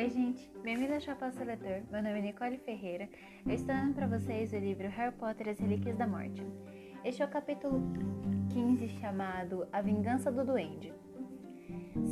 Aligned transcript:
Oi, 0.00 0.08
gente, 0.08 0.50
bem-vindo 0.62 0.94
ao 0.94 1.00
Chapéu 1.00 1.30
Seletor. 1.30 1.82
Meu 1.92 2.02
nome 2.02 2.20
é 2.20 2.22
Nicole 2.22 2.56
Ferreira. 2.56 3.06
Eu 3.44 3.52
estou 3.52 3.74
dando 3.74 3.92
para 3.92 4.06
vocês 4.06 4.50
o 4.50 4.56
livro 4.56 4.88
Harry 4.88 5.14
Potter 5.14 5.48
e 5.48 5.50
as 5.50 5.58
Relíquias 5.58 5.94
da 5.98 6.06
Morte. 6.06 6.42
Este 7.04 7.20
é 7.20 7.26
o 7.26 7.28
capítulo 7.28 7.82
15 8.50 8.88
chamado 8.98 9.68
A 9.70 9.82
Vingança 9.82 10.32
do 10.32 10.42
Duende. 10.42 10.90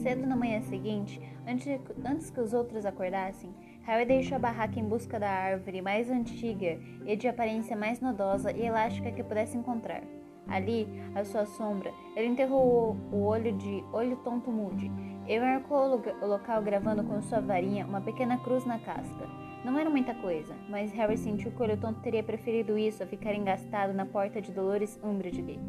Cedo 0.02 0.26
na 0.26 0.36
manhã 0.36 0.60
seguinte, 0.60 1.18
antes, 1.46 1.80
antes 2.04 2.28
que 2.28 2.40
os 2.42 2.52
outros 2.52 2.84
acordassem, 2.84 3.54
Harry 3.84 4.04
deixou 4.04 4.36
a 4.36 4.40
barraca 4.40 4.78
em 4.78 4.86
busca 4.86 5.18
da 5.18 5.30
árvore 5.30 5.80
mais 5.80 6.10
antiga 6.10 6.78
e 7.06 7.16
de 7.16 7.26
aparência 7.26 7.74
mais 7.74 8.02
nodosa 8.02 8.52
e 8.52 8.66
elástica 8.66 9.10
que 9.10 9.24
pudesse 9.24 9.56
encontrar. 9.56 10.02
Ali, 10.46 10.86
à 11.14 11.24
sua 11.24 11.46
sombra, 11.46 11.90
ele 12.14 12.26
enterrou 12.26 12.98
o 13.10 13.22
olho 13.22 13.56
de 13.56 13.82
Olho 13.94 14.16
Tonto 14.16 14.50
Mude 14.50 14.90
e 15.28 15.38
marcou 15.38 16.02
o 16.22 16.26
local 16.26 16.62
gravando 16.62 17.04
com 17.04 17.20
sua 17.20 17.40
varinha 17.40 17.86
uma 17.86 18.00
pequena 18.00 18.38
cruz 18.38 18.64
na 18.64 18.78
casca. 18.78 19.28
Não 19.62 19.78
era 19.78 19.90
muita 19.90 20.14
coisa, 20.14 20.54
mas 20.70 20.90
Harry 20.92 21.18
sentiu 21.18 21.52
que 21.52 21.60
o 21.60 21.64
Olho 21.64 21.76
Tonto 21.76 22.00
teria 22.00 22.22
preferido 22.22 22.78
isso 22.78 23.02
a 23.02 23.06
ficar 23.06 23.34
engastado 23.34 23.92
na 23.92 24.06
porta 24.06 24.40
de 24.40 24.50
Dolores 24.50 24.98
Umbridge. 25.04 25.60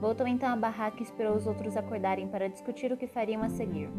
Voltou 0.00 0.26
então 0.26 0.48
à 0.48 0.56
barraca 0.56 1.00
e 1.00 1.02
esperou 1.02 1.36
os 1.36 1.46
outros 1.46 1.76
acordarem 1.76 2.26
para 2.26 2.48
discutir 2.48 2.90
o 2.90 2.96
que 2.96 3.06
fariam 3.06 3.42
a 3.42 3.50
seguir. 3.50 3.90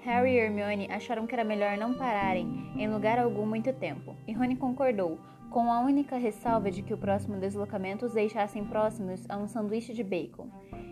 Harry 0.00 0.32
e 0.32 0.38
Hermione 0.38 0.88
acharam 0.90 1.26
que 1.26 1.34
era 1.34 1.44
melhor 1.44 1.76
não 1.76 1.92
pararem 1.92 2.72
em 2.76 2.88
lugar 2.88 3.18
algum 3.18 3.44
muito 3.44 3.72
tempo, 3.74 4.16
e 4.26 4.32
Rony 4.32 4.56
concordou, 4.56 5.18
com 5.50 5.72
a 5.72 5.80
única 5.80 6.16
ressalva 6.16 6.70
de 6.70 6.82
que 6.82 6.92
o 6.92 6.98
próximo 6.98 7.36
deslocamento 7.36 8.04
os 8.04 8.12
deixassem 8.12 8.64
próximos 8.64 9.24
a 9.28 9.36
um 9.36 9.46
sanduíche 9.46 9.94
de 9.94 10.04
bacon. 10.04 10.48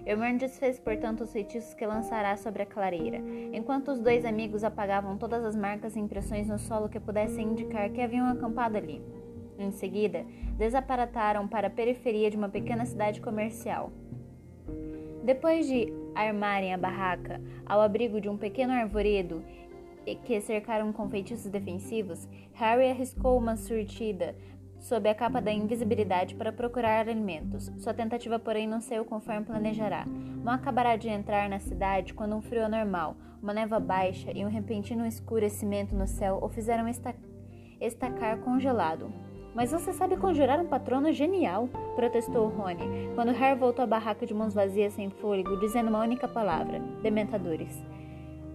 Hermione 0.07 0.39
desfez, 0.39 0.79
portanto, 0.79 1.23
os 1.23 1.33
feitiços 1.33 1.75
que 1.75 1.85
lançará 1.85 2.37
sobre 2.37 2.63
a 2.63 2.67
clareira, 2.67 3.21
enquanto 3.53 3.91
os 3.91 4.01
dois 4.01 4.25
amigos 4.25 4.65
apagavam 4.65 5.19
todas 5.19 5.45
as 5.45 5.57
marcas 5.57 5.97
e 5.97 6.01
impressões 6.01 6.49
no 6.49 6.59
solo 6.59 6.89
que 6.89 7.01
pudessem 7.01 7.49
indicar 7.49 7.91
que 7.91 8.01
haviam 8.01 8.27
acampado 8.27 8.77
ali. 8.77 9.03
Em 9.59 9.71
seguida, 9.71 10.25
desaparataram 10.57 11.49
para 11.49 11.67
a 11.67 11.71
periferia 11.71 12.31
de 12.31 12.37
uma 12.37 12.49
pequena 12.49 12.87
cidade 12.87 13.21
comercial. 13.21 13.91
Depois 15.25 15.67
de 15.67 15.93
armarem 16.15 16.73
a 16.73 16.79
barraca 16.79 17.41
ao 17.65 17.81
abrigo 17.81 18.21
de 18.21 18.29
um 18.29 18.37
pequeno 18.37 18.73
arvoredo 18.73 19.43
que 20.15 20.41
cercaram 20.41 20.93
com 20.93 21.09
feitiços 21.09 21.51
defensivos, 21.51 22.29
Harry 22.55 22.91
arriscou 22.91 23.37
uma 23.37 23.57
surtida 23.57 24.35
sob 24.79 25.09
a 25.09 25.15
capa 25.15 25.41
da 25.41 25.53
invisibilidade 25.53 26.35
para 26.35 26.53
procurar 26.53 27.01
alimentos. 27.01 27.73
Sua 27.79 27.93
tentativa, 27.93 28.39
porém, 28.39 28.69
não 28.69 28.81
saiu 28.81 29.05
conforme 29.05 29.45
planejará. 29.45 30.07
Mal 30.07 30.55
acabará 30.55 30.97
de 30.97 31.09
entrar 31.09 31.49
na 31.49 31.59
cidade 31.59 32.15
quando 32.15 32.37
um 32.37 32.43
frio 32.43 32.65
anormal, 32.65 33.17
uma 33.43 33.53
névoa 33.53 33.81
baixa 33.81 34.31
e 34.33 34.45
um 34.45 34.49
repentino 34.49 35.07
escurecimento 35.07 35.95
no 35.95 36.07
céu 36.07 36.39
o 36.41 36.49
fizeram 36.49 36.87
estacar 37.81 38.39
congelado. 38.39 39.13
Mas 39.55 39.73
você 39.73 39.93
sabe 39.93 40.19
conjurar 40.19 40.61
um 40.61 40.67
patrono 40.67 41.11
genial, 41.13 41.69
protestou 41.95 42.49
Rony, 42.49 43.09
quando 43.15 43.33
Harry 43.33 43.59
voltou 43.59 43.83
à 43.83 43.87
barraca 43.87 44.27
de 44.27 44.35
mãos 44.35 44.53
vazias 44.53 44.93
sem 44.93 45.09
fôlego, 45.09 45.59
dizendo 45.59 45.89
uma 45.89 46.03
única 46.03 46.29
palavra: 46.29 46.79
dementadores. 47.03 47.75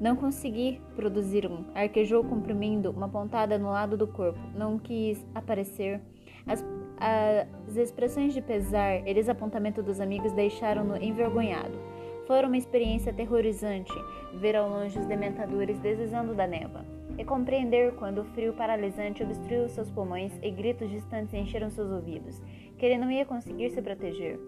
Não 0.02 0.16
consegui 0.16 0.82
produzir 0.96 1.46
um, 1.46 1.64
arquejou 1.76 2.24
comprimindo 2.24 2.90
uma 2.90 3.08
pontada 3.08 3.60
no 3.60 3.70
lado 3.70 3.96
do 3.96 4.08
corpo. 4.08 4.40
Não 4.56 4.80
quis 4.80 5.24
aparecer. 5.36 6.02
As, 6.48 6.66
as 6.98 7.78
expressões 7.78 8.34
de 8.34 8.42
pesar 8.42 9.08
e 9.08 9.14
desapontamento 9.14 9.84
dos 9.84 10.00
amigos 10.00 10.32
deixaram-no 10.32 10.98
envergonhado. 10.98 11.78
Foi 12.26 12.44
uma 12.44 12.58
experiência 12.58 13.12
aterrorizante 13.12 13.94
ver 14.34 14.56
ao 14.56 14.68
longe 14.68 14.98
os 14.98 15.06
dementadores 15.06 15.78
deslizando 15.78 16.34
da 16.34 16.48
neva 16.48 16.84
e 17.16 17.24
compreender 17.24 17.94
quando 17.94 18.22
o 18.22 18.26
frio 18.26 18.54
paralisante 18.54 19.22
obstruiu 19.22 19.70
seus 19.70 19.92
pulmões 19.92 20.31
e 20.42 20.50
gritos 20.50 20.90
distantes 20.90 21.36
encheram 21.36 21.70
seus 21.70 21.92
ouvidos, 21.92 22.42
que 22.75 22.86
ele 22.88 22.98
não 22.98 23.12
ia 23.12 23.25
conseguir 23.25 23.70
se 23.70 23.80
proteger. 23.84 24.40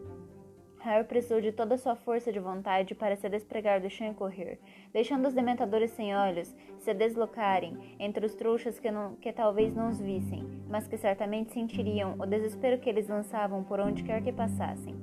Harry 0.84 1.06
precisou 1.06 1.40
de 1.40 1.54
toda 1.54 1.76
a 1.76 1.78
sua 1.78 1.96
força 1.96 2.30
de 2.30 2.42
vontade 2.42 2.94
para 2.94 3.16
se 3.16 3.30
despregar 3.30 3.80
do 3.80 3.90
chão 3.90 4.12
e 4.12 4.14
correr, 4.14 4.60
deixando 4.92 5.26
os 5.26 5.34
dementadores 5.34 5.92
sem 5.92 6.14
olhos 6.14 6.54
se 6.78 6.94
deslocarem 6.94 7.96
entre 7.98 8.26
os 8.26 8.36
trouxas 8.36 8.78
que, 8.82 8.92
não, 8.92 9.16
que 9.16 9.32
talvez 9.32 9.74
não 9.74 9.90
os 9.90 10.02
vissem, 10.02 10.46
mas 10.68 10.86
que 10.86 10.98
certamente 10.98 11.54
sentiriam 11.54 12.16
o 12.20 12.26
desespero 12.26 12.82
que 12.82 12.90
eles 12.90 13.08
lançavam 13.08 13.64
por 13.64 13.80
onde 13.80 14.04
quer 14.04 14.22
que 14.22 14.34
passassem. 14.34 14.94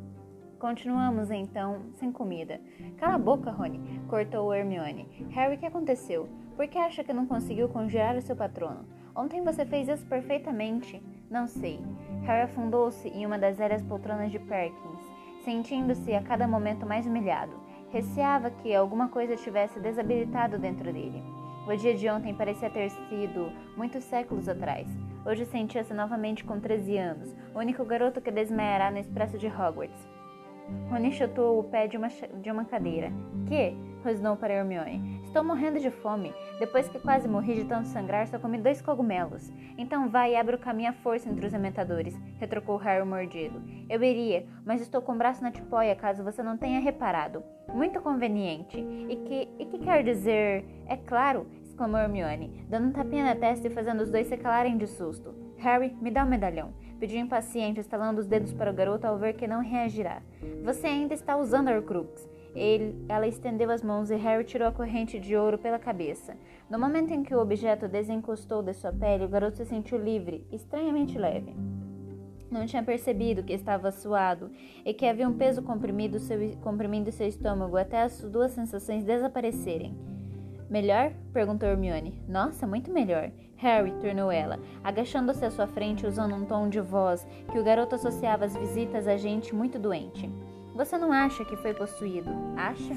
Continuamos 0.59 1.31
então 1.31 1.87
sem 1.95 2.13
comida. 2.13 2.61
Cala 2.99 3.15
a 3.15 3.19
boca, 3.19 3.51
Rony, 3.51 4.03
cortou 4.07 4.53
Hermione. 4.53 5.09
Harry, 5.31 5.57
o 5.57 5.59
que 5.59 5.65
aconteceu? 5.65 6.29
Por 6.57 6.69
que 6.69 6.77
acha 6.77 7.03
que 7.03 7.15
não 7.15 7.25
conseguiu 7.25 7.71
conjurar 7.71 8.19
o 8.19 8.21
seu 8.21 8.37
patrono? 8.37 8.85
Ontem 9.17 9.43
você 9.43 9.65
fez 9.65 9.89
isso 9.89 10.05
perfeitamente. 10.07 11.03
Não 11.31 11.49
sei. 11.49 11.81
Harry 12.27 12.43
afundou-se 12.43 13.09
em 13.09 13.25
uma 13.25 13.39
das 13.39 13.57
velhas 13.57 13.83
poltronas 13.83 14.31
de 14.31 14.39
Perkins 14.39 15.00
sentindo-se 15.45 16.15
a 16.15 16.23
cada 16.23 16.47
momento 16.47 16.87
mais 16.87 17.07
humilhado. 17.07 17.53
Receava 17.91 18.51
que 18.51 18.75
alguma 18.75 19.09
coisa 19.09 19.37
tivesse 19.37 19.81
desabilitado 19.81 20.59
dentro 20.59 20.93
dele. 20.93 21.23
O 21.67 21.77
dia 21.77 21.95
de 21.95 22.09
ontem 22.09 22.35
parecia 22.35 22.71
ter 22.71 22.91
sido 22.91 23.53
muitos 23.77 24.05
séculos 24.05 24.49
atrás. 24.49 24.89
Hoje 25.25 25.45
sentia-se 25.45 25.93
novamente 25.93 26.45
com 26.45 26.59
13 26.59 26.97
anos, 26.97 27.37
o 27.55 27.59
único 27.59 27.85
garoto 27.85 28.21
que 28.21 28.31
desmaiará 28.31 28.91
no 28.91 28.99
expresso 28.99 29.37
de 29.37 29.47
Hogwarts. 29.47 30.09
Rony 30.89 31.13
chutou 31.13 31.59
o 31.59 31.65
pé 31.65 31.87
de 31.87 31.97
uma, 31.97 32.09
de 32.09 32.51
uma 32.51 32.65
cadeira. 32.65 33.13
Que? 33.47 33.77
rosnou 34.05 34.37
para 34.37 34.55
Hermione. 34.55 35.20
Estou 35.31 35.45
morrendo 35.45 35.79
de 35.79 35.93
fome. 35.93 36.35
Depois 36.59 36.89
que 36.89 36.99
quase 36.99 37.29
morri 37.29 37.55
de 37.55 37.65
tanto 37.65 37.87
sangrar, 37.87 38.27
só 38.27 38.37
comi 38.37 38.59
dois 38.59 38.83
cogumelos. 38.83 39.49
Então 39.79 40.09
vai 40.09 40.33
e 40.33 40.37
abre 40.37 40.57
o 40.57 40.59
caminho 40.59 40.91
à 40.91 40.93
força 40.93 41.29
entre 41.29 41.47
os 41.47 41.55
amentadores, 41.55 42.21
retrucou 42.41 42.77
Harry 42.79 43.07
mordido. 43.07 43.63
Eu 43.89 44.03
iria, 44.03 44.45
mas 44.65 44.81
estou 44.81 45.01
com 45.01 45.13
o 45.13 45.17
braço 45.17 45.41
na 45.41 45.53
tipóia, 45.53 45.95
caso 45.95 46.25
você 46.25 46.43
não 46.43 46.57
tenha 46.59 46.81
reparado. 46.81 47.45
Muito 47.73 48.01
conveniente. 48.01 48.77
E 49.09 49.17
que, 49.25 49.49
e 49.61 49.67
que 49.67 49.79
quer 49.79 50.03
dizer? 50.03 50.65
É 50.89 50.97
claro, 50.97 51.47
exclamou 51.63 52.01
Hermione, 52.01 52.67
dando 52.69 52.89
um 52.89 52.93
tapinha 52.93 53.23
na 53.23 53.37
testa 53.37 53.69
e 53.69 53.71
fazendo 53.71 54.01
os 54.01 54.11
dois 54.11 54.27
se 54.27 54.37
calarem 54.37 54.77
de 54.77 54.89
susto. 54.89 55.33
Harry, 55.59 55.97
me 56.01 56.11
dá 56.11 56.25
o 56.25 56.27
um 56.27 56.31
medalhão. 56.31 56.75
Pediu 56.99 57.21
impaciente, 57.21 57.79
estalando 57.79 58.21
os 58.21 58.27
dedos 58.27 58.53
para 58.53 58.73
o 58.73 58.75
garoto 58.75 59.07
ao 59.07 59.17
ver 59.17 59.35
que 59.35 59.47
não 59.47 59.63
reagirá. 59.63 60.23
Você 60.65 60.89
ainda 60.89 61.15
está 61.15 61.37
usando 61.37 61.69
Horcrux. 61.69 62.30
Ele, 62.55 63.05
ela 63.09 63.27
estendeu 63.27 63.71
as 63.71 63.83
mãos 63.83 64.11
e 64.11 64.17
Harry 64.17 64.45
tirou 64.45 64.67
a 64.67 64.73
corrente 64.73 65.21
de 65.21 65.37
ouro 65.37 65.59
pela 65.59 65.79
cabeça. 65.79 66.37
No 66.69 66.79
momento 66.79 67.13
em 67.13 67.23
que 67.23 67.35
o 67.35 67.41
objeto 67.41 67.87
desencostou 67.89 68.63
de 68.63 68.75
sua 68.75 68.93
pele, 68.93 69.25
o 69.25 69.29
garoto 69.29 69.57
se 69.57 69.65
sentiu 69.65 69.99
livre, 69.99 70.47
estranhamente 70.51 71.17
leve. 71.17 71.55
Não 72.51 72.67
tinha 72.67 72.83
percebido 72.83 73.45
que 73.45 73.53
estava 73.53 73.93
suado 73.93 74.51
e 74.85 74.93
que 74.93 75.07
havia 75.07 75.29
um 75.29 75.39
peso 75.39 75.63
comprimido 75.63 76.19
seu, 76.19 76.57
comprimindo 76.61 77.13
seu 77.13 77.29
estômago 77.29 77.77
até 77.77 78.03
as 78.03 78.21
duas 78.23 78.51
sensações 78.51 79.05
desaparecerem. 79.05 79.97
Melhor? 80.69 81.13
perguntou 81.33 81.69
Hermione. 81.69 82.21
Nossa, 82.29 82.67
muito 82.67 82.93
melhor. 82.93 83.31
Harry, 83.57 83.93
tornou 84.01 84.33
ela, 84.33 84.59
agachando-se 84.83 85.45
à 85.45 85.51
sua 85.51 85.67
frente 85.67 86.07
usando 86.07 86.35
um 86.35 86.45
tom 86.45 86.69
de 86.69 86.81
voz 86.81 87.27
que 87.53 87.59
o 87.59 87.63
garoto 87.63 87.95
associava 87.95 88.47
às 88.47 88.57
visitas 88.57 89.07
a 89.07 89.17
gente 89.17 89.55
muito 89.55 89.79
doente. 89.79 90.31
Você 90.81 90.97
não 90.97 91.13
acha 91.13 91.45
que 91.45 91.59
foi 91.59 91.75
possuído? 91.75 92.31
Acha? 92.57 92.95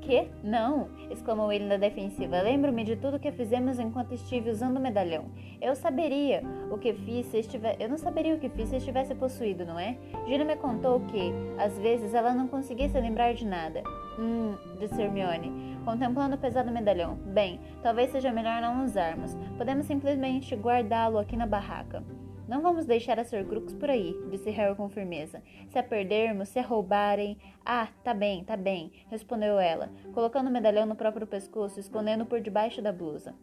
Que? 0.00 0.28
Não! 0.44 0.88
exclamou 1.10 1.52
ele 1.52 1.64
na 1.64 1.76
defensiva. 1.76 2.40
Lembro-me 2.40 2.84
de 2.84 2.94
tudo 2.94 3.18
que 3.18 3.32
fizemos 3.32 3.80
enquanto 3.80 4.14
estive 4.14 4.50
usando 4.50 4.76
o 4.76 4.80
medalhão. 4.80 5.24
Eu 5.60 5.74
saberia 5.74 6.44
o 6.70 6.78
que 6.78 6.92
fiz 6.92 7.26
se 7.26 7.38
estivesse. 7.38 7.82
Eu 7.82 7.88
não 7.88 7.98
saberia 7.98 8.32
o 8.32 8.38
que 8.38 8.48
fiz 8.48 8.68
se 8.68 8.76
estivesse 8.76 9.12
possuído, 9.12 9.66
não 9.66 9.76
é? 9.76 9.98
Gina 10.28 10.44
me 10.44 10.54
contou 10.54 11.00
que, 11.00 11.32
às 11.58 11.76
vezes, 11.80 12.14
ela 12.14 12.32
não 12.32 12.46
conseguia 12.46 12.88
se 12.88 13.00
lembrar 13.00 13.34
de 13.34 13.44
nada. 13.44 13.82
Hum, 14.16 14.54
disse 14.78 15.02
Hermione, 15.02 15.76
contemplando 15.84 16.36
o 16.36 16.38
pesado 16.38 16.70
medalhão. 16.70 17.16
Bem, 17.24 17.58
talvez 17.82 18.12
seja 18.12 18.30
melhor 18.30 18.62
não 18.62 18.84
usarmos. 18.84 19.36
Podemos 19.58 19.84
simplesmente 19.86 20.54
guardá-lo 20.54 21.18
aqui 21.18 21.36
na 21.36 21.44
barraca. 21.44 22.04
Não 22.48 22.62
vamos 22.62 22.86
deixar 22.86 23.18
as 23.18 23.32
Horcrux 23.32 23.74
por 23.74 23.90
aí, 23.90 24.14
disse 24.30 24.50
Harry 24.50 24.76
com 24.76 24.88
firmeza. 24.88 25.42
Se 25.68 25.78
a 25.78 25.82
perdermos, 25.82 26.48
se 26.48 26.60
a 26.60 26.62
roubarem. 26.62 27.36
Ah, 27.64 27.88
tá 28.04 28.14
bem, 28.14 28.44
tá 28.44 28.56
bem, 28.56 28.92
respondeu 29.10 29.58
ela, 29.58 29.90
colocando 30.14 30.48
o 30.48 30.52
medalhão 30.52 30.86
no 30.86 30.94
próprio 30.94 31.26
pescoço, 31.26 31.80
escondendo 31.80 32.24
por 32.24 32.40
debaixo 32.40 32.80
da 32.80 32.92
blusa. 32.92 33.34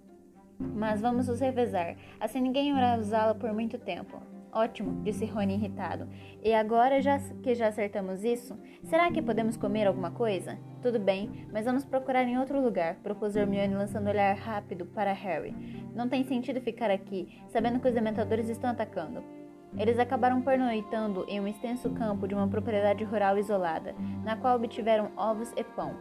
Mas 0.57 1.01
vamos 1.01 1.27
nos 1.27 1.41
revezar, 1.41 1.97
assim 2.19 2.39
ninguém 2.39 2.69
irá 2.69 2.97
usá-la 2.97 3.35
por 3.35 3.51
muito 3.51 3.77
tempo. 3.77 4.21
Ótimo, 4.53 5.01
disse 5.01 5.25
Rony 5.25 5.55
irritado. 5.55 6.07
E 6.43 6.53
agora 6.53 7.01
já 7.01 7.17
que 7.41 7.55
já 7.55 7.67
acertamos 7.67 8.23
isso, 8.23 8.55
será 8.83 9.11
que 9.11 9.21
podemos 9.21 9.57
comer 9.57 9.87
alguma 9.87 10.11
coisa? 10.11 10.59
Tudo 10.79 10.99
bem, 10.99 11.47
mas 11.51 11.65
vamos 11.65 11.83
procurar 11.83 12.23
em 12.23 12.37
outro 12.37 12.61
lugar, 12.61 12.95
propôs 13.01 13.35
Hermione 13.35 13.73
lançando 13.73 14.05
um 14.05 14.09
olhar 14.11 14.35
rápido 14.35 14.85
para 14.85 15.11
Harry. 15.11 15.55
Não 15.95 16.07
tem 16.07 16.23
sentido 16.23 16.61
ficar 16.61 16.91
aqui, 16.91 17.41
sabendo 17.47 17.79
que 17.79 17.87
os 17.87 17.95
dementadores 17.95 18.47
estão 18.47 18.69
atacando. 18.69 19.23
Eles 19.75 19.97
acabaram 19.97 20.39
pernoitando 20.39 21.25
em 21.27 21.39
um 21.39 21.47
extenso 21.47 21.89
campo 21.89 22.27
de 22.27 22.35
uma 22.35 22.47
propriedade 22.47 23.03
rural 23.03 23.39
isolada, 23.39 23.95
na 24.23 24.35
qual 24.35 24.55
obtiveram 24.57 25.11
ovos 25.17 25.51
e 25.57 25.63
pão. 25.63 25.95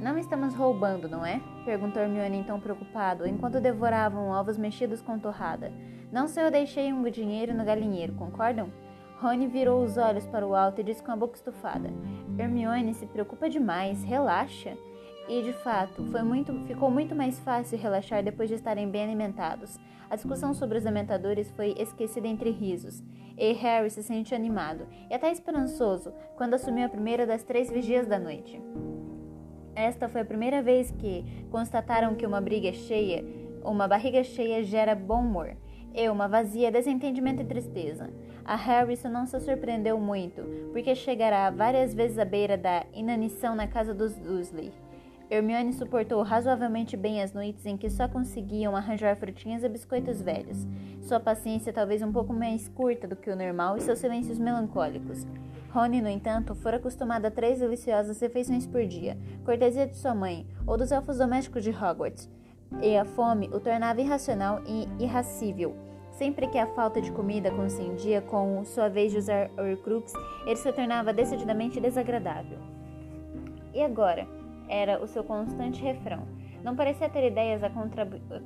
Não 0.00 0.16
estamos 0.16 0.54
roubando, 0.54 1.08
não 1.08 1.26
é? 1.26 1.42
Perguntou 1.66 2.02
Hermione 2.02 2.38
então 2.38 2.58
preocupado, 2.58 3.26
enquanto 3.26 3.60
devoravam 3.60 4.28
ovos 4.28 4.56
mexidos 4.56 5.02
com 5.02 5.18
torrada. 5.18 5.72
Não 6.14 6.28
se 6.28 6.40
eu 6.40 6.48
deixei 6.48 6.92
um 6.92 7.02
dinheiro 7.10 7.52
no 7.52 7.64
galinheiro, 7.64 8.12
concordam? 8.12 8.72
Rony 9.18 9.48
virou 9.48 9.82
os 9.82 9.96
olhos 9.96 10.24
para 10.24 10.46
o 10.46 10.54
alto 10.54 10.80
e 10.80 10.84
disse 10.84 11.02
com 11.02 11.10
a 11.10 11.16
boca 11.16 11.34
estufada: 11.34 11.90
Hermione 12.38 12.94
se 12.94 13.04
preocupa 13.04 13.50
demais, 13.50 14.04
relaxa. 14.04 14.78
E 15.28 15.42
de 15.42 15.52
fato, 15.52 16.04
foi 16.12 16.22
muito, 16.22 16.54
ficou 16.68 16.88
muito 16.88 17.16
mais 17.16 17.40
fácil 17.40 17.76
relaxar 17.76 18.22
depois 18.22 18.48
de 18.48 18.54
estarem 18.54 18.88
bem 18.88 19.02
alimentados. 19.02 19.76
A 20.08 20.14
discussão 20.14 20.54
sobre 20.54 20.78
os 20.78 20.86
amentadores 20.86 21.50
foi 21.50 21.74
esquecida 21.76 22.28
entre 22.28 22.50
risos, 22.50 23.02
e 23.36 23.52
Harry 23.54 23.90
se 23.90 24.04
sente 24.04 24.36
animado 24.36 24.86
e 25.10 25.14
até 25.14 25.32
esperançoso 25.32 26.12
quando 26.36 26.54
assumiu 26.54 26.86
a 26.86 26.88
primeira 26.88 27.26
das 27.26 27.42
três 27.42 27.68
vigias 27.68 28.06
da 28.06 28.20
noite. 28.20 28.62
Esta 29.74 30.08
foi 30.08 30.20
a 30.20 30.24
primeira 30.24 30.62
vez 30.62 30.92
que 30.92 31.24
constataram 31.50 32.14
que 32.14 32.24
uma 32.24 32.40
briga 32.40 32.72
cheia, 32.72 33.24
uma 33.64 33.88
barriga 33.88 34.22
cheia 34.22 34.62
gera 34.62 34.94
bom 34.94 35.20
humor, 35.20 35.56
e 35.94 36.08
uma 36.08 36.26
vazia 36.26 36.72
desentendimento 36.72 37.42
e 37.42 37.46
tristeza. 37.46 38.10
A 38.44 38.56
Harry 38.56 38.94
isso 38.94 39.08
não 39.08 39.24
se 39.26 39.38
surpreendeu 39.40 39.98
muito, 39.98 40.42
porque 40.72 40.94
chegará 40.94 41.48
várias 41.50 41.94
vezes 41.94 42.18
à 42.18 42.24
beira 42.24 42.58
da 42.58 42.84
inanição 42.92 43.54
na 43.54 43.66
casa 43.66 43.94
dos 43.94 44.14
Dursley. 44.16 44.72
Hermione 45.30 45.72
suportou 45.72 46.22
razoavelmente 46.22 46.96
bem 46.96 47.22
as 47.22 47.32
noites 47.32 47.64
em 47.64 47.76
que 47.76 47.88
só 47.88 48.06
conseguiam 48.06 48.76
arranjar 48.76 49.16
frutinhas 49.16 49.64
e 49.64 49.68
biscoitos 49.68 50.20
velhos. 50.20 50.66
Sua 51.00 51.18
paciência 51.18 51.72
talvez 51.72 52.02
um 52.02 52.12
pouco 52.12 52.32
mais 52.32 52.68
curta 52.68 53.08
do 53.08 53.16
que 53.16 53.30
o 53.30 53.36
normal 53.36 53.76
e 53.76 53.80
seus 53.80 53.98
silêncios 53.98 54.38
melancólicos. 54.38 55.26
Rony, 55.70 56.00
no 56.00 56.08
entanto, 56.08 56.54
fora 56.54 56.76
acostumado 56.76 57.26
a 57.26 57.30
três 57.30 57.58
deliciosas 57.58 58.20
refeições 58.20 58.66
por 58.66 58.84
dia, 58.86 59.18
cortesia 59.44 59.86
de 59.86 59.96
sua 59.96 60.14
mãe 60.14 60.46
ou 60.66 60.76
dos 60.76 60.92
elfos 60.92 61.18
domésticos 61.18 61.64
de 61.64 61.70
Hogwarts, 61.70 62.30
e 62.82 62.96
a 62.96 63.04
fome 63.04 63.48
o 63.52 63.60
tornava 63.60 64.00
irracional 64.00 64.60
e 64.66 64.88
irracível. 65.02 65.74
Sempre 66.12 66.46
que 66.46 66.58
a 66.58 66.66
falta 66.68 67.00
de 67.00 67.10
comida 67.10 67.50
coincidia 67.50 68.20
com 68.20 68.64
sua 68.64 68.88
vez 68.88 69.10
de 69.10 69.18
usar 69.18 69.50
Horcrux, 69.58 70.12
ele 70.46 70.56
se 70.56 70.72
tornava 70.72 71.12
decididamente 71.12 71.80
desagradável. 71.80 72.58
E 73.72 73.82
agora? 73.82 74.26
Era 74.68 75.02
o 75.02 75.06
seu 75.06 75.24
constante 75.24 75.82
refrão. 75.82 76.22
Não 76.62 76.74
parecia 76.74 77.10
ter 77.10 77.26
ideias 77.26 77.62
a 77.62 77.70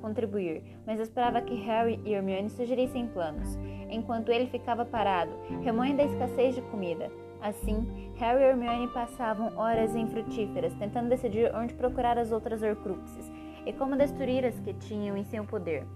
contribuir, 0.00 0.62
mas 0.84 0.98
esperava 0.98 1.40
que 1.40 1.54
Harry 1.54 2.00
e 2.04 2.14
Hermione 2.14 2.50
sugerissem 2.50 3.06
planos 3.06 3.56
enquanto 3.88 4.32
ele 4.32 4.46
ficava 4.46 4.84
parado, 4.84 5.30
remoendo 5.62 6.02
a 6.02 6.04
escassez 6.04 6.54
de 6.54 6.62
comida. 6.62 7.10
Assim, 7.40 8.10
Harry 8.16 8.40
e 8.40 8.46
Hermione 8.46 8.88
passavam 8.88 9.56
horas 9.56 9.94
infrutíferas, 9.94 10.74
tentando 10.74 11.08
decidir 11.08 11.54
onde 11.54 11.74
procurar 11.74 12.18
as 12.18 12.32
outras 12.32 12.62
Horcruxes 12.62 13.30
e 13.68 13.72
como 13.74 13.96
destruir 13.96 14.46
as 14.46 14.58
que 14.60 14.72
tinham 14.72 15.14
em 15.14 15.24
seu 15.24 15.44
poder. 15.44 15.86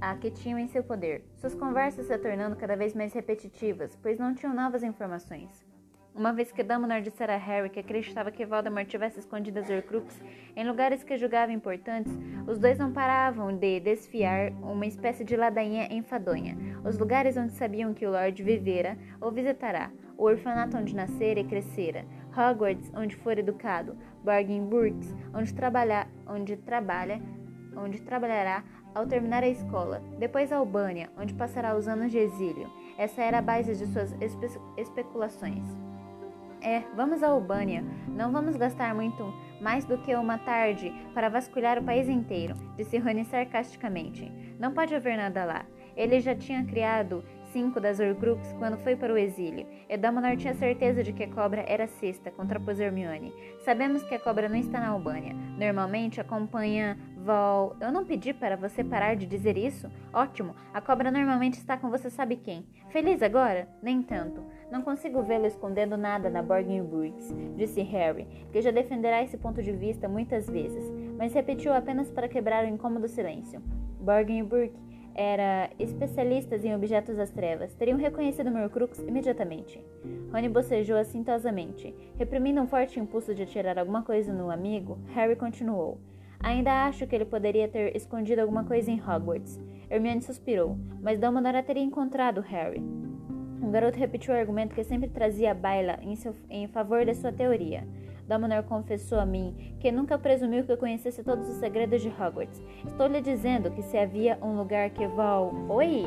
A 0.00 0.14
que 0.14 0.30
tinham 0.30 0.58
em 0.58 0.66
seu 0.68 0.82
poder, 0.82 1.22
suas 1.36 1.54
conversas 1.54 2.06
se 2.06 2.16
tornando 2.16 2.56
cada 2.56 2.76
vez 2.76 2.94
mais 2.94 3.12
repetitivas, 3.12 3.94
pois 4.02 4.18
não 4.18 4.34
tinham 4.34 4.54
novas 4.54 4.82
informações. 4.82 5.66
Uma 6.14 6.32
vez 6.32 6.50
que 6.50 6.62
Dumbledore 6.62 7.02
dissera 7.02 7.34
a 7.34 7.36
Harry 7.36 7.68
que 7.68 7.78
acreditava 7.78 8.30
que 8.30 8.46
Voldemort 8.46 8.88
tivesse 8.88 9.20
escondido 9.20 9.58
as 9.58 9.68
Horcruxes 9.68 10.20
em 10.56 10.66
lugares 10.66 11.04
que 11.04 11.18
julgava 11.18 11.52
importantes, 11.52 12.12
os 12.46 12.58
dois 12.58 12.78
não 12.78 12.90
paravam 12.90 13.54
de 13.54 13.80
desfiar 13.80 14.50
uma 14.62 14.86
espécie 14.86 15.24
de 15.24 15.36
ladainha 15.36 15.92
enfadonha. 15.92 16.56
Os 16.84 16.98
lugares 16.98 17.36
onde 17.36 17.52
sabiam 17.52 17.92
que 17.92 18.06
o 18.06 18.10
Lord 18.10 18.42
vivera 18.42 18.96
ou 19.20 19.30
visitará, 19.30 19.92
o 20.16 20.24
orfanato 20.24 20.76
onde 20.78 20.96
nascera 20.96 21.38
e 21.38 21.44
crescera, 21.44 22.04
Hogwarts, 22.36 22.90
onde 22.94 23.14
for 23.14 23.38
educado, 23.38 23.96
Bargain 24.28 24.66
Brooks, 24.66 25.16
onde, 25.32 25.54
trabalha, 25.54 26.06
onde 26.26 26.54
trabalha, 26.58 27.18
onde 27.74 28.02
trabalhará 28.02 28.62
ao 28.94 29.06
terminar 29.06 29.42
a 29.42 29.48
escola, 29.48 30.02
depois 30.18 30.52
Albânia, 30.52 31.08
onde 31.16 31.32
passará 31.32 31.74
os 31.74 31.88
anos 31.88 32.12
de 32.12 32.18
exílio. 32.18 32.70
Essa 32.98 33.22
era 33.22 33.38
a 33.38 33.42
base 33.42 33.74
de 33.74 33.86
suas 33.86 34.12
espe 34.20 34.46
especulações. 34.76 35.64
É, 36.60 36.82
vamos 36.94 37.22
a 37.22 37.28
Albânia. 37.28 37.82
Não 38.06 38.30
vamos 38.30 38.54
gastar 38.56 38.94
muito 38.94 39.32
mais 39.62 39.86
do 39.86 39.96
que 39.96 40.14
uma 40.14 40.36
tarde 40.36 40.92
para 41.14 41.30
vasculhar 41.30 41.78
o 41.78 41.84
país 41.84 42.06
inteiro, 42.06 42.54
disse 42.76 42.98
Rony 42.98 43.24
sarcasticamente. 43.24 44.30
Não 44.58 44.74
pode 44.74 44.94
haver 44.94 45.16
nada 45.16 45.42
lá. 45.46 45.64
Ele 45.96 46.20
já 46.20 46.34
tinha 46.34 46.62
criado 46.66 47.24
cinco 47.52 47.80
das 47.80 48.00
Horcrux 48.00 48.52
quando 48.58 48.76
foi 48.78 48.96
para 48.96 49.12
o 49.12 49.18
exílio, 49.18 49.66
e 49.88 49.96
Dumbledore 49.96 50.36
tinha 50.36 50.54
certeza 50.54 51.02
de 51.02 51.12
que 51.12 51.24
a 51.24 51.28
cobra 51.28 51.64
era 51.66 51.86
sexta, 51.86 52.30
contrapôs 52.30 52.78
Hermione. 52.78 53.32
Sabemos 53.64 54.02
que 54.02 54.14
a 54.14 54.18
cobra 54.18 54.48
não 54.48 54.56
está 54.56 54.80
na 54.80 54.88
Albânia. 54.88 55.34
Normalmente 55.58 56.20
acompanha 56.20 56.96
Vol. 57.18 57.76
Eu 57.80 57.92
não 57.92 58.04
pedi 58.04 58.32
para 58.32 58.56
você 58.56 58.82
parar 58.82 59.14
de 59.14 59.26
dizer 59.26 59.58
isso? 59.58 59.90
Ótimo, 60.12 60.54
a 60.72 60.80
cobra 60.80 61.10
normalmente 61.10 61.58
está 61.58 61.76
com 61.76 61.90
você 61.90 62.08
sabe 62.08 62.36
quem. 62.36 62.64
Feliz 62.88 63.22
agora? 63.22 63.68
Nem 63.82 64.02
tanto. 64.02 64.42
Não 64.70 64.82
consigo 64.82 65.22
vê-lo 65.22 65.46
escondendo 65.46 65.96
nada 65.96 66.30
na 66.30 66.42
Borgin 66.42 66.82
Brooks, 66.82 67.34
disse 67.56 67.82
Harry, 67.82 68.26
que 68.52 68.62
já 68.62 68.70
defenderá 68.70 69.22
esse 69.22 69.36
ponto 69.36 69.62
de 69.62 69.72
vista 69.72 70.08
muitas 70.08 70.48
vezes, 70.48 70.90
mas 71.18 71.34
repetiu 71.34 71.72
apenas 71.72 72.10
para 72.10 72.28
quebrar 72.28 72.64
o 72.64 72.68
incômodo 72.68 73.08
silêncio. 73.08 73.60
Borgin 74.00 74.44
Brook 74.44 74.72
era 75.18 75.68
especialistas 75.80 76.64
em 76.64 76.72
objetos 76.72 77.16
das 77.16 77.32
trevas, 77.32 77.74
teriam 77.74 77.98
reconhecido 77.98 78.56
Horcrux 78.56 79.00
imediatamente. 79.00 79.84
Rony 80.32 80.48
bocejou 80.48 80.96
assintosamente. 80.96 81.92
Reprimindo 82.16 82.60
um 82.60 82.68
forte 82.68 83.00
impulso 83.00 83.34
de 83.34 83.42
atirar 83.42 83.80
alguma 83.80 84.04
coisa 84.04 84.32
no 84.32 84.48
amigo, 84.48 84.96
Harry 85.16 85.34
continuou. 85.34 85.98
Ainda 86.38 86.86
acho 86.86 87.04
que 87.04 87.16
ele 87.16 87.24
poderia 87.24 87.66
ter 87.66 87.96
escondido 87.96 88.42
alguma 88.42 88.62
coisa 88.62 88.92
em 88.92 89.00
Hogwarts. 89.00 89.58
Hermione 89.90 90.22
suspirou, 90.22 90.78
mas 91.02 91.18
Dumbledore 91.18 91.64
teria 91.64 91.82
encontrado 91.82 92.40
Harry. 92.40 92.80
O 93.60 93.70
garoto 93.72 93.98
repetiu 93.98 94.32
o 94.32 94.36
argumento 94.36 94.72
que 94.72 94.84
sempre 94.84 95.08
trazia 95.08 95.50
à 95.50 95.54
baila 95.54 95.98
em, 96.00 96.14
seu, 96.14 96.32
em 96.48 96.68
favor 96.68 97.04
de 97.04 97.14
sua 97.14 97.32
teoria. 97.32 97.84
Dumbledore 98.28 98.66
confessou 98.66 99.18
a 99.18 99.26
mim 99.26 99.74
que 99.80 99.90
nunca 99.90 100.18
presumiu 100.18 100.64
que 100.64 100.70
eu 100.70 100.76
conhecesse 100.76 101.24
todos 101.24 101.48
os 101.48 101.56
segredos 101.56 102.02
de 102.02 102.08
Hogwarts. 102.08 102.62
Estou 102.86 103.06
lhe 103.06 103.20
dizendo 103.20 103.70
que 103.70 103.82
se 103.82 103.96
havia 103.96 104.38
um 104.42 104.56
lugar 104.56 104.90
que 104.90 105.06
Val... 105.06 105.50
Oi! 105.70 106.04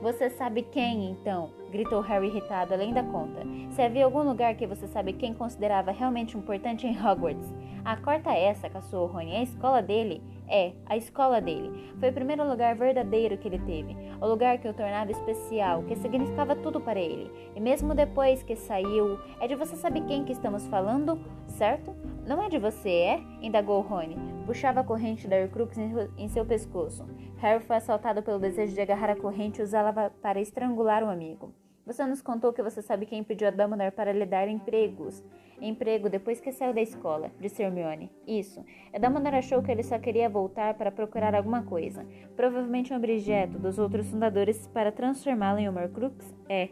Você 0.00 0.30
sabe 0.30 0.62
quem, 0.62 1.10
então? 1.10 1.50
gritou 1.70 2.00
Harry 2.00 2.28
irritado, 2.28 2.72
além 2.72 2.92
da 2.94 3.02
conta. 3.02 3.42
Se 3.70 3.82
havia 3.82 4.04
algum 4.04 4.22
lugar 4.22 4.54
que 4.54 4.66
você 4.66 4.86
sabe 4.86 5.12
quem 5.12 5.34
considerava 5.34 5.90
realmente 5.90 6.36
importante 6.36 6.86
em 6.86 6.96
Hogwarts. 6.96 7.52
Ah, 7.84 7.96
corta 7.96 8.32
essa, 8.32 8.70
caçou 8.70 9.06
Rony. 9.06 9.32
É 9.32 9.38
a 9.38 9.42
escola 9.42 9.82
dele? 9.82 10.22
É, 10.48 10.72
a 10.86 10.96
escola 10.96 11.40
dele. 11.40 11.92
Foi 11.98 12.10
o 12.10 12.12
primeiro 12.12 12.46
lugar 12.46 12.74
verdadeiro 12.74 13.38
que 13.38 13.48
ele 13.48 13.58
teve. 13.60 13.96
O 14.20 14.26
lugar 14.26 14.58
que 14.58 14.68
o 14.68 14.74
tornava 14.74 15.10
especial, 15.10 15.82
que 15.84 15.96
significava 15.96 16.54
tudo 16.54 16.80
para 16.80 17.00
ele. 17.00 17.30
E 17.54 17.60
mesmo 17.60 17.94
depois 17.94 18.42
que 18.42 18.54
saiu, 18.54 19.18
é 19.40 19.48
de 19.48 19.54
você 19.54 19.74
sabe 19.76 20.02
quem 20.02 20.24
que 20.24 20.32
estamos 20.32 20.66
falando, 20.66 21.18
certo? 21.48 21.94
Não 22.26 22.42
é 22.42 22.48
de 22.48 22.58
você, 22.58 22.90
é? 22.90 23.22
indagou 23.40 23.80
Rony. 23.80 24.16
Puxava 24.46 24.80
a 24.80 24.84
corrente 24.84 25.26
da 25.26 25.36
Horcrux 25.36 25.76
em 26.16 26.28
seu 26.28 26.44
pescoço. 26.44 27.06
Harry 27.38 27.62
foi 27.64 27.76
assaltado 27.76 28.22
pelo 28.22 28.38
desejo 28.38 28.74
de 28.74 28.80
agarrar 28.80 29.10
a 29.10 29.16
corrente 29.16 29.60
e 29.60 29.64
usá-la 29.64 30.10
para 30.10 30.40
estrangular 30.40 31.02
o 31.02 31.10
amigo. 31.10 31.52
Você 31.86 32.02
nos 32.06 32.22
contou 32.22 32.50
que 32.50 32.62
você 32.62 32.80
sabe 32.80 33.04
quem 33.04 33.22
pediu 33.22 33.46
a 33.46 33.50
Dumbledore 33.50 33.90
para 33.90 34.10
lhe 34.10 34.24
dar 34.24 34.48
empregos. 34.48 35.22
Emprego 35.60 36.08
depois 36.08 36.40
que 36.40 36.50
saiu 36.50 36.72
da 36.72 36.80
escola, 36.80 37.30
disse 37.38 37.62
Hermione. 37.62 38.10
Isso. 38.26 38.64
A 38.92 38.98
Dumbledore 38.98 39.36
achou 39.36 39.62
que 39.62 39.70
ele 39.70 39.82
só 39.82 39.98
queria 39.98 40.28
voltar 40.28 40.74
para 40.74 40.90
procurar 40.90 41.34
alguma 41.34 41.62
coisa. 41.62 42.06
Provavelmente 42.34 42.92
um 42.92 42.96
objeto 42.96 43.58
dos 43.58 43.78
outros 43.78 44.08
fundadores 44.08 44.66
para 44.68 44.90
transformá-lo 44.90 45.58
em 45.58 45.68
Horcrux? 45.68 46.34
É. 46.48 46.70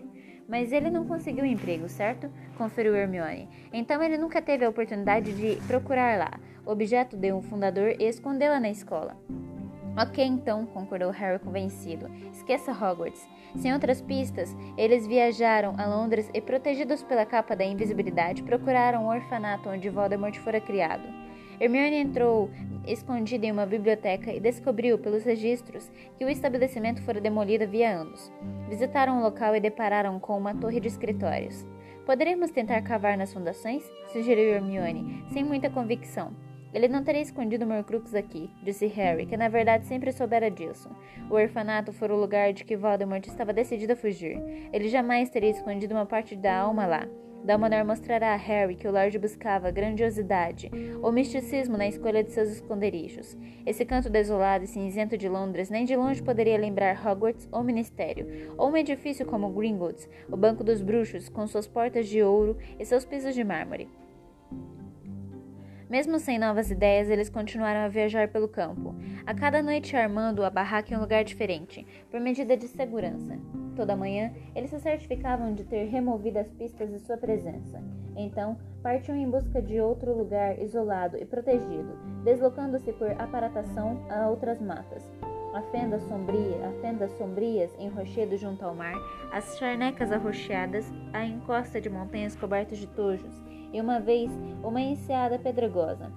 Mas 0.49 0.73
ele 0.73 0.91
não 0.91 1.07
conseguiu 1.07 1.45
emprego, 1.45 1.91
certo? 1.91 2.31
Conferiu 2.57 2.97
Hermione. 2.97 3.49
Então 3.71 4.03
ele 4.03 4.17
nunca 4.17 4.41
teve 4.41 4.65
a 4.65 4.71
oportunidade 4.71 5.33
de 5.35 5.57
procurar 5.67 6.19
lá, 6.19 6.41
objeto 6.65 7.19
de 7.19 7.33
um 7.35 7.43
fundador 7.43 7.95
e 7.99 8.05
escondê-la 8.05 8.59
na 8.59 8.71
escola. 8.71 9.17
Ok, 9.95 10.25
então, 10.25 10.65
concordou 10.65 11.11
Harry 11.11 11.39
convencido. 11.39 12.11
Esqueça 12.33 12.73
Hogwarts. 12.73 13.29
Sem 13.57 13.75
outras 13.75 14.01
pistas, 14.01 14.57
eles 14.77 15.07
viajaram 15.07 15.75
a 15.77 15.85
Londres 15.87 16.31
e, 16.33 16.41
protegidos 16.41 17.03
pela 17.03 17.27
capa 17.27 17.55
da 17.55 17.65
invisibilidade, 17.65 18.43
procuraram 18.43 19.05
o 19.05 19.11
orfanato 19.11 19.69
onde 19.69 19.91
Voldemort 19.91 20.35
fora 20.39 20.61
criado. 20.61 21.03
Hermione 21.61 21.97
entrou 21.97 22.51
escondida 22.87 23.45
em 23.47 23.53
uma 23.53 23.67
biblioteca 23.67 24.33
e 24.33 24.41
descobriu 24.41 24.99
pelos 24.99 25.25
registros 25.25 25.93
que 26.17 26.25
o 26.25 26.29
estabelecimento 26.29 27.03
fora 27.03 27.21
demolido 27.21 27.65
havia 27.65 28.01
anos. 28.01 28.33
Visitaram 28.69 29.19
o 29.19 29.23
local 29.23 29.55
e 29.55 29.61
depararam 29.61 30.19
com 30.19 30.39
uma 30.39 30.55
torre 30.55 30.81
de 30.81 30.89
escritórios. 30.89 31.67
Poderíamos 32.07 32.51
tentar 32.51 32.81
cavar 32.83 33.17
nas 33.19 33.33
fundações? 33.33 33.85
sugeriu 34.13 34.55
Hermione, 34.55 35.23
sem 35.33 35.45
muita 35.45 35.71
convicção. 35.71 36.33
Ele 36.73 36.89
não 36.89 37.05
teria 37.05 37.21
escondido 37.21 37.71
Horcrux 37.71 38.15
aqui, 38.15 38.51
disse 38.63 38.87
Harry, 38.87 39.27
que 39.27 39.37
na 39.37 39.49
verdade 39.49 39.85
sempre 39.87 40.11
soubera 40.11 40.51
disso. 40.51 40.89
O 41.31 41.35
orfanato 41.35 41.93
fora 41.93 42.15
o 42.15 42.21
lugar 42.21 42.53
de 42.53 42.65
que 42.65 42.77
Voldemort 42.77 43.27
estava 43.27 43.53
decidido 43.53 43.93
a 43.93 43.97
fugir. 43.97 44.41
Ele 44.73 44.89
jamais 44.89 45.29
teria 45.29 45.51
escondido 45.51 45.95
uma 45.95 46.07
parte 46.07 46.35
da 46.35 46.57
alma 46.57 46.87
lá. 46.87 47.07
Dumbledore 47.45 47.85
mostrará 47.85 48.35
a 48.35 48.37
Harry 48.37 48.77
que 48.77 48.87
o 48.87 48.93
Lorde 48.93 49.19
buscava 49.19 49.71
grandiosidade 49.73 50.71
ou 51.03 51.11
misticismo 51.11 51.77
na 51.77 51.89
escolha 51.89 52.23
de 52.23 52.31
seus 52.31 52.49
esconderijos. 52.49 53.37
Esse 53.67 53.85
canto 53.85 54.09
desolado 54.09 54.65
e 54.65 54.69
cinzento 54.69 55.19
de 55.19 55.29
Londres 55.29 55.69
nem 55.69 55.85
de 55.85 55.97
longe 55.97 56.23
poderia 56.23 56.57
lembrar 56.57 57.05
Hogwarts 57.05 57.49
ou 57.51 57.65
Ministério, 57.65 58.55
ou 58.57 58.71
um 58.71 58.77
edifício 58.77 59.27
como 59.27 59.51
Gringotts, 59.51 60.09
o 60.31 60.37
Banco 60.37 60.63
dos 60.63 60.81
Bruxos, 60.81 61.29
com 61.29 61.45
suas 61.49 61.67
portas 61.67 62.07
de 62.07 62.23
ouro 62.23 62.57
e 62.79 62.85
seus 62.85 63.05
pisos 63.05 63.35
de 63.35 63.43
mármore. 63.43 63.89
Mesmo 65.93 66.19
sem 66.19 66.39
novas 66.39 66.71
ideias, 66.71 67.11
eles 67.11 67.29
continuaram 67.29 67.81
a 67.81 67.89
viajar 67.89 68.27
pelo 68.27 68.49
campo, 68.49 68.95
a 69.27 69.35
cada 69.35 69.63
noite 69.63 69.95
armando 69.95 70.43
a 70.43 70.49
barraca 70.49 70.91
em 70.91 70.97
um 70.97 71.01
lugar 71.03 71.23
diferente, 71.23 71.87
por 72.11 72.19
medida 72.19 72.57
de 72.57 72.67
segurança. 72.67 73.39
Toda 73.77 73.95
manhã, 73.95 74.33
eles 74.57 74.71
se 74.71 74.81
certificavam 74.81 75.53
de 75.53 75.65
ter 75.65 75.85
removido 75.91 76.39
as 76.39 76.51
pistas 76.51 76.91
de 76.91 76.99
sua 77.01 77.19
presença. 77.19 77.85
Então, 78.17 78.57
partiam 78.83 79.15
em 79.15 79.29
busca 79.29 79.61
de 79.61 79.83
outro 79.83 80.17
lugar 80.17 80.59
isolado 80.63 81.19
e 81.19 81.27
protegido, 81.27 81.95
deslocando-se 82.25 82.91
por 82.95 83.11
aparatação 83.21 84.03
a 84.09 84.31
outras 84.31 84.63
matas. 84.63 85.05
A 85.53 85.61
fenda 85.71 85.99
sombria, 85.99 86.69
a 86.69 86.81
fendas 86.81 87.13
sombrias 87.19 87.71
em 87.79 87.91
rochedos 87.91 88.41
junto 88.41 88.65
ao 88.65 88.75
mar, 88.75 88.95
as 89.31 89.59
charnecas 89.59 90.11
arroxeadas, 90.11 90.91
a 91.13 91.23
encosta 91.23 91.79
de 91.79 91.91
montanhas 91.91 92.35
cobertas 92.35 92.79
de 92.79 92.87
tojos, 92.87 93.52
e 93.73 93.81
uma 93.81 94.01
vez 94.01 94.31
uma 94.63 94.81
enseada 94.81 95.39
pedregosa. 95.39 96.11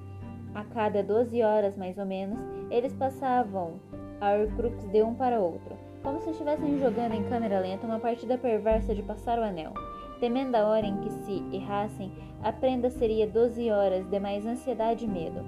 A 0.54 0.64
cada 0.64 1.04
doze 1.04 1.42
horas, 1.42 1.76
mais 1.76 1.98
ou 1.98 2.06
menos, 2.06 2.40
eles 2.70 2.94
passavam 2.94 3.80
a 4.22 4.34
Horcrux 4.34 4.88
de 4.88 5.04
um 5.04 5.14
para 5.14 5.40
outro, 5.40 5.76
como 6.02 6.22
se 6.22 6.30
estivessem 6.30 6.80
jogando 6.80 7.14
em 7.14 7.24
câmera 7.24 7.60
lenta 7.60 7.86
uma 7.86 8.00
partida 8.00 8.38
perversa 8.38 8.96
de 8.96 9.04
passar 9.04 9.40
o 9.40 9.44
anel. 9.44 9.74
Temendo 10.20 10.56
a 10.56 10.66
hora 10.66 10.86
em 10.86 10.98
que 11.02 11.12
se 11.12 11.44
errassem, 11.52 12.12
a 12.42 12.52
prenda 12.54 12.90
seria 12.90 13.28
doze 13.28 13.70
horas 13.70 14.08
de 14.08 14.20
mais 14.20 14.46
ansiedade 14.46 15.04
e 15.04 15.08
medo. 15.08 15.44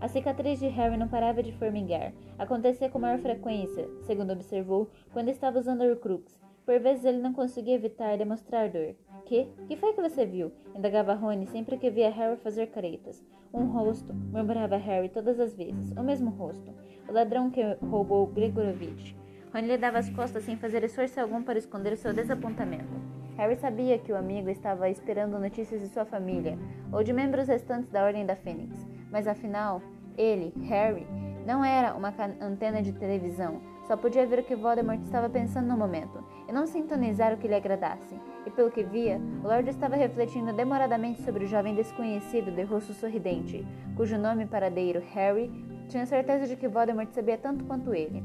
A 0.00 0.08
cicatriz 0.08 0.58
de 0.58 0.68
Harry 0.68 0.96
não 0.96 1.08
parava 1.08 1.42
de 1.42 1.52
formigar. 1.52 2.12
Acontecia 2.38 2.88
com 2.88 2.98
maior 2.98 3.18
frequência, 3.18 3.88
segundo 4.02 4.32
observou, 4.32 4.88
quando 5.12 5.28
estava 5.28 5.58
usando 5.58 5.82
Horcrux. 5.82 6.47
Por 6.68 6.78
vezes 6.80 7.06
ele 7.06 7.16
não 7.16 7.32
conseguia 7.32 7.76
evitar 7.76 8.18
demonstrar 8.18 8.68
dor. 8.68 8.94
Que? 9.24 9.48
Que 9.66 9.74
foi 9.74 9.94
que 9.94 10.02
você 10.02 10.26
viu? 10.26 10.52
Indagava 10.76 11.14
Rony 11.14 11.46
sempre 11.46 11.78
que 11.78 11.88
via 11.88 12.10
Harry 12.10 12.36
fazer 12.36 12.66
caretas. 12.66 13.24
Um 13.54 13.64
rosto, 13.68 14.12
murmurava 14.12 14.76
Harry 14.76 15.08
todas 15.08 15.40
as 15.40 15.54
vezes. 15.54 15.92
O 15.92 16.02
mesmo 16.02 16.28
rosto. 16.28 16.74
O 17.08 17.12
ladrão 17.14 17.50
que 17.50 17.62
roubou 17.80 18.26
Gregorovitch. 18.26 19.14
Rony 19.50 19.66
lhe 19.66 19.78
dava 19.78 19.96
as 19.96 20.10
costas 20.10 20.44
sem 20.44 20.58
fazer 20.58 20.84
esforço 20.84 21.18
algum 21.18 21.42
para 21.42 21.58
esconder 21.58 21.96
seu 21.96 22.12
desapontamento. 22.12 23.00
Harry 23.38 23.56
sabia 23.56 23.98
que 23.98 24.12
o 24.12 24.16
amigo 24.18 24.50
estava 24.50 24.90
esperando 24.90 25.38
notícias 25.38 25.80
de 25.80 25.88
sua 25.88 26.04
família 26.04 26.58
ou 26.92 27.02
de 27.02 27.14
membros 27.14 27.48
restantes 27.48 27.88
da 27.90 28.04
Ordem 28.04 28.26
da 28.26 28.36
Fênix, 28.36 28.86
mas 29.10 29.26
afinal, 29.26 29.80
ele, 30.18 30.52
Harry, 30.68 31.06
não 31.48 31.64
era 31.64 31.94
uma 31.94 32.12
antena 32.42 32.82
de 32.82 32.92
televisão, 32.92 33.62
só 33.86 33.96
podia 33.96 34.26
ver 34.26 34.40
o 34.40 34.42
que 34.42 34.54
Voldemort 34.54 35.00
estava 35.00 35.30
pensando 35.30 35.66
no 35.66 35.78
momento, 35.78 36.22
e 36.46 36.52
não 36.52 36.66
sintonizar 36.66 37.32
o 37.32 37.38
que 37.38 37.48
lhe 37.48 37.54
agradasse. 37.54 38.20
E 38.44 38.50
pelo 38.50 38.70
que 38.70 38.84
via, 38.84 39.18
o 39.42 39.48
Lorde 39.48 39.70
estava 39.70 39.96
refletindo 39.96 40.52
demoradamente 40.52 41.22
sobre 41.22 41.46
o 41.46 41.48
jovem 41.48 41.74
desconhecido 41.74 42.50
de 42.50 42.62
rosto 42.64 42.92
sorridente, 42.92 43.66
cujo 43.96 44.18
nome 44.18 44.44
paradeiro, 44.44 45.02
Harry, 45.14 45.48
tinha 45.88 46.04
certeza 46.04 46.46
de 46.46 46.54
que 46.54 46.68
Voldemort 46.68 47.10
sabia 47.12 47.38
tanto 47.38 47.64
quanto 47.64 47.94
ele. 47.94 48.22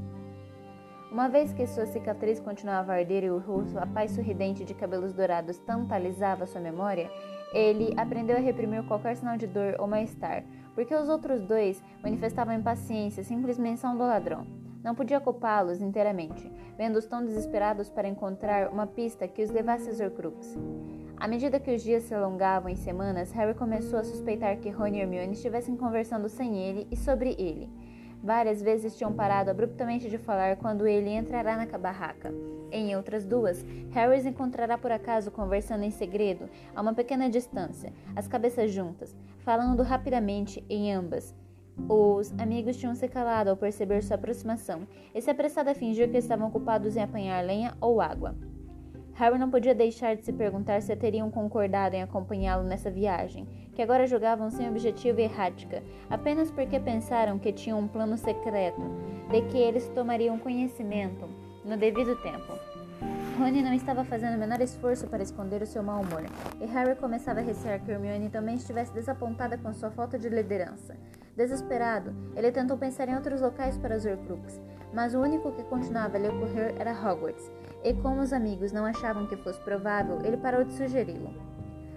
Uma 1.09 1.29
vez 1.29 1.53
que 1.53 1.65
sua 1.65 1.85
cicatriz 1.85 2.41
continuava 2.41 2.91
a 2.91 2.95
arder 2.97 3.23
e 3.23 3.29
o 3.31 3.37
rosto, 3.37 3.79
a 3.79 3.87
paz 3.87 4.11
sorridente 4.11 4.65
de 4.65 4.73
cabelos 4.73 5.13
dourados 5.13 5.59
tantalizava 5.59 6.45
sua 6.45 6.59
memória, 6.59 7.09
ele 7.53 7.93
aprendeu 7.95 8.35
a 8.35 8.41
reprimir 8.41 8.83
qualquer 8.83 9.15
sinal 9.15 9.37
de 9.37 9.47
dor 9.47 9.75
ou 9.79 9.87
mal-estar, 9.87 10.43
porque 10.73 10.93
os 10.95 11.09
outros 11.09 11.41
dois 11.41 11.83
manifestavam 12.01 12.53
impaciência, 12.53 13.23
simples 13.23 13.57
menção 13.57 13.95
do 13.95 14.03
ladrão. 14.03 14.45
Não 14.83 14.93
podia 14.93 15.21
culpá-los 15.21 15.81
inteiramente, 15.81 16.51
vendo-os 16.77 17.05
tão 17.05 17.23
desesperados 17.23 17.89
para 17.89 18.07
encontrar 18.07 18.69
uma 18.69 18.85
pista 18.85 19.27
que 19.27 19.41
os 19.41 19.49
levasse 19.49 19.89
a 19.89 20.05
Horcrux. 20.05 20.57
À 21.15 21.27
medida 21.27 21.59
que 21.59 21.73
os 21.73 21.81
dias 21.81 22.03
se 22.03 22.13
alongavam 22.13 22.69
em 22.69 22.75
semanas, 22.75 23.31
Harry 23.31 23.53
começou 23.53 23.97
a 23.97 24.03
suspeitar 24.03 24.57
que 24.57 24.69
Rony 24.69 24.97
e 24.97 25.01
Hermione 25.01 25.31
estivessem 25.31 25.77
conversando 25.77 26.27
sem 26.27 26.57
ele 26.57 26.85
e 26.91 26.97
sobre 26.97 27.33
ele. 27.39 27.69
Várias 28.23 28.61
vezes 28.61 28.95
tinham 28.95 29.11
parado 29.11 29.51
abruptamente 29.51 30.09
de 30.09 30.17
falar 30.17 30.55
quando 30.55 30.87
ele 30.87 31.09
entrará 31.09 31.57
na 31.57 31.77
barraca. 31.77 32.33
Em 32.71 32.95
outras 32.95 33.25
duas, 33.25 33.65
Harry 33.91 34.17
os 34.17 34.25
encontrará 34.25 34.77
por 34.77 34.93
acaso 34.93 35.29
conversando 35.29 35.83
em 35.83 35.91
segredo, 35.91 36.49
a 36.73 36.81
uma 36.81 36.93
pequena 36.93 37.29
distância, 37.29 37.91
as 38.15 38.25
cabeças 38.25 38.71
juntas, 38.71 39.13
falando 39.39 39.83
rapidamente 39.83 40.63
em 40.69 40.93
ambas, 40.93 41.35
os 41.89 42.31
amigos 42.39 42.77
tinham 42.77 42.95
se 42.95 43.07
calado 43.07 43.49
ao 43.49 43.57
perceber 43.57 44.01
sua 44.03 44.15
aproximação 44.15 44.87
e 45.13 45.21
se 45.21 45.29
apressado 45.29 45.69
a 45.69 45.75
fingir 45.75 46.09
que 46.09 46.17
estavam 46.17 46.47
ocupados 46.47 46.95
em 46.95 47.01
apanhar 47.01 47.43
lenha 47.43 47.75
ou 47.81 47.99
água. 47.99 48.35
Harry 49.15 49.37
não 49.37 49.49
podia 49.49 49.75
deixar 49.75 50.15
de 50.15 50.25
se 50.25 50.33
perguntar 50.33 50.81
se 50.81 50.95
teriam 50.95 51.29
concordado 51.29 51.95
em 51.95 52.01
acompanhá-lo 52.01 52.63
nessa 52.63 52.89
viagem, 52.89 53.47
que 53.73 53.81
agora 53.81 54.07
jogavam 54.07 54.49
sem 54.49 54.67
objetivo 54.67 55.19
e 55.19 55.23
errática, 55.23 55.83
apenas 56.09 56.49
porque 56.49 56.79
pensaram 56.79 57.37
que 57.37 57.53
tinham 57.53 57.79
um 57.79 57.87
plano 57.87 58.17
secreto, 58.17 58.81
de 59.29 59.41
que 59.43 59.57
eles 59.57 59.87
tomariam 59.89 60.39
conhecimento 60.39 61.29
no 61.63 61.77
devido 61.77 62.15
tempo. 62.23 62.53
Rony 63.37 63.61
não 63.61 63.73
estava 63.73 64.03
fazendo 64.03 64.35
o 64.35 64.39
menor 64.39 64.61
esforço 64.61 65.07
para 65.07 65.23
esconder 65.23 65.61
o 65.61 65.67
seu 65.67 65.83
mau 65.83 66.01
humor, 66.01 66.23
e 66.59 66.65
Harry 66.65 66.95
começava 66.95 67.39
a 67.39 67.43
recear 67.43 67.79
que 67.83 67.91
Hermione 67.91 68.29
também 68.29 68.55
estivesse 68.55 68.93
desapontada 68.93 69.57
com 69.57 69.73
sua 69.73 69.91
falta 69.91 70.17
de 70.17 70.29
liderança. 70.29 70.95
Desesperado, 71.35 72.13
ele 72.35 72.51
tentou 72.51 72.77
pensar 72.77 73.09
em 73.09 73.15
outros 73.15 73.41
locais 73.41 73.77
para 73.77 73.95
os 73.95 74.05
Horcrux, 74.05 74.61
mas 74.93 75.15
o 75.15 75.19
único 75.19 75.51
que 75.51 75.63
continuava 75.63 76.15
a 76.15 76.19
lhe 76.19 76.27
ocorrer 76.27 76.75
era 76.79 76.91
Hogwarts, 76.91 77.51
e 77.83 77.93
como 77.93 78.21
os 78.21 78.31
amigos 78.31 78.71
não 78.71 78.85
achavam 78.85 79.27
que 79.27 79.35
fosse 79.37 79.59
provável, 79.61 80.19
ele 80.23 80.37
parou 80.37 80.63
de 80.63 80.73
sugeri-lo. 80.73 81.33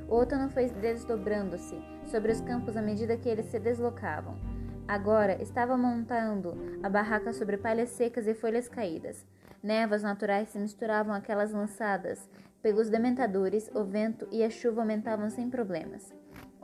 O 0.09 0.15
outono 0.17 0.49
foi 0.49 0.69
desdobrando-se 0.69 1.77
sobre 2.05 2.33
os 2.33 2.41
campos 2.41 2.77
à 2.77 2.83
medida 2.83 3.17
que 3.17 3.29
eles 3.29 3.47
se 3.47 3.59
deslocavam. 3.59 4.37
Agora 4.87 5.43
estava 5.43 5.77
montando 5.77 6.57
a 6.83 6.89
barraca 6.89 7.33
sobre 7.33 7.57
palhas 7.57 7.91
secas 7.91 8.27
e 8.27 8.35
folhas 8.35 8.69
caídas. 8.69 9.27
Névoas 9.63 10.03
naturais 10.03 10.49
se 10.49 10.59
misturavam 10.59 11.13
àquelas 11.13 11.53
lançadas 11.53 12.29
pelos 12.63 12.89
dementadores, 12.89 13.71
o 13.75 13.85
vento 13.85 14.29
e 14.31 14.45
a 14.45 14.51
chuva 14.51 14.81
aumentavam 14.81 15.29
sem 15.29 15.51
problemas. 15.51 16.15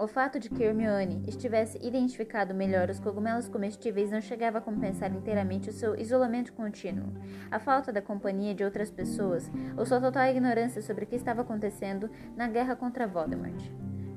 O 0.02 0.09
fato 0.09 0.40
de 0.40 0.50
que 0.50 0.64
Hermione 0.64 1.23
estivesse 1.28 1.78
identificado 1.78 2.52
melhor 2.52 2.90
os 2.90 2.99
cogumelos 2.99 3.47
comestíveis 3.47 4.11
não 4.11 4.21
chegava 4.21 4.59
a 4.59 4.61
compensar 4.61 5.14
inteiramente 5.14 5.71
o 5.71 5.73
seu 5.73 5.94
isolamento 5.94 6.52
contínuo, 6.54 7.12
a 7.49 7.61
falta 7.61 7.92
da 7.92 8.02
companhia 8.02 8.52
de 8.52 8.64
outras 8.64 8.90
pessoas 8.90 9.49
ou 9.76 9.87
sua 9.87 10.00
total 10.00 10.26
ignorância 10.26 10.82
sobre 10.82 11.04
o 11.04 11.06
que 11.06 11.14
estava 11.14 11.42
acontecendo 11.42 12.11
na 12.35 12.49
guerra 12.49 12.75
contra 12.75 13.06
Voldemort. 13.06 13.62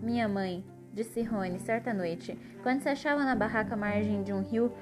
Minha 0.02 0.28
mãe, 0.28 0.66
disse 0.92 1.22
Rony 1.22 1.60
certa 1.60 1.94
noite, 1.94 2.36
quando 2.64 2.82
se 2.82 2.90
achava 2.90 3.24
na 3.24 3.36
barraca 3.36 3.76
à 3.76 3.78
margem 3.78 4.24
de 4.24 4.34
um 4.34 4.42
rio 4.42 4.74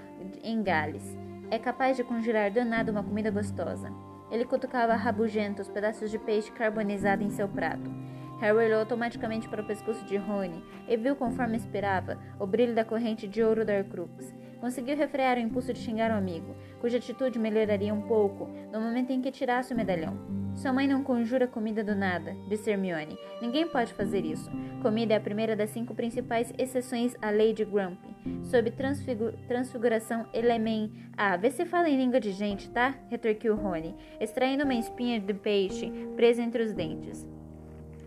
em 0.42 0.64
Gales, 0.64 1.18
é 1.52 1.60
capaz 1.60 1.98
de 1.98 2.06
conjurar 2.06 2.50
do 2.50 2.64
nada 2.64 2.94
uma 2.94 3.04
comida 3.04 3.30
gostosa. 3.30 3.92
Ele 4.32 4.46
cutucava 4.46 4.96
rabugento 4.96 5.64
os 5.64 5.68
pedaços 5.68 6.10
de 6.10 6.18
peixe 6.18 6.50
carbonizado 6.54 7.26
em 7.26 7.30
seu 7.30 7.50
prato. 7.50 7.92
Harry 8.40 8.58
olhou 8.58 8.80
automaticamente 8.80 9.48
para 9.48 9.62
o 9.62 9.66
pescoço 9.66 10.04
de 10.06 10.18
Rony 10.18 10.64
e 10.88 10.98
viu, 10.98 11.16
conforme 11.16 11.58
esperava, 11.58 12.18
o 12.40 12.46
brilho 12.46 12.76
da 12.76 12.84
corrente 12.84 13.28
de 13.28 13.42
ouro 13.42 13.66
da 13.66 13.78
Horcrux. 13.78 14.34
Conseguiu 14.60 14.96
refrear 14.96 15.38
o 15.38 15.42
impulso 15.42 15.74
de 15.74 15.80
xingar 15.80 16.10
o 16.12 16.14
amigo, 16.14 16.56
cuja 16.80 16.98
atitude 16.98 17.38
melhoraria 17.38 17.94
um 17.94 18.02
pouco 18.02 18.50
no 18.72 18.80
momento 18.80 19.12
em 19.12 19.22
que 19.22 19.32
tirasse 19.32 19.74
o 19.74 19.76
medalhão. 19.76 20.18
Sua 20.56 20.72
mãe 20.72 20.88
não 20.88 21.04
conjura 21.04 21.48
comida 21.48 21.84
do 21.84 21.96
nada, 21.96 22.36
disse 22.48 22.70
Hermione. 22.70 23.18
Ninguém 23.42 23.68
pode 23.68 23.94
fazer 23.94 24.24
isso. 24.24 24.50
Comida 24.82 25.14
é 25.14 25.18
a 25.18 25.22
primeira 25.22 25.56
das 25.56 25.72
cinco 25.72 25.96
principais 25.96 26.54
exceções 26.58 27.16
à 27.22 27.30
lei 27.30 27.54
de 27.54 27.66
Grump. 27.66 27.98
Sob 28.44 28.70
transfigu 28.72 29.34
transfiguração 29.48 30.28
elemen... 30.34 30.92
Ah, 31.18 31.36
vê 31.36 31.50
se 31.50 31.66
fala 31.66 31.90
em 31.90 31.98
língua 31.98 32.20
de 32.20 32.32
gente, 32.32 32.70
tá? 32.70 32.96
retorquiu 33.10 33.56
Rony, 33.56 33.96
extraindo 34.20 34.64
uma 34.64 34.76
espinha 34.76 35.20
de 35.20 35.34
peixe 35.34 35.92
presa 36.16 36.42
entre 36.42 36.64
os 36.64 36.74
dentes. 36.74 37.28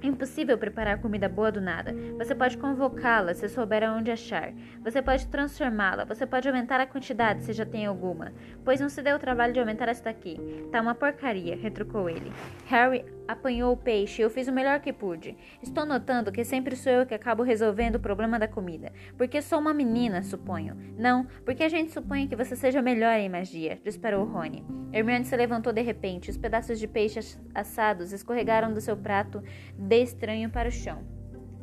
Impossível 0.02 0.58
preparar 0.58 1.00
comida 1.00 1.28
boa 1.28 1.50
do 1.50 1.60
nada. 1.60 1.94
Você 2.18 2.34
pode 2.34 2.58
convocá-la 2.58 3.34
se 3.34 3.48
souber 3.48 3.82
aonde 3.82 4.10
achar. 4.10 4.52
Você 4.82 5.00
pode 5.00 5.26
transformá-la. 5.28 6.04
Você 6.04 6.26
pode 6.26 6.48
aumentar 6.48 6.80
a 6.80 6.86
quantidade 6.86 7.42
se 7.42 7.52
já 7.52 7.64
tem 7.64 7.86
alguma. 7.86 8.32
Pois 8.64 8.80
não 8.80 8.88
se 8.88 9.02
deu 9.02 9.16
o 9.16 9.20
trabalho 9.20 9.52
de 9.52 9.60
aumentar 9.60 9.88
esta 9.88 10.10
aqui. 10.10 10.38
Tá 10.70 10.80
uma 10.80 10.94
porcaria, 10.94 11.56
retrucou 11.56 12.08
ele. 12.10 12.32
Harry 12.66 13.04
apanhou 13.26 13.72
o 13.72 13.76
peixe 13.76 14.20
e 14.20 14.24
eu 14.24 14.30
fiz 14.30 14.48
o 14.48 14.52
melhor 14.52 14.80
que 14.80 14.92
pude. 14.92 15.36
Estou 15.62 15.84
notando 15.84 16.32
que 16.32 16.44
sempre 16.44 16.76
sou 16.76 16.92
eu 16.92 17.06
que 17.06 17.14
acabo 17.14 17.42
resolvendo 17.42 17.96
o 17.96 18.00
problema 18.00 18.38
da 18.38 18.48
comida. 18.48 18.92
Porque 19.16 19.42
sou 19.42 19.58
uma 19.58 19.74
menina, 19.74 20.22
suponho. 20.22 20.76
Não, 20.96 21.26
porque 21.44 21.64
a 21.64 21.68
gente 21.68 21.92
supõe 21.92 22.26
que 22.26 22.36
você 22.36 22.56
seja 22.56 22.82
melhor 22.82 23.18
em 23.18 23.28
magia, 23.28 23.80
disparou 23.84 24.24
Rony. 24.24 24.64
Hermione 24.92 25.24
se 25.24 25.36
levantou 25.36 25.72
de 25.72 25.82
repente. 25.82 26.30
Os 26.30 26.36
pedaços 26.36 26.78
de 26.78 26.86
peixe 26.86 27.20
assados 27.54 28.12
escorregaram 28.12 28.72
do 28.72 28.80
seu 28.80 28.96
prato 28.96 29.42
de 29.76 30.02
estranho 30.02 30.50
para 30.50 30.68
o 30.68 30.72
chão. 30.72 31.16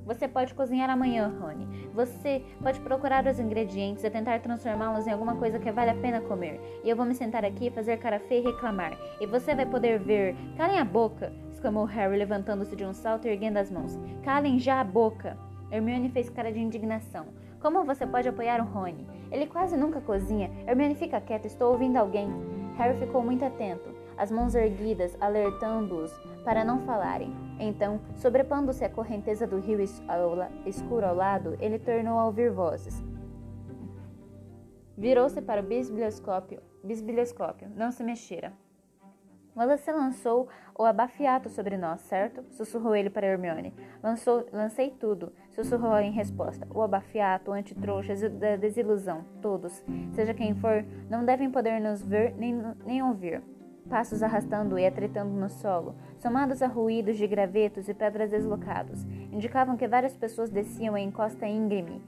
Você 0.05 0.27
pode 0.27 0.53
cozinhar 0.53 0.89
amanhã, 0.89 1.33
Rony. 1.39 1.65
Você 1.93 2.43
pode 2.61 2.79
procurar 2.81 3.25
os 3.25 3.39
ingredientes 3.39 4.03
e 4.03 4.09
tentar 4.09 4.39
transformá-los 4.41 5.07
em 5.07 5.11
alguma 5.11 5.35
coisa 5.35 5.59
que 5.59 5.71
vale 5.71 5.91
a 5.91 5.95
pena 5.95 6.19
comer. 6.21 6.59
E 6.83 6.89
eu 6.89 6.95
vou 6.95 7.05
me 7.05 7.15
sentar 7.15 7.45
aqui, 7.45 7.71
fazer 7.71 7.97
cara 7.97 8.19
feia 8.19 8.41
e 8.41 8.51
reclamar. 8.51 8.97
E 9.21 9.25
você 9.25 9.55
vai 9.55 9.65
poder 9.65 9.99
ver. 9.99 10.35
Calem 10.57 10.77
a 10.77 10.85
boca! 10.85 11.31
Exclamou 11.63 11.85
Harry, 11.85 12.17
levantando-se 12.17 12.75
de 12.75 12.83
um 12.83 12.91
salto 12.91 13.25
e 13.25 13.31
erguendo 13.31 13.55
as 13.55 13.71
mãos. 13.71 13.97
Calem 14.21 14.59
já 14.59 14.81
a 14.81 14.83
boca! 14.83 15.37
Hermione 15.71 16.09
fez 16.09 16.29
cara 16.29 16.51
de 16.51 16.59
indignação. 16.59 17.27
Como 17.61 17.85
você 17.85 18.05
pode 18.05 18.27
apoiar 18.27 18.59
o 18.59 18.65
Rony? 18.65 19.07
Ele 19.31 19.47
quase 19.47 19.77
nunca 19.77 20.01
cozinha. 20.01 20.51
Hermione, 20.67 20.93
fica 20.93 21.21
quieta, 21.21 21.47
estou 21.47 21.71
ouvindo 21.71 21.95
alguém. 21.95 22.27
Harry 22.75 22.99
ficou 22.99 23.23
muito 23.23 23.45
atento, 23.45 23.95
as 24.17 24.29
mãos 24.29 24.53
erguidas, 24.55 25.15
alertando-os 25.21 26.11
para 26.43 26.65
não 26.65 26.81
falarem. 26.81 27.33
Então, 27.57 28.01
sobrepondo-se 28.15 28.83
à 28.83 28.89
correnteza 28.89 29.47
do 29.47 29.59
rio 29.59 29.79
escuro 30.65 31.05
ao 31.05 31.15
lado, 31.15 31.55
ele 31.61 31.79
tornou 31.79 32.19
a 32.19 32.25
ouvir 32.25 32.51
vozes. 32.51 33.01
Virou-se 34.97 35.41
para 35.41 35.61
o 35.61 35.65
bisbilhoscópio. 35.65 36.61
Bisbilhoscópio. 36.83 37.69
Não 37.73 37.89
se 37.89 38.03
mexera. 38.03 38.51
Você 39.55 39.91
lançou 39.91 40.47
o 40.77 40.83
abafiato 40.83 41.49
sobre 41.49 41.77
nós, 41.77 42.01
certo? 42.01 42.43
Sussurrou 42.51 42.95
ele 42.95 43.09
para 43.09 43.27
Hermione. 43.27 43.73
Lançou, 44.01 44.45
lancei 44.51 44.89
tudo, 44.89 45.31
sussurrou 45.51 45.97
em 45.99 46.11
resposta. 46.11 46.67
O 46.73 46.81
abafiato, 46.81 47.51
o 47.51 47.53
antitrouxas 47.53 48.21
da 48.21 48.55
desilusão. 48.55 49.23
Todos, 49.41 49.83
seja 50.13 50.33
quem 50.33 50.55
for, 50.55 50.83
não 51.09 51.23
devem 51.23 51.51
poder 51.51 51.79
nos 51.79 52.03
ver 52.03 52.33
nem, 52.35 52.53
nem 52.85 53.03
ouvir 53.03 53.41
passos 53.89 54.23
arrastando 54.23 54.79
e 54.79 54.85
atritando 54.85 55.31
no 55.31 55.49
solo, 55.49 55.95
somados 56.17 56.61
a 56.61 56.67
ruídos 56.67 57.17
de 57.17 57.27
gravetos 57.27 57.89
e 57.89 57.93
pedras 57.93 58.29
deslocados, 58.29 59.03
indicavam 59.31 59.77
que 59.77 59.87
várias 59.87 60.15
pessoas 60.15 60.49
desciam 60.49 60.95
a 60.95 61.01
encosta 61.01 61.45
íngreme 61.45 62.01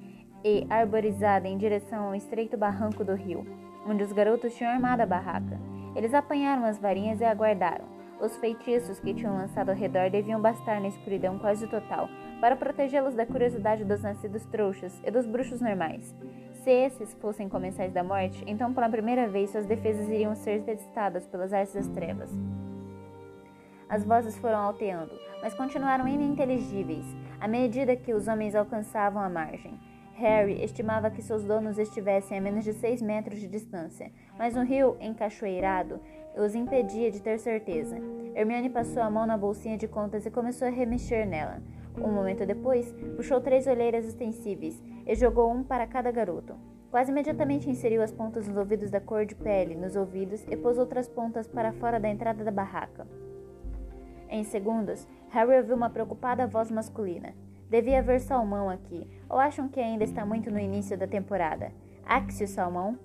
e 0.43 0.65
arborizada 0.69 1.47
em 1.47 1.57
direção 1.57 2.05
ao 2.07 2.15
estreito 2.15 2.57
barranco 2.57 3.03
do 3.03 3.13
rio, 3.13 3.45
onde 3.85 4.03
os 4.03 4.11
garotos 4.11 4.55
tinham 4.55 4.71
armado 4.71 5.01
a 5.01 5.05
barraca. 5.05 5.59
Eles 5.95 6.13
apanharam 6.13 6.65
as 6.65 6.77
varinhas 6.77 7.21
e 7.21 7.23
aguardaram. 7.23 7.85
Os 8.19 8.37
feitiços 8.37 8.99
que 8.99 9.13
tinham 9.13 9.35
lançado 9.35 9.69
ao 9.69 9.75
redor 9.75 10.09
deviam 10.09 10.41
bastar 10.41 10.79
na 10.79 10.87
escuridão 10.87 11.37
quase 11.37 11.67
total 11.67 12.09
para 12.39 12.55
protegê-los 12.55 13.13
da 13.13 13.25
curiosidade 13.25 13.83
dos 13.83 14.01
nascidos 14.01 14.45
trouxas 14.45 15.01
e 15.05 15.11
dos 15.11 15.25
bruxos 15.25 15.61
normais. 15.61 16.15
Se 16.63 16.69
esses 16.71 17.13
fossem 17.15 17.47
comensais 17.47 17.93
da 17.93 18.03
morte, 18.03 18.43
então 18.47 18.73
pela 18.73 18.89
primeira 18.89 19.27
vez 19.27 19.51
suas 19.51 19.65
defesas 19.65 20.07
iriam 20.09 20.35
ser 20.35 20.63
testadas 20.63 21.27
pelas 21.27 21.53
artes 21.53 21.73
das 21.73 21.87
trevas. 21.87 22.31
As 23.87 24.03
vozes 24.03 24.37
foram 24.37 24.59
alteando, 24.59 25.13
mas 25.41 25.53
continuaram 25.53 26.07
ininteligíveis 26.07 27.05
à 27.39 27.47
medida 27.47 27.95
que 27.95 28.13
os 28.13 28.27
homens 28.27 28.55
alcançavam 28.55 29.21
a 29.21 29.29
margem. 29.29 29.79
Harry 30.15 30.63
estimava 30.63 31.11
que 31.11 31.21
seus 31.21 31.43
donos 31.43 31.77
estivessem 31.77 32.37
a 32.37 32.41
menos 32.41 32.63
de 32.63 32.71
seis 32.71 33.01
metros 33.01 33.37
de 33.37 33.49
distância, 33.49 34.09
mas 34.39 34.55
um 34.55 34.63
rio 34.63 34.95
encachoeirado 35.01 35.99
os 36.37 36.55
impedia 36.55 37.11
de 37.11 37.21
ter 37.21 37.37
certeza. 37.37 37.97
Hermione 38.33 38.69
passou 38.69 39.03
a 39.03 39.09
mão 39.09 39.25
na 39.25 39.37
bolsinha 39.37 39.77
de 39.77 39.87
contas 39.87 40.25
e 40.25 40.31
começou 40.31 40.67
a 40.67 40.71
remexer 40.71 41.27
nela. 41.27 41.61
Um 41.97 42.11
momento 42.11 42.45
depois, 42.45 42.93
puxou 43.15 43.41
três 43.41 43.67
olheiras 43.67 44.05
extensíveis 44.05 44.81
e 45.05 45.15
jogou 45.15 45.51
um 45.51 45.63
para 45.63 45.85
cada 45.85 46.11
garoto. 46.11 46.55
Quase 46.89 47.11
imediatamente 47.11 47.69
inseriu 47.69 48.01
as 48.01 48.11
pontas 48.11 48.47
dos 48.47 48.55
ouvidos 48.55 48.89
da 48.89 49.01
cor 49.01 49.25
de 49.25 49.35
pele 49.35 49.75
nos 49.75 49.97
ouvidos 49.97 50.45
e 50.49 50.55
pôs 50.55 50.77
outras 50.77 51.09
pontas 51.09 51.45
para 51.45 51.73
fora 51.73 51.99
da 51.99 52.09
entrada 52.09 52.41
da 52.41 52.51
barraca. 52.51 53.05
Em 54.29 54.45
segundos, 54.45 55.05
Harry 55.29 55.57
ouviu 55.57 55.75
uma 55.75 55.89
preocupada 55.89 56.47
voz 56.47 56.71
masculina. 56.71 57.33
Devia 57.69 57.99
haver 57.99 58.19
salmão 58.19 58.69
aqui, 58.69 59.07
ou 59.27 59.39
acham 59.39 59.67
que 59.67 59.79
ainda 59.79 60.03
está 60.03 60.25
muito 60.25 60.51
no 60.51 60.59
início 60.59 60.97
da 60.97 61.07
temporada? 61.07 61.71
Axio 62.05 62.47
salmão? 62.47 62.97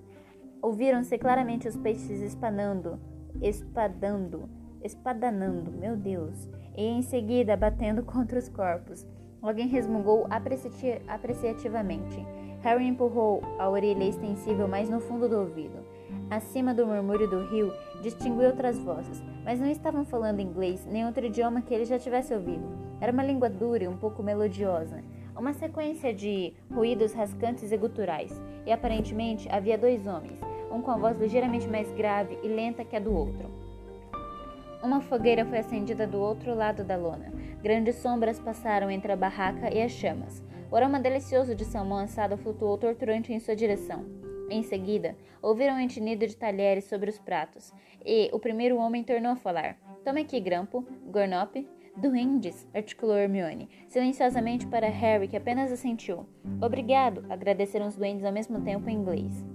Ouviram-se 0.61 1.17
claramente 1.17 1.67
os 1.67 1.75
peixes 1.75 2.21
espanando, 2.21 2.99
espadando, 3.41 4.47
espadanando, 4.83 5.71
meu 5.71 5.97
Deus, 5.97 6.47
e 6.77 6.83
em 6.83 7.01
seguida 7.01 7.57
batendo 7.57 8.03
contra 8.05 8.37
os 8.37 8.47
corpos. 8.47 9.07
Alguém 9.41 9.67
resmungou 9.67 10.27
apreci 10.29 11.01
apreciativamente. 11.07 12.23
Harry 12.61 12.85
empurrou 12.85 13.41
a 13.57 13.67
orelha 13.67 14.03
extensível 14.03 14.67
mais 14.67 14.87
no 14.87 14.99
fundo 14.99 15.27
do 15.27 15.39
ouvido. 15.39 15.83
Acima 16.29 16.75
do 16.75 16.85
murmúrio 16.85 17.27
do 17.27 17.47
rio, 17.47 17.73
distinguiu 18.03 18.49
outras 18.49 18.77
vozes, 18.77 19.23
mas 19.43 19.59
não 19.59 19.67
estavam 19.67 20.05
falando 20.05 20.39
inglês 20.39 20.85
nem 20.85 21.03
outro 21.03 21.25
idioma 21.25 21.63
que 21.63 21.73
ele 21.73 21.85
já 21.85 21.97
tivesse 21.97 22.35
ouvido. 22.35 22.90
Era 23.01 23.11
uma 23.11 23.23
língua 23.23 23.49
dura 23.49 23.83
e 23.83 23.87
um 23.87 23.97
pouco 23.97 24.21
melodiosa, 24.21 25.03
uma 25.35 25.53
sequência 25.53 26.13
de 26.13 26.53
ruídos 26.71 27.13
rascantes 27.13 27.71
e 27.71 27.77
guturais, 27.77 28.31
e 28.63 28.71
aparentemente 28.71 29.49
havia 29.49 29.75
dois 29.75 30.05
homens, 30.05 30.39
um 30.71 30.83
com 30.83 30.91
a 30.91 30.97
voz 30.97 31.19
ligeiramente 31.19 31.67
mais 31.67 31.91
grave 31.93 32.37
e 32.43 32.47
lenta 32.47 32.85
que 32.85 32.95
a 32.95 32.99
do 32.99 33.11
outro. 33.11 33.49
Uma 34.83 35.01
fogueira 35.01 35.43
foi 35.45 35.57
acendida 35.57 36.05
do 36.05 36.19
outro 36.19 36.53
lado 36.53 36.83
da 36.83 36.95
lona. 36.95 37.31
Grandes 37.61 37.95
sombras 37.95 38.39
passaram 38.39 38.89
entre 38.89 39.11
a 39.11 39.15
barraca 39.15 39.73
e 39.73 39.81
as 39.81 39.91
chamas. 39.91 40.43
O 40.71 40.75
aroma 40.75 40.99
delicioso 40.99 41.55
de 41.55 41.65
salmão 41.65 41.97
assado 41.97 42.37
flutuou 42.37 42.77
torturante 42.77 43.33
em 43.33 43.39
sua 43.39 43.55
direção. 43.55 44.05
Em 44.49 44.63
seguida, 44.63 45.15
ouviram 45.41 45.75
um 45.75 45.79
entinido 45.79 46.27
de 46.27 46.35
talheres 46.35 46.85
sobre 46.85 47.09
os 47.09 47.17
pratos, 47.17 47.73
e 48.05 48.29
o 48.33 48.39
primeiro 48.39 48.77
homem 48.77 49.03
tornou 49.03 49.31
a 49.31 49.35
falar. 49.35 49.77
Tome 50.03 50.21
aqui, 50.21 50.39
Grampo, 50.39 50.85
Gornop. 51.05 51.55
Duendes, 51.95 52.67
articulou 52.73 53.17
Hermione, 53.17 53.69
silenciosamente 53.87 54.65
para 54.65 54.87
Harry, 54.87 55.27
que 55.27 55.37
apenas 55.37 55.71
assentiu. 55.71 56.25
Obrigado, 56.61 57.25
agradeceram 57.29 57.87
os 57.87 57.95
duendes 57.95 58.23
ao 58.23 58.31
mesmo 58.31 58.61
tempo 58.61 58.89
em 58.89 58.95
inglês. 58.95 59.45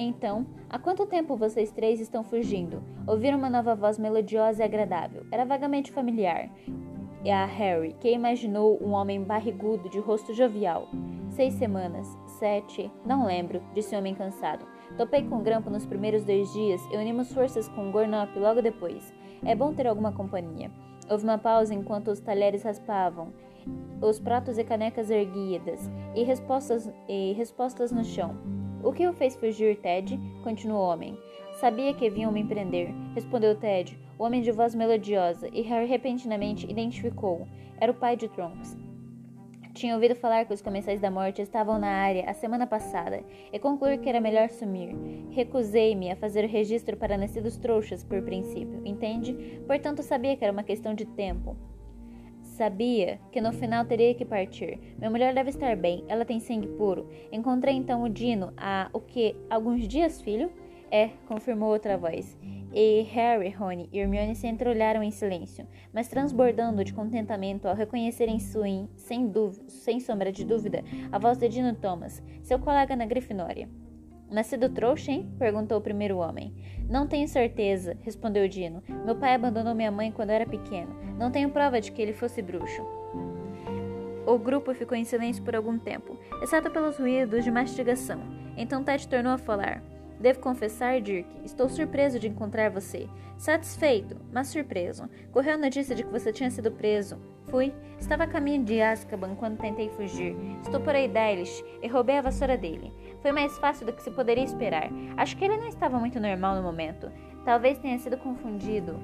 Então, 0.00 0.46
há 0.70 0.78
quanto 0.78 1.06
tempo 1.06 1.36
vocês 1.36 1.72
três 1.72 2.00
estão 2.00 2.22
fugindo? 2.22 2.82
Ouviram 3.06 3.36
uma 3.36 3.50
nova 3.50 3.74
voz 3.74 3.98
melodiosa 3.98 4.62
e 4.62 4.64
agradável. 4.64 5.26
Era 5.30 5.44
vagamente 5.44 5.90
familiar. 5.90 6.48
E 7.24 7.30
a 7.30 7.44
Harry, 7.44 7.96
que 8.00 8.10
imaginou 8.10 8.80
um 8.80 8.92
homem 8.92 9.22
barrigudo 9.22 9.90
de 9.90 9.98
rosto 9.98 10.32
jovial. 10.32 10.88
Seis 11.30 11.54
semanas, 11.54 12.06
sete, 12.38 12.90
não 13.04 13.26
lembro, 13.26 13.60
disse 13.74 13.94
o 13.94 13.98
homem 13.98 14.14
cansado. 14.14 14.64
Topei 14.98 15.22
com 15.22 15.44
Grampo 15.44 15.70
nos 15.70 15.86
primeiros 15.86 16.24
dois 16.24 16.52
dias 16.52 16.82
e 16.90 16.96
unimos 16.96 17.32
forças 17.32 17.68
com 17.68 17.92
Gornop 17.92 18.36
logo 18.36 18.60
depois. 18.60 19.14
É 19.44 19.54
bom 19.54 19.72
ter 19.72 19.86
alguma 19.86 20.10
companhia. 20.10 20.72
Houve 21.08 21.22
uma 21.22 21.38
pausa 21.38 21.72
enquanto 21.72 22.08
os 22.08 22.18
talheres 22.18 22.64
raspavam, 22.64 23.32
os 24.02 24.18
pratos 24.18 24.58
e 24.58 24.64
canecas 24.64 25.08
erguidas, 25.08 25.88
e 26.16 26.24
respostas, 26.24 26.92
e 27.08 27.32
respostas 27.34 27.92
no 27.92 28.04
chão. 28.04 28.36
O 28.82 28.92
que 28.92 29.06
o 29.06 29.12
fez 29.12 29.36
fugir, 29.36 29.76
Ted? 29.76 30.18
continuou 30.42 30.80
o 30.80 30.92
homem. 30.92 31.16
Sabia 31.60 31.94
que 31.94 32.10
vinham 32.10 32.32
me 32.32 32.42
prender, 32.42 32.92
respondeu 33.14 33.54
Ted, 33.54 33.96
o 34.18 34.24
homem 34.24 34.42
de 34.42 34.50
voz 34.50 34.74
melodiosa, 34.74 35.48
e 35.52 35.62
repentinamente 35.62 36.68
identificou. 36.68 37.46
Era 37.80 37.92
o 37.92 37.94
pai 37.94 38.16
de 38.16 38.28
Trunks. 38.28 38.76
Tinha 39.78 39.94
ouvido 39.94 40.16
falar 40.16 40.44
que 40.44 40.52
os 40.52 40.60
comensais 40.60 41.00
da 41.00 41.08
morte 41.08 41.40
estavam 41.40 41.78
na 41.78 41.86
área 41.86 42.28
a 42.28 42.34
semana 42.34 42.66
passada 42.66 43.22
e 43.52 43.60
concluí 43.60 43.96
que 43.96 44.08
era 44.08 44.20
melhor 44.20 44.50
sumir. 44.50 44.92
Recusei-me 45.30 46.10
a 46.10 46.16
fazer 46.16 46.44
o 46.44 46.48
registro 46.48 46.96
para 46.96 47.16
nascidos 47.16 47.56
trouxas, 47.56 48.02
por 48.02 48.20
princípio, 48.22 48.84
entende? 48.84 49.62
Portanto, 49.68 50.02
sabia 50.02 50.36
que 50.36 50.42
era 50.42 50.52
uma 50.52 50.64
questão 50.64 50.94
de 50.94 51.06
tempo. 51.06 51.56
Sabia 52.42 53.20
que 53.30 53.40
no 53.40 53.52
final 53.52 53.84
teria 53.84 54.12
que 54.16 54.24
partir. 54.24 54.80
Minha 54.98 55.12
mulher 55.12 55.32
deve 55.32 55.50
estar 55.50 55.76
bem, 55.76 56.04
ela 56.08 56.24
tem 56.24 56.40
sangue 56.40 56.66
puro. 56.66 57.08
Encontrei 57.30 57.76
então 57.76 58.02
o 58.02 58.08
Dino 58.08 58.52
há 58.56 58.90
o 58.92 58.98
que? 58.98 59.36
Alguns 59.48 59.86
dias, 59.86 60.20
filho? 60.20 60.50
É, 60.90 61.10
confirmou 61.28 61.70
outra 61.70 61.96
voz. 61.96 62.36
E 62.72 63.02
Harry, 63.12 63.50
Rony 63.50 63.88
e 63.92 63.98
Hermione 63.98 64.34
se 64.34 64.46
entreolharam 64.46 65.02
em 65.02 65.10
silêncio, 65.10 65.66
mas 65.92 66.08
transbordando 66.08 66.84
de 66.84 66.92
contentamento 66.92 67.66
ao 67.66 67.74
reconhecerem 67.74 68.38
Suin, 68.38 68.88
sem, 68.94 69.32
sem 69.66 70.00
sombra 70.00 70.30
de 70.30 70.44
dúvida, 70.44 70.84
a 71.10 71.18
voz 71.18 71.38
de 71.38 71.48
Dino 71.48 71.74
Thomas, 71.74 72.22
seu 72.42 72.58
colega 72.58 72.94
na 72.94 73.06
Grifinória. 73.06 73.68
Nascido 74.30 74.68
trouxa, 74.68 75.10
hein? 75.10 75.32
perguntou 75.38 75.78
o 75.78 75.82
primeiro 75.82 76.18
homem. 76.18 76.54
Não 76.88 77.06
tenho 77.06 77.26
certeza, 77.26 77.96
respondeu 78.02 78.46
Dino. 78.46 78.82
Meu 79.06 79.16
pai 79.16 79.34
abandonou 79.34 79.74
minha 79.74 79.90
mãe 79.90 80.12
quando 80.12 80.30
era 80.30 80.44
pequeno. 80.46 80.94
Não 81.18 81.30
tenho 81.30 81.48
prova 81.48 81.80
de 81.80 81.90
que 81.90 82.02
ele 82.02 82.12
fosse 82.12 82.42
bruxo. 82.42 82.82
O 84.26 84.38
grupo 84.38 84.74
ficou 84.74 84.94
em 84.94 85.04
silêncio 85.04 85.42
por 85.42 85.56
algum 85.56 85.78
tempo, 85.78 86.18
exceto 86.42 86.70
pelos 86.70 86.98
ruídos 86.98 87.42
de 87.42 87.50
mastigação. 87.50 88.20
Então 88.58 88.84
Ted 88.84 89.08
tornou 89.08 89.32
a 89.32 89.38
falar. 89.38 89.82
Devo 90.20 90.40
confessar, 90.40 91.00
Dirk, 91.00 91.28
estou 91.44 91.68
surpreso 91.68 92.18
de 92.18 92.28
encontrar 92.28 92.70
você. 92.70 93.08
Satisfeito, 93.36 94.16
mas 94.32 94.48
surpreso. 94.48 95.08
Correu 95.30 95.54
a 95.54 95.58
notícia 95.58 95.94
de 95.94 96.02
que 96.02 96.10
você 96.10 96.32
tinha 96.32 96.50
sido 96.50 96.72
preso. 96.72 97.20
Fui. 97.44 97.72
Estava 98.00 98.24
a 98.24 98.28
caminho 98.28 98.64
de 98.64 98.80
Azkaban 98.82 99.36
quando 99.36 99.58
tentei 99.58 99.88
fugir. 99.90 100.36
Estuporei 100.62 101.08
Dalish 101.08 101.64
e 101.82 101.88
roubei 101.88 102.18
a 102.18 102.22
vassoura 102.22 102.56
dele. 102.56 102.92
Foi 103.22 103.32
mais 103.32 103.56
fácil 103.58 103.86
do 103.86 103.92
que 103.92 104.02
se 104.02 104.10
poderia 104.10 104.44
esperar. 104.44 104.90
Acho 105.16 105.36
que 105.36 105.44
ele 105.44 105.56
não 105.56 105.68
estava 105.68 105.98
muito 105.98 106.18
normal 106.18 106.56
no 106.56 106.62
momento. 106.62 107.10
Talvez 107.44 107.78
tenha 107.78 107.98
sido 107.98 108.18
confundido. 108.18 108.98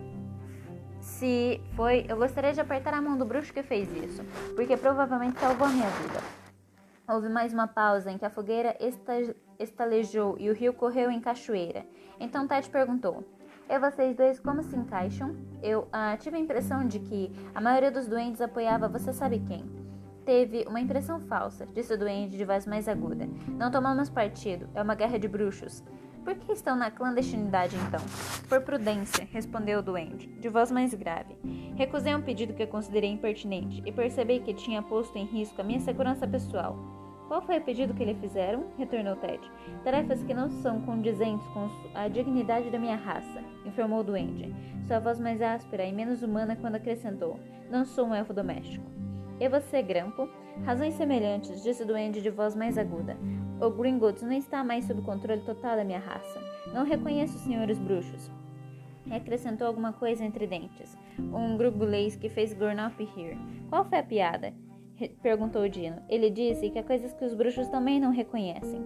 Se 1.01 1.61
foi, 1.77 2.07
eu 2.09 2.17
gostaria 2.17 2.53
de 2.53 2.61
apertar 2.61 2.95
a 2.95 3.01
mão 3.01 3.17
do 3.17 3.25
bruxo 3.25 3.53
que 3.53 3.63
fez 3.63 3.89
isso, 3.95 4.25
porque 4.57 4.77
provavelmente 4.77 5.39
salvou 5.39 5.67
a 5.67 5.71
minha 5.71 5.89
vida. 5.89 6.21
Houve 7.07 7.29
mais 7.29 7.53
uma 7.53 7.69
pausa 7.69 8.11
em 8.11 8.17
que 8.17 8.25
a 8.25 8.31
fogueira 8.31 8.75
estalejou 9.59 10.37
e 10.39 10.51
o 10.51 10.55
rio 10.55 10.73
correu 10.73 11.11
em 11.11 11.21
cachoeira. 11.21 11.87
Então 12.19 12.47
Ted 12.47 12.69
perguntou: 12.71 13.25
E 13.69 13.79
vocês 13.79 14.17
dois 14.17 14.39
como 14.41 14.63
se 14.63 14.77
encaixam? 14.77 15.37
Eu 15.63 15.89
ah, 15.93 16.17
tive 16.17 16.37
a 16.37 16.41
impressão 16.41 16.87
de 16.87 16.99
que 16.99 17.31
a 17.55 17.61
maioria 17.61 17.91
dos 17.91 18.07
duendes 18.07 18.41
apoiava 18.41 18.89
você 18.89 19.13
sabe 19.13 19.41
quem. 19.41 19.65
Teve 20.25 20.65
uma 20.67 20.81
impressão 20.81 21.21
falsa, 21.21 21.67
disse 21.67 21.93
o 21.93 21.99
duende 21.99 22.39
de 22.39 22.45
voz 22.45 22.67
mais 22.67 22.89
aguda. 22.89 23.29
Não 23.59 23.71
tomamos 23.71 24.09
partido, 24.09 24.69
é 24.75 24.83
uma 24.83 24.95
guerra 24.95 25.19
de 25.19 25.29
bruxos. 25.29 25.85
Por 26.25 26.35
que 26.37 26.53
estão 26.53 26.75
na 26.75 26.91
clandestinidade 26.91 27.77
então? 27.77 28.01
Por 28.49 28.63
prudência, 28.63 29.29
respondeu 29.31 29.81
o 29.81 29.83
duende, 29.83 30.27
de 30.27 30.49
voz 30.49 30.71
mais 30.71 30.95
grave. 30.95 31.37
Recusei 31.77 32.15
um 32.15 32.23
pedido 32.23 32.55
que 32.55 32.67
considerei 32.67 33.11
impertinente 33.11 33.83
e 33.85 33.93
percebi 33.93 34.41
que 34.41 34.55
tinha 34.55 34.83
posto 34.83 35.19
em 35.19 35.27
risco 35.27 35.61
a 35.61 35.65
minha 35.65 35.81
segurança 35.81 36.27
pessoal. 36.27 37.04
Qual 37.35 37.43
foi 37.43 37.59
o 37.59 37.63
pedido 37.63 37.95
que 37.95 38.05
lhe 38.05 38.15
fizeram? 38.15 38.67
retornou 38.79 39.17
Ted. 39.17 39.41
Tarefas 39.83 40.23
que 40.23 40.33
não 40.33 40.49
são 40.49 40.81
condizentes 40.83 41.45
com 41.49 41.69
a 41.93 42.07
dignidade 42.07 42.71
da 42.71 42.79
minha 42.79 42.95
raça, 42.95 43.43
informou 43.67 43.99
o 43.99 44.05
duende, 44.05 44.55
sua 44.87 45.01
voz 45.01 45.19
mais 45.19 45.43
áspera 45.43 45.85
e 45.85 45.93
menos 45.93 46.23
humana 46.23 46.55
quando 46.55 46.77
acrescentou: 46.77 47.41
Não 47.69 47.85
sou 47.85 48.07
um 48.07 48.15
elfo 48.15 48.33
doméstico. 48.33 48.87
E 49.41 49.49
você, 49.49 49.83
Grampo? 49.83 50.29
Razões 50.65 50.95
semelhantes, 50.95 51.61
disse 51.61 51.83
o 51.83 51.87
duende 51.87 52.23
de 52.23 52.31
voz 52.31 52.55
mais 52.55 52.79
aguda. 52.79 53.17
O 53.61 53.69
Gringotts 53.69 54.23
não 54.23 54.31
está 54.31 54.63
mais 54.63 54.85
sob 54.85 55.03
controle 55.03 55.41
total 55.41 55.75
da 55.75 55.83
minha 55.83 55.99
raça. 55.99 56.41
Não 56.73 56.85
reconheço 56.85 57.35
os 57.35 57.43
senhores 57.43 57.81
bruxos. 57.81 58.31
Acrescentou 59.11 59.67
alguma 59.67 59.93
coisa 59.93 60.25
entre 60.25 60.47
dentes. 60.47 60.97
Um 61.19 61.57
grugulês 61.57 62.15
que 62.15 62.29
fez 62.29 62.55
Gurnop 62.55 62.97
rir. 63.01 63.37
Qual 63.69 63.85
foi 63.85 63.99
a 63.99 64.05
piada? 64.05 64.55
Perguntou 65.23 65.69
Dino. 65.69 66.03
Ele 66.09 66.31
disse 66.31 66.71
que 66.71 66.79
há 66.79 66.83
coisas 66.83 67.13
que 67.13 67.25
os 67.25 67.35
bruxos 67.35 67.69
também 67.69 67.99
não 67.99 68.13
reconhecem. 68.13 68.81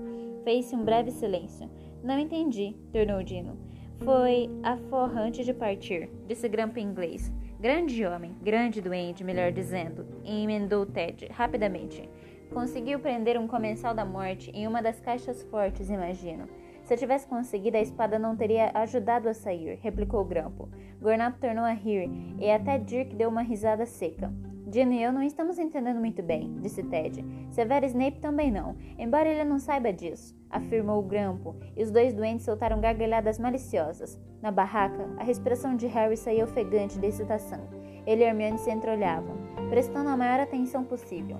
Fez-se 0.44 0.74
um 0.74 0.84
breve 0.84 1.10
silêncio. 1.10 1.68
Não 2.02 2.18
entendi, 2.18 2.74
tornou 2.92 3.22
Dino. 3.22 3.58
Foi 4.04 4.48
aforrante 4.62 5.44
de 5.44 5.52
partir, 5.52 6.08
disse 6.26 6.48
Grampo 6.48 6.78
em 6.78 6.84
inglês. 6.84 7.32
Grande 7.60 8.06
homem, 8.06 8.36
grande 8.40 8.80
doente, 8.80 9.24
melhor 9.24 9.50
dizendo, 9.50 10.06
emendou 10.24 10.86
Ted 10.86 11.26
rapidamente. 11.32 12.08
Conseguiu 12.52 13.00
prender 13.00 13.38
um 13.38 13.48
comensal 13.48 13.92
da 13.92 14.04
morte 14.04 14.50
em 14.54 14.66
uma 14.66 14.80
das 14.80 15.00
caixas 15.00 15.42
fortes, 15.42 15.90
imagino. 15.90 16.46
Se 16.84 16.94
eu 16.94 16.98
tivesse 16.98 17.26
conseguido, 17.26 17.76
a 17.76 17.82
espada 17.82 18.18
não 18.18 18.36
teria 18.36 18.70
ajudado 18.72 19.28
a 19.28 19.34
sair, 19.34 19.78
replicou 19.82 20.24
Grampo. 20.24 20.68
Gornap 21.02 21.38
tornou 21.38 21.64
a 21.64 21.72
rir, 21.72 22.08
e 22.38 22.50
até 22.50 22.78
Dirk 22.78 23.14
deu 23.14 23.28
uma 23.28 23.42
risada 23.42 23.84
seca. 23.84 24.32
Dino 24.68 24.92
e 24.92 25.02
eu 25.02 25.10
não 25.10 25.22
estamos 25.22 25.58
entendendo 25.58 25.98
muito 25.98 26.22
bem, 26.22 26.54
disse 26.60 26.82
Ted. 26.82 27.24
Severo 27.48 27.86
Snape 27.86 28.20
também 28.20 28.50
não, 28.50 28.76
embora 28.98 29.26
ele 29.26 29.42
não 29.42 29.58
saiba 29.58 29.90
disso, 29.90 30.36
afirmou 30.50 31.02
Grampo, 31.02 31.56
e 31.74 31.82
os 31.82 31.90
dois 31.90 32.12
doentes 32.12 32.44
soltaram 32.44 32.78
gargalhadas 32.78 33.38
maliciosas. 33.38 34.20
Na 34.42 34.50
barraca, 34.50 35.08
a 35.16 35.24
respiração 35.24 35.74
de 35.74 35.86
Harry 35.86 36.18
saía 36.18 36.44
ofegante 36.44 36.98
de 36.98 37.06
excitação. 37.06 37.66
Ele 38.06 38.22
e 38.22 38.26
Hermione 38.26 38.58
se 38.58 38.70
entreolhavam, 38.70 39.38
prestando 39.70 40.10
a 40.10 40.16
maior 40.18 40.40
atenção 40.40 40.84
possível. 40.84 41.38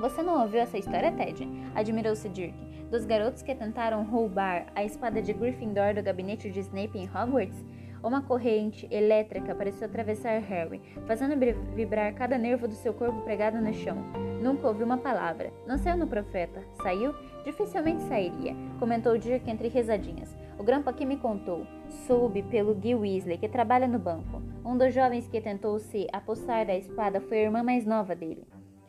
Você 0.00 0.20
não 0.20 0.42
ouviu 0.42 0.58
essa 0.58 0.76
história, 0.76 1.12
Ted? 1.12 1.48
Admirou-se 1.76 2.28
Dirk. 2.28 2.56
Dos 2.90 3.04
garotos 3.04 3.42
que 3.42 3.54
tentaram 3.54 4.02
roubar 4.02 4.66
a 4.74 4.82
espada 4.82 5.22
de 5.22 5.32
Gryffindor 5.32 5.94
do 5.94 6.02
gabinete 6.02 6.50
de 6.50 6.58
Snape 6.58 6.98
em 6.98 7.06
Hogwarts? 7.06 7.64
Uma 8.06 8.22
corrente 8.22 8.86
elétrica 8.88 9.52
pareceu 9.52 9.88
atravessar 9.88 10.38
Harry, 10.38 10.80
fazendo 11.08 11.34
vibrar 11.74 12.14
cada 12.14 12.38
nervo 12.38 12.68
do 12.68 12.74
seu 12.74 12.94
corpo 12.94 13.22
pregado 13.22 13.60
no 13.60 13.74
chão. 13.74 13.96
Nunca 14.40 14.68
ouviu 14.68 14.86
uma 14.86 14.96
palavra. 14.96 15.52
Não 15.66 15.76
saiu 15.76 15.96
no 15.96 16.06
profeta. 16.06 16.62
Saiu? 16.84 17.12
Dificilmente 17.44 18.02
sairia, 18.02 18.54
comentou 18.78 19.18
Dirk 19.18 19.50
entre 19.50 19.66
risadinhas. 19.66 20.36
O 20.56 20.62
grampo 20.62 20.88
aqui 20.88 21.04
me 21.04 21.16
contou. 21.16 21.66
Soube 22.06 22.44
pelo 22.44 22.80
Gil 22.80 23.00
Weasley, 23.00 23.38
que 23.38 23.48
trabalha 23.48 23.88
no 23.88 23.98
banco. 23.98 24.40
Um 24.64 24.78
dos 24.78 24.94
jovens 24.94 25.26
que 25.26 25.40
tentou 25.40 25.76
se 25.80 26.06
apossar 26.12 26.64
da 26.64 26.76
espada 26.76 27.20
foi 27.20 27.38
a 27.38 27.42
irmã 27.42 27.64
mais 27.64 27.84
nova 27.84 28.14
dele. 28.14 28.46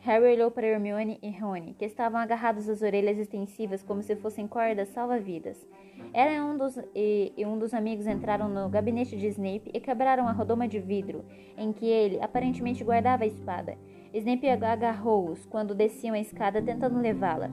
Harry 0.08 0.32
olhou 0.32 0.50
para 0.50 0.66
Hermione 0.66 1.18
e 1.22 1.30
Rony, 1.30 1.74
que 1.78 1.84
estavam 1.84 2.18
agarrados 2.18 2.66
às 2.66 2.80
orelhas 2.80 3.18
extensivas 3.18 3.82
como 3.82 4.02
se 4.02 4.16
fossem 4.16 4.48
cordas 4.48 4.88
salva-vidas. 4.88 5.68
Era 6.14 6.42
um 6.42 6.56
dos 6.56 6.78
e, 6.94 7.34
e, 7.36 7.44
um 7.44 7.58
dos 7.58 7.74
amigos 7.74 8.06
entraram 8.06 8.48
no 8.48 8.70
gabinete 8.70 9.18
de 9.18 9.26
Snape 9.26 9.70
e 9.74 9.78
quebraram 9.78 10.26
a 10.26 10.32
rodoma 10.32 10.66
de 10.66 10.80
vidro, 10.80 11.26
em 11.58 11.74
que 11.74 11.84
ele 11.84 12.18
aparentemente 12.22 12.82
guardava 12.82 13.24
a 13.24 13.26
espada. 13.26 13.76
Snape 14.14 14.48
agarrou-os 14.48 15.44
quando 15.44 15.74
desciam 15.74 16.14
a 16.14 16.18
escada 16.18 16.62
tentando 16.62 16.98
levá-la. 16.98 17.50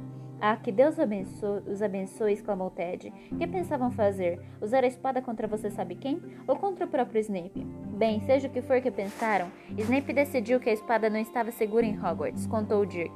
Ah, 0.48 0.58
que 0.58 0.72
Deus 0.72 1.00
abençoe, 1.00 1.64
os 1.66 1.82
abençoe, 1.82 2.32
exclamou 2.32 2.70
Ted. 2.70 3.12
Que 3.36 3.48
pensavam 3.48 3.90
fazer? 3.90 4.40
Usar 4.62 4.84
a 4.84 4.88
espada 4.88 5.20
contra 5.20 5.48
você 5.48 5.72
sabe 5.72 5.96
quem? 5.96 6.22
Ou 6.48 6.56
contra 6.56 6.86
o 6.86 6.88
próprio 6.88 7.20
Snape? 7.20 7.66
Bem, 7.98 8.22
seja 8.28 8.48
o 8.48 8.52
que 8.52 8.62
for 8.62 8.80
que 8.80 8.92
pensaram, 8.92 9.48
Snape 9.76 10.14
decidiu 10.14 10.60
que 10.60 10.70
a 10.70 10.74
espada 10.74 11.10
não 11.10 11.18
estava 11.18 11.50
segura 11.50 11.84
em 11.84 11.98
Hogwarts, 11.98 12.46
contou 12.46 12.86
Dirk. 12.86 13.12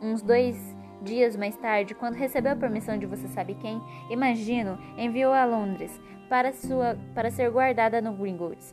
Uns 0.00 0.22
dois 0.22 0.54
dias 1.02 1.34
mais 1.34 1.56
tarde, 1.56 1.96
quando 1.96 2.14
recebeu 2.14 2.52
a 2.52 2.56
permissão 2.56 2.96
de 2.96 3.06
você 3.06 3.26
sabe 3.26 3.54
quem, 3.56 3.82
imagino, 4.08 4.78
enviou-a 4.96 5.42
a 5.42 5.46
Londres 5.46 6.00
para, 6.28 6.52
sua, 6.52 6.96
para 7.12 7.28
ser 7.28 7.50
guardada 7.50 8.00
no 8.00 8.12
Gringotts. 8.12 8.72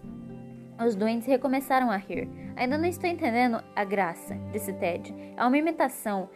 Os 0.86 0.96
doentes 0.96 1.28
recomeçaram 1.28 1.89
a 1.89 1.98
rir. 1.98 2.30
Ainda 2.56 2.78
não 2.78 2.86
estou 2.86 3.10
entendendo 3.10 3.62
a 3.76 3.84
graça, 3.84 4.36
disse 4.52 4.72
Ted. 4.74 5.13
É 5.36 5.44
uma 5.44 5.58
imitação, 5.58 6.30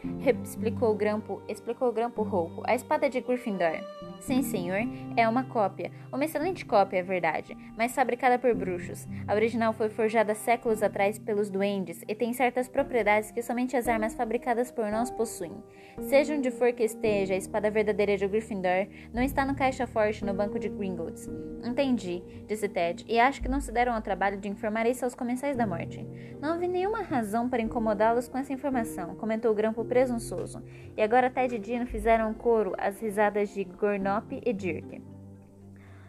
explicou 0.43 0.91
o 0.91 0.95
Grampo, 0.95 1.41
explicou 1.47 1.87
o 1.87 1.93
Grampo 1.93 2.23
rouco. 2.23 2.61
A 2.65 2.75
espada 2.75 3.09
de 3.09 3.21
Gryffindor. 3.21 3.79
Sim, 4.19 4.41
senhor, 4.43 4.81
é 5.15 5.27
uma 5.29 5.45
cópia. 5.45 5.91
Uma 6.11 6.25
excelente 6.25 6.65
cópia, 6.65 6.97
é 6.97 7.03
verdade, 7.03 7.55
mas 7.77 7.95
fabricada 7.95 8.37
por 8.37 8.53
bruxos. 8.53 9.07
A 9.25 9.33
original 9.33 9.71
foi 9.71 9.89
forjada 9.89 10.35
séculos 10.35 10.83
atrás 10.83 11.17
pelos 11.17 11.49
duendes 11.49 12.03
e 12.05 12.13
tem 12.13 12.33
certas 12.33 12.67
propriedades 12.67 13.31
que 13.31 13.41
somente 13.41 13.77
as 13.77 13.87
armas 13.87 14.13
fabricadas 14.13 14.71
por 14.71 14.91
nós 14.91 15.09
possuem. 15.09 15.63
Seja 16.01 16.33
onde 16.33 16.51
for 16.51 16.73
que 16.73 16.83
esteja, 16.83 17.33
a 17.33 17.37
espada 17.37 17.71
verdadeira 17.71 18.17
de 18.17 18.27
Gryffindor 18.27 18.87
não 19.13 19.23
está 19.23 19.45
no 19.45 19.55
caixa 19.55 19.87
forte 19.87 20.25
no 20.25 20.33
banco 20.33 20.59
de 20.59 20.67
Gringotts. 20.67 21.29
Entendi, 21.63 22.23
disse 22.45 22.67
Ted, 22.67 23.05
e 23.07 23.19
acho 23.19 23.41
que 23.41 23.49
não 23.49 23.61
se 23.61 23.71
deram 23.71 23.93
ao 23.93 24.01
trabalho 24.01 24.37
de 24.37 24.49
informar 24.49 24.85
isso 24.85 25.05
aos 25.05 25.15
comensais 25.15 25.55
da 25.55 25.67
morte. 25.67 26.08
Não 26.41 26.53
houve 26.53 26.67
nenhuma 26.67 27.01
razão 27.01 27.49
para 27.49 27.61
incomodá-los 27.61 28.27
com 28.27 28.37
essa 28.37 28.53
informação, 28.53 29.15
comentou 29.15 29.51
o 29.51 29.55
Grampo 29.55 29.83
presunçoso. 29.85 30.63
E 30.95 31.01
agora 31.01 31.29
Ted 31.29 31.55
e 31.55 31.59
Dino 31.59 31.85
fizeram 31.85 32.33
coro 32.33 32.73
às 32.77 32.99
risadas 32.99 33.49
de 33.49 33.63
Gornop 33.63 34.31
e 34.31 34.53
Dirk. 34.53 35.01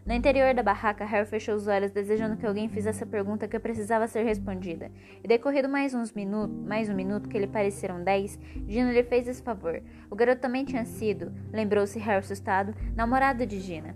No 0.05 0.15
interior 0.15 0.55
da 0.55 0.63
barraca, 0.63 1.05
Harry 1.05 1.27
fechou 1.27 1.55
os 1.55 1.69
olhos, 1.69 1.93
desejando 1.93 2.37
que 2.37 2.47
alguém 2.47 2.69
fizesse 2.69 3.05
a 3.05 3.07
pergunta 3.07 3.47
que 3.47 3.59
precisava 3.59 4.09
ser 4.09 4.25
respondida. 4.25 4.91
E 5.23 5.29
decorrido 5.29 5.69
mais 5.69 5.95
uns 5.95 6.13
minutos, 6.13 6.57
mais 6.67 6.89
um 6.89 6.95
minuto, 6.95 7.29
que 7.29 7.39
lhe 7.39 7.47
pareceram 7.47 8.03
dez, 8.03 8.39
Gina 8.67 8.93
lhe 8.93 9.05
fez 9.05 9.29
esse 9.29 9.43
favor. 9.43 9.83
O 10.11 10.17
garoto 10.17 10.41
também 10.41 10.65
tinha 10.65 10.85
sido, 10.85 11.33
lembrou-se 11.53 11.99
Harry 11.99 12.19
assustado, 12.19 12.75
namorado 12.97 13.47
de 13.47 13.61
Gina. 13.61 13.95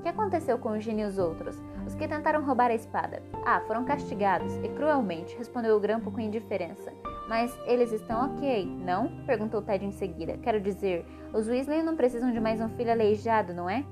O 0.00 0.02
que 0.02 0.08
aconteceu 0.08 0.56
com 0.56 0.70
os 0.70 1.18
outros? 1.18 1.62
Os 1.86 1.94
que 1.94 2.08
tentaram 2.08 2.42
roubar 2.42 2.70
a 2.70 2.74
espada. 2.74 3.22
Ah, 3.44 3.60
foram 3.66 3.84
castigados, 3.84 4.56
e 4.64 4.68
cruelmente, 4.70 5.36
respondeu 5.36 5.76
o 5.76 5.80
Grampo 5.80 6.10
com 6.10 6.18
indiferença. 6.18 6.90
Mas 7.28 7.54
eles 7.66 7.92
estão 7.92 8.30
ok, 8.30 8.64
não? 8.64 9.08
Perguntou 9.26 9.60
Ted 9.60 9.84
em 9.84 9.92
seguida. 9.92 10.38
Quero 10.38 10.58
dizer, 10.58 11.04
os 11.34 11.46
Weasley 11.46 11.82
não 11.82 11.96
precisam 11.96 12.32
de 12.32 12.40
mais 12.40 12.62
um 12.62 12.70
filho 12.70 12.90
aleijado, 12.90 13.52
não 13.52 13.68
é? 13.68 13.84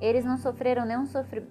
Eles 0.00 0.24
não 0.24 0.36
sofreram 0.36 0.86
nenhum 0.86 1.04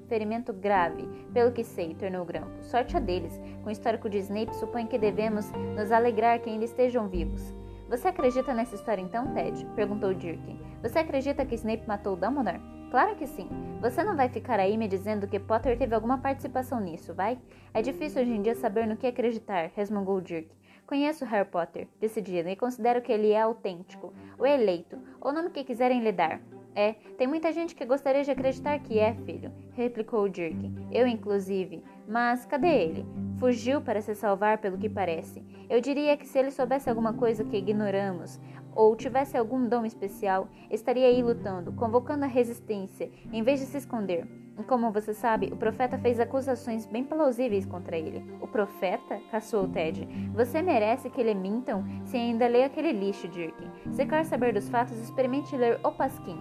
ferimento 0.08 0.54
grave, 0.54 1.06
pelo 1.34 1.51
que 1.51 1.65
sei, 1.65 1.93
tornou 1.93 2.23
Grampo. 2.23 2.63
Sorte 2.63 2.95
a 2.95 3.01
deles. 3.01 3.38
Com 3.63 3.67
o 3.67 3.71
histórico 3.71 4.10
de 4.10 4.19
Snape, 4.19 4.56
suponho 4.56 4.88
que 4.88 4.97
devemos 4.97 5.51
nos 5.75 5.91
alegrar 5.91 6.39
que 6.39 6.49
ainda 6.49 6.63
estejam 6.63 7.10
vivos. 7.10 7.54
Você 7.89 8.08
acredita 8.08 8.54
nessa 8.54 8.75
história 8.75 9.01
então, 9.01 9.34
Ted? 9.34 9.65
Perguntou 9.75 10.13
Dirk. 10.13 10.58
Você 10.82 10.99
acredita 10.99 11.45
que 11.45 11.56
Snape 11.56 11.86
matou 11.86 12.15
Dumbledore? 12.15 12.62
Claro 12.96 13.14
que 13.18 13.28
sim. 13.28 13.50
Você 13.82 14.06
não 14.06 14.16
vai 14.16 14.30
ficar 14.30 14.58
aí 14.58 14.78
me 14.78 14.88
dizendo 14.88 15.28
que 15.28 15.38
Potter 15.38 15.78
teve 15.78 15.94
alguma 15.94 16.18
participação 16.18 16.80
nisso, 16.80 17.14
vai? 17.14 17.38
É 17.74 17.82
difícil 17.82 18.22
hoje 18.22 18.32
em 18.32 18.42
dia 18.42 18.56
saber 18.56 18.88
no 18.88 18.96
que 18.96 19.06
acreditar, 19.06 19.70
resmungou 19.76 20.22
Dirk. 20.22 20.48
Conheço 20.88 21.26
Harry 21.26 21.50
Potter, 21.50 21.90
disse 22.00 22.22
Dino, 22.22 22.48
e 22.48 22.56
considero 22.56 23.02
que 23.02 23.12
ele 23.12 23.32
é 23.32 23.42
autêntico, 23.42 24.14
o 24.40 24.46
eleito, 24.46 24.98
ou 25.20 25.32
o 25.32 25.34
nome 25.34 25.50
que 25.50 25.66
quiserem 25.66 26.00
lhe 26.00 26.14
dar. 26.14 26.40
É, 26.74 26.94
tem 27.18 27.28
muita 27.28 27.52
gente 27.52 27.76
que 27.76 27.84
gostaria 27.84 28.24
de 28.24 28.32
acreditar 28.32 28.80
que 28.80 28.98
é, 28.98 29.14
filho, 29.14 29.52
replicou 29.74 30.30
Dirk. 30.30 30.56
Eu, 30.90 31.06
inclusive. 31.06 31.84
Mas 32.08 32.46
cadê 32.46 32.68
ele? 32.68 33.06
Fugiu 33.40 33.82
para 33.82 34.00
se 34.00 34.16
salvar, 34.16 34.60
pelo 34.60 34.78
que 34.78 34.88
parece. 34.88 35.44
Eu 35.70 35.82
diria 35.82 36.16
que 36.16 36.26
se 36.26 36.40
ele 36.40 36.52
soubesse 36.52 36.90
alguma 36.90 37.12
coisa 37.12 37.44
que 37.44 37.58
ignoramos, 37.58 38.40
ou 38.76 38.96
tivesse 38.96 39.38
algum 39.38 39.68
dom 39.68 39.86
especial, 39.86 40.48
estaria 40.70 41.08
aí 41.08 41.24
lutando, 41.24 41.72
convocando 41.72 42.26
a 42.26 42.28
resistência, 42.28 43.10
em 43.32 43.42
vez 43.42 43.60
de 43.60 43.66
se 43.66 43.78
esconder. 43.78 44.28
E 44.58 44.64
como 44.64 44.92
você 44.92 45.14
sabe, 45.14 45.48
o 45.52 45.58
profeta 45.58 45.98
fez 45.98 46.20
acusações 46.20 46.86
bem 46.86 47.04
plausíveis 47.04 47.66
contra 47.66 47.98
ele. 47.98 48.24
O 48.42 48.48
profeta? 48.48 49.20
caçou 49.30 49.68
Ted. 49.68 50.08
Você 50.34 50.62
merece 50.62 51.10
que 51.10 51.20
ele 51.20 51.34
mintam 51.34 51.84
se 52.06 52.16
ainda 52.16 52.48
lê 52.48 52.64
aquele 52.64 52.92
lixo, 52.92 53.28
Dirk. 53.28 53.56
Se 53.92 54.06
quer 54.06 54.26
saber 54.26 54.54
dos 54.54 54.70
fatos, 54.70 54.98
experimente 54.98 55.56
ler 55.58 55.80
O 55.84 55.92
Pasquim. 55.92 56.38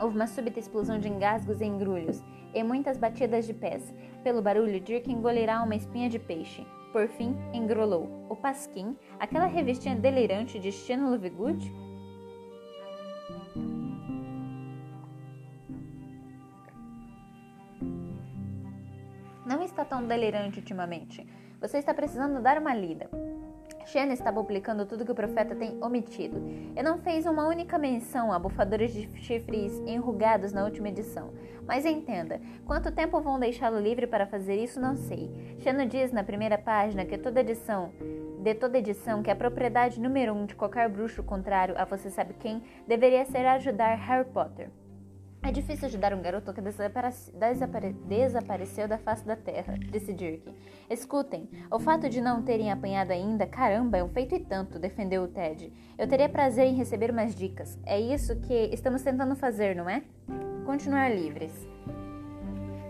Houve 0.00 0.14
uma 0.14 0.26
súbita 0.26 0.60
explosão 0.60 0.98
de 0.98 1.08
engasgos 1.08 1.60
e 1.60 1.64
engrulhos, 1.64 2.22
e 2.54 2.62
muitas 2.62 2.98
batidas 2.98 3.46
de 3.46 3.54
pés. 3.54 3.92
Pelo 4.22 4.42
barulho, 4.42 4.78
Dirk 4.80 5.10
engolirá 5.10 5.62
uma 5.62 5.74
espinha 5.74 6.08
de 6.08 6.18
peixe. 6.18 6.66
Por 6.96 7.08
fim, 7.08 7.36
engrolou. 7.52 8.08
O 8.26 8.34
Pasquim, 8.34 8.96
aquela 9.20 9.44
revistinha 9.44 9.94
delirante 9.94 10.58
de 10.58 10.72
Steno 10.72 11.10
Lovegood? 11.10 11.70
Não 19.44 19.62
está 19.62 19.84
tão 19.84 20.06
delirante 20.06 20.58
ultimamente. 20.58 21.22
Você 21.60 21.76
está 21.76 21.92
precisando 21.92 22.40
dar 22.40 22.56
uma 22.56 22.74
lida. 22.74 23.10
Shannon 23.86 24.12
está 24.12 24.32
publicando 24.32 24.84
tudo 24.84 25.04
que 25.04 25.12
o 25.12 25.14
profeta 25.14 25.54
tem 25.54 25.82
omitido 25.82 26.42
e 26.76 26.82
não 26.82 26.98
fez 26.98 27.24
uma 27.24 27.46
única 27.46 27.78
menção 27.78 28.32
a 28.32 28.38
bufadores 28.38 28.92
de 28.92 29.08
chifres 29.22 29.72
enrugados 29.86 30.52
na 30.52 30.64
última 30.64 30.88
edição. 30.88 31.32
Mas 31.66 31.86
entenda, 31.86 32.40
quanto 32.64 32.90
tempo 32.90 33.20
vão 33.20 33.38
deixá-lo 33.38 33.78
livre 33.78 34.06
para 34.06 34.26
fazer 34.26 34.56
isso, 34.56 34.80
não 34.80 34.96
sei. 34.96 35.30
Shannon 35.60 35.86
diz 35.86 36.12
na 36.12 36.24
primeira 36.24 36.58
página 36.58 37.04
que 37.04 37.16
toda 37.16 37.40
edição 37.40 37.92
de 38.40 38.54
toda 38.54 38.78
edição 38.78 39.22
que 39.22 39.30
a 39.30 39.34
propriedade 39.36 40.00
número 40.00 40.32
um 40.32 40.46
de 40.46 40.54
qualquer 40.54 40.88
bruxo 40.88 41.22
contrário 41.22 41.74
a 41.76 41.84
você 41.84 42.10
sabe 42.10 42.34
quem 42.34 42.62
deveria 42.86 43.24
ser 43.24 43.44
ajudar 43.46 43.96
Harry 43.96 44.28
Potter. 44.28 44.68
É 45.46 45.52
difícil 45.52 45.86
ajudar 45.86 46.12
um 46.12 46.20
garoto 46.20 46.52
que 46.52 46.60
desapare 46.60 47.14
desapare 47.32 47.92
desapareceu 47.92 48.88
da 48.88 48.98
face 48.98 49.24
da 49.24 49.36
terra, 49.36 49.78
disse 49.78 50.12
Dirk. 50.12 50.52
Escutem, 50.90 51.48
o 51.70 51.78
fato 51.78 52.08
de 52.08 52.20
não 52.20 52.42
terem 52.42 52.72
apanhado 52.72 53.12
ainda, 53.12 53.46
caramba, 53.46 53.96
é 53.96 54.02
um 54.02 54.08
feito 54.08 54.34
e 54.34 54.40
tanto, 54.40 54.76
defendeu 54.76 55.22
o 55.22 55.28
Ted. 55.28 55.72
Eu 55.96 56.08
teria 56.08 56.28
prazer 56.28 56.66
em 56.66 56.74
receber 56.74 57.12
umas 57.12 57.32
dicas. 57.32 57.78
É 57.86 58.00
isso 58.00 58.34
que 58.40 58.70
estamos 58.72 59.02
tentando 59.02 59.36
fazer, 59.36 59.76
não 59.76 59.88
é? 59.88 60.02
Continuar 60.64 61.14
livres. 61.14 61.52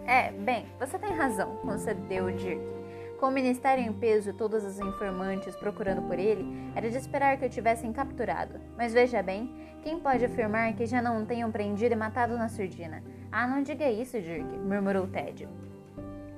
É, 0.07 0.33
bem, 0.33 0.65
você 0.81 0.99
tem 0.99 1.13
razão, 1.13 1.57
concedeu 1.57 2.31
Dirk. 2.31 2.76
Com 3.19 3.29
o 3.29 3.31
ministério 3.31 3.83
em 3.83 3.93
peso 3.95 4.29
e 4.29 4.33
todos 4.35 4.63
os 4.63 4.79
informantes 4.79 5.57
procurando 5.57 6.03
por 6.03 6.19
ele, 6.19 6.47
era 6.75 6.91
de 6.91 6.99
esperar 6.99 7.39
que 7.39 7.47
o 7.47 7.49
tivessem 7.49 7.91
capturado. 7.91 8.61
Mas 8.77 8.93
veja 8.93 9.23
bem, 9.23 9.51
quem 9.83 9.99
pode 9.99 10.25
afirmar 10.25 10.75
que 10.75 10.85
já 10.85 11.01
não 11.01 11.23
o 11.23 11.27
tenham 11.27 11.51
prendido 11.51 11.93
e 11.93 11.97
matado 11.97 12.37
na 12.37 12.51
surdina? 12.51 13.03
Ah, 13.33 13.47
não 13.47 13.63
diga 13.63 13.91
isso, 13.91 14.21
Dirk, 14.21 14.59
murmurou 14.59 15.07
Ted. 15.07 15.49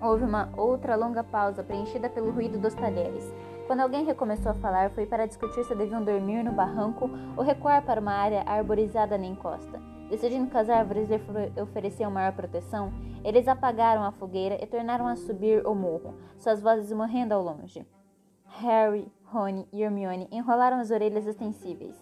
Houve 0.01 0.23
uma 0.23 0.51
outra 0.57 0.95
longa 0.95 1.25
pausa 1.25 1.65
preenchida 1.65 2.09
pelo 2.09 2.31
ruído 2.31 2.59
dos 2.59 2.75
talheres. 2.75 3.25
Quando 3.67 3.81
alguém 3.81 4.05
recomeçou 4.05 4.53
a 4.53 4.55
falar, 4.55 4.91
foi 4.91 5.05
para 5.05 5.27
discutir 5.27 5.65
se 5.65 5.75
deviam 5.75 6.05
dormir 6.05 6.45
no 6.45 6.53
barranco 6.53 7.11
ou 7.37 7.43
recuar 7.43 7.83
para 7.83 8.01
uma 8.01 8.13
área 8.13 8.43
arborizada 8.47 9.19
na 9.19 9.27
encosta. 9.27 9.98
Decidindo 10.09 10.51
que 10.51 10.57
as 10.57 10.71
árvores 10.71 11.09
lhe 11.09 11.61
ofereciam 11.61 12.11
maior 12.11 12.33
proteção, 12.33 12.93
eles 13.23 13.47
apagaram 13.47 14.03
a 14.03 14.13
fogueira 14.13 14.59
e 14.63 14.67
tornaram 14.67 15.07
a 15.07 15.17
subir 15.17 15.67
o 15.67 15.75
morro, 15.75 16.15
suas 16.39 16.63
vozes 16.63 16.91
morrendo 16.93 17.35
ao 17.35 17.43
longe. 17.43 17.87
Harry, 18.47 19.07
Rony 19.25 19.69
e 19.73 19.83
Hermione 19.83 20.27
enrolaram 20.33 20.79
as 20.79 20.91
orelhas 20.91 21.27
extensíveis. 21.27 21.95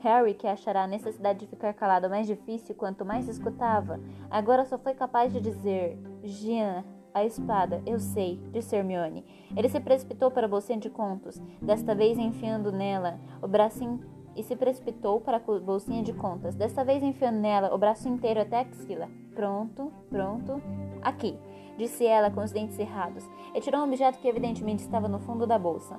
Harry, 0.00 0.32
que 0.32 0.46
achará 0.46 0.84
a 0.84 0.88
necessidade 0.88 1.40
de 1.40 1.46
ficar 1.46 1.74
calado 1.74 2.08
mais 2.08 2.26
difícil 2.26 2.74
quanto 2.74 3.04
mais 3.04 3.28
escutava, 3.28 4.00
agora 4.30 4.64
só 4.64 4.78
foi 4.78 4.94
capaz 4.94 5.30
de 5.30 5.40
dizer: 5.40 5.98
Gina, 6.22 6.84
a 7.12 7.24
espada, 7.24 7.82
eu 7.84 7.98
sei, 7.98 8.40
disse 8.50 8.74
Hermione. 8.74 9.24
Ele 9.54 9.68
se 9.68 9.78
precipitou 9.78 10.30
para 10.30 10.46
a 10.46 10.48
bolsinha 10.48 10.78
de 10.78 10.88
contos, 10.88 11.38
desta 11.60 11.94
vez 11.94 12.16
enfiando 12.16 12.72
nela 12.72 13.20
o 13.42 13.46
bracinho 13.46 14.00
e 14.36 14.42
se 14.42 14.56
precipitou 14.56 15.20
para 15.20 15.36
a 15.36 15.58
bolsinha 15.60 16.02
de 16.02 16.12
contas, 16.12 16.54
desta 16.54 16.84
vez 16.84 17.02
enfiando 17.02 17.38
nela 17.38 17.74
o 17.74 17.78
braço 17.78 18.08
inteiro 18.08 18.40
até 18.40 18.58
a 18.58 18.60
axila. 18.60 19.08
Pronto, 19.34 19.92
pronto. 20.08 20.62
Aqui, 21.02 21.36
disse 21.76 22.06
ela 22.06 22.30
com 22.30 22.42
os 22.42 22.52
dentes 22.52 22.76
cerrados, 22.76 23.28
e 23.54 23.60
tirou 23.60 23.80
um 23.80 23.84
objeto 23.84 24.18
que 24.18 24.28
evidentemente 24.28 24.82
estava 24.82 25.08
no 25.08 25.18
fundo 25.18 25.46
da 25.46 25.58
bolsa. 25.58 25.98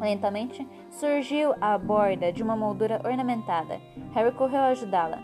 Lentamente, 0.00 0.66
surgiu 0.90 1.54
a 1.60 1.78
borda 1.78 2.32
de 2.32 2.42
uma 2.42 2.54
moldura 2.56 3.00
ornamentada. 3.04 3.80
Harry 4.12 4.32
correu 4.32 4.60
a 4.60 4.66
ajudá-la. 4.68 5.18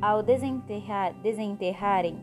Ao 0.00 0.22
desenterrar, 0.22 1.14
desenterrarem, 1.22 2.18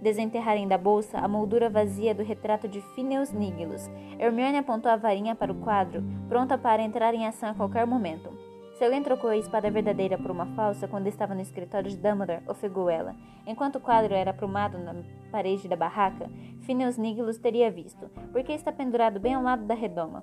desenterrarem 0.00 0.68
da 0.68 0.78
bolsa 0.78 1.18
a 1.18 1.28
moldura 1.28 1.70
vazia 1.70 2.14
do 2.14 2.22
retrato 2.22 2.68
de 2.68 2.80
Phineas 2.94 3.32
Nigilus, 3.32 3.90
Hermione 4.18 4.58
apontou 4.58 4.90
a 4.90 4.96
varinha 4.96 5.34
para 5.34 5.52
o 5.52 5.60
quadro, 5.60 6.02
pronta 6.28 6.56
para 6.56 6.82
entrar 6.82 7.14
em 7.14 7.26
ação 7.26 7.50
a 7.50 7.54
qualquer 7.54 7.86
momento. 7.86 8.30
Se 8.76 8.84
alguém 8.84 9.02
trocou 9.02 9.30
a 9.30 9.36
espada 9.36 9.70
verdadeira 9.70 10.18
por 10.18 10.30
uma 10.30 10.46
falsa 10.54 10.86
quando 10.86 11.06
estava 11.06 11.34
no 11.34 11.40
escritório 11.40 11.88
de 11.88 11.96
Dumbledore, 11.96 12.42
ofegou 12.46 12.90
ela. 12.90 13.16
Enquanto 13.46 13.76
o 13.76 13.80
quadro 13.80 14.12
era 14.12 14.32
aprumado 14.32 14.76
na 14.76 14.94
parede 15.32 15.66
da 15.66 15.76
barraca, 15.76 16.30
Phineas 16.60 16.98
Nigilus 16.98 17.38
teria 17.38 17.70
visto, 17.70 18.10
porque 18.32 18.52
está 18.52 18.70
pendurado 18.70 19.18
bem 19.18 19.32
ao 19.32 19.42
lado 19.42 19.64
da 19.64 19.74
redoma. 19.74 20.22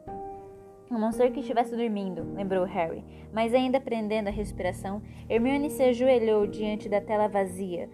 A 0.92 1.00
não 1.00 1.12
ser 1.12 1.32
que 1.32 1.40
estivesse 1.40 1.76
dormindo, 1.76 2.36
lembrou 2.36 2.66
Harry, 2.66 3.04
mas 3.34 3.52
ainda 3.56 3.82
prendendo 3.82 4.28
a 4.28 4.32
respiração, 4.32 5.02
Hermione 5.28 5.72
se 5.72 5.82
ajoelhou 5.82 6.46
diante 6.46 6.88
da 6.88 7.02
tela 7.02 7.28
vazia, 7.28 7.90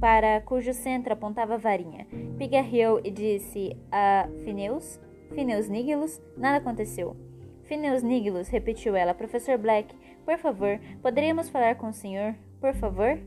para 0.00 0.40
cujo 0.42 0.72
centro 0.72 1.12
apontava 1.12 1.54
a 1.54 1.58
varinha. 1.58 2.06
Pigarreou 2.38 3.00
e 3.04 3.10
disse 3.10 3.76
a 3.90 4.28
Phineas, 4.44 5.00
Phineas 5.34 5.68
Nigilus, 5.68 6.20
nada 6.36 6.58
aconteceu. 6.58 7.16
Phineas 7.64 8.02
Nigilus, 8.02 8.48
repetiu 8.48 8.94
ela. 8.94 9.14
Professor 9.14 9.58
Black, 9.58 9.94
por 10.24 10.38
favor, 10.38 10.78
poderíamos 11.02 11.48
falar 11.48 11.76
com 11.76 11.88
o 11.88 11.92
senhor? 11.92 12.34
Por 12.60 12.74
favor? 12.74 13.18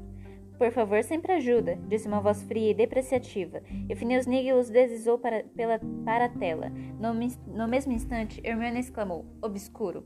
Por 0.59 0.71
favor, 0.71 1.01
sempre 1.03 1.31
ajuda, 1.31 1.79
disse 1.87 2.05
uma 2.05 2.19
voz 2.19 2.43
fria 2.43 2.71
e 2.71 2.73
depreciativa, 2.73 3.61
e 3.87 3.95
Phineas 3.95 4.27
Nigilus 4.27 4.69
deslizou 4.69 5.17
para, 5.17 5.45
pela, 5.55 5.79
para 6.03 6.25
a 6.25 6.29
tela. 6.29 6.69
No, 6.99 7.13
no 7.47 7.65
mesmo 7.65 7.93
instante, 7.93 8.41
Hermione 8.43 8.81
exclamou, 8.81 9.25
obscuro. 9.41 10.03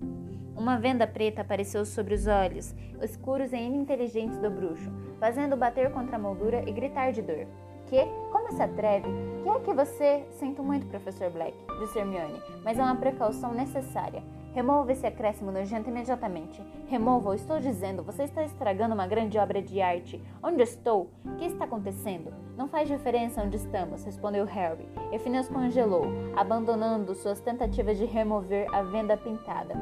Uma 0.56 0.78
venda 0.78 1.08
preta 1.08 1.42
apareceu 1.42 1.84
sobre 1.84 2.14
os 2.14 2.28
olhos, 2.28 2.76
escuros 3.02 3.52
e 3.52 3.58
ininteligentes 3.58 4.38
do 4.38 4.52
bruxo, 4.52 4.92
fazendo 5.20 5.58
bater 5.58 5.92
contra 5.92 6.18
a 6.18 6.20
moldura 6.20 6.64
e 6.70 6.72
gritar 6.72 7.12
de 7.12 7.24
dor. 7.24 7.48
Que? 7.88 8.06
Como 8.32 8.52
se 8.52 8.62
atreve? 8.62 9.08
Que 9.42 9.50
é 9.50 9.60
que 9.60 9.74
você... 9.74 10.24
Sinto 10.34 10.62
muito, 10.62 10.86
professor 10.86 11.32
Black, 11.32 11.58
disse 11.80 11.98
Hermione, 11.98 12.40
mas 12.64 12.78
é 12.78 12.84
uma 12.84 12.96
precaução 12.96 13.56
necessária. 13.56 14.22
Remova 14.54 14.92
esse 14.92 15.08
acréscimo 15.08 15.52
nojento 15.52 15.90
imediatamente. 15.90 16.62
Remova, 16.88 17.36
estou 17.36 17.60
dizendo, 17.60 18.04
você 18.04 18.24
está 18.24 18.44
estragando 18.44 18.94
uma 18.94 19.08
grande 19.08 19.40
obra 19.40 19.64
de 19.64 19.82
arte. 19.82 20.22
Onde 20.44 20.62
estou? 20.62 21.10
O 21.26 21.36
que 21.38 21.46
está 21.46 21.66
acontecendo? 21.66 22.32
Não 22.56 22.68
faz 22.68 22.88
diferença 22.88 23.42
onde 23.42 23.58
estamos, 23.58 24.04
respondeu 24.04 24.46
Harry. 24.46 24.88
E 25.12 25.18
Phineas 25.18 25.50
congelou, 25.50 26.06
abandonando 26.36 27.16
suas 27.16 27.40
tentativas 27.40 27.98
de 27.98 28.06
remover 28.06 28.68
a 28.72 28.84
venda 28.84 29.18
pintada. 29.18 29.74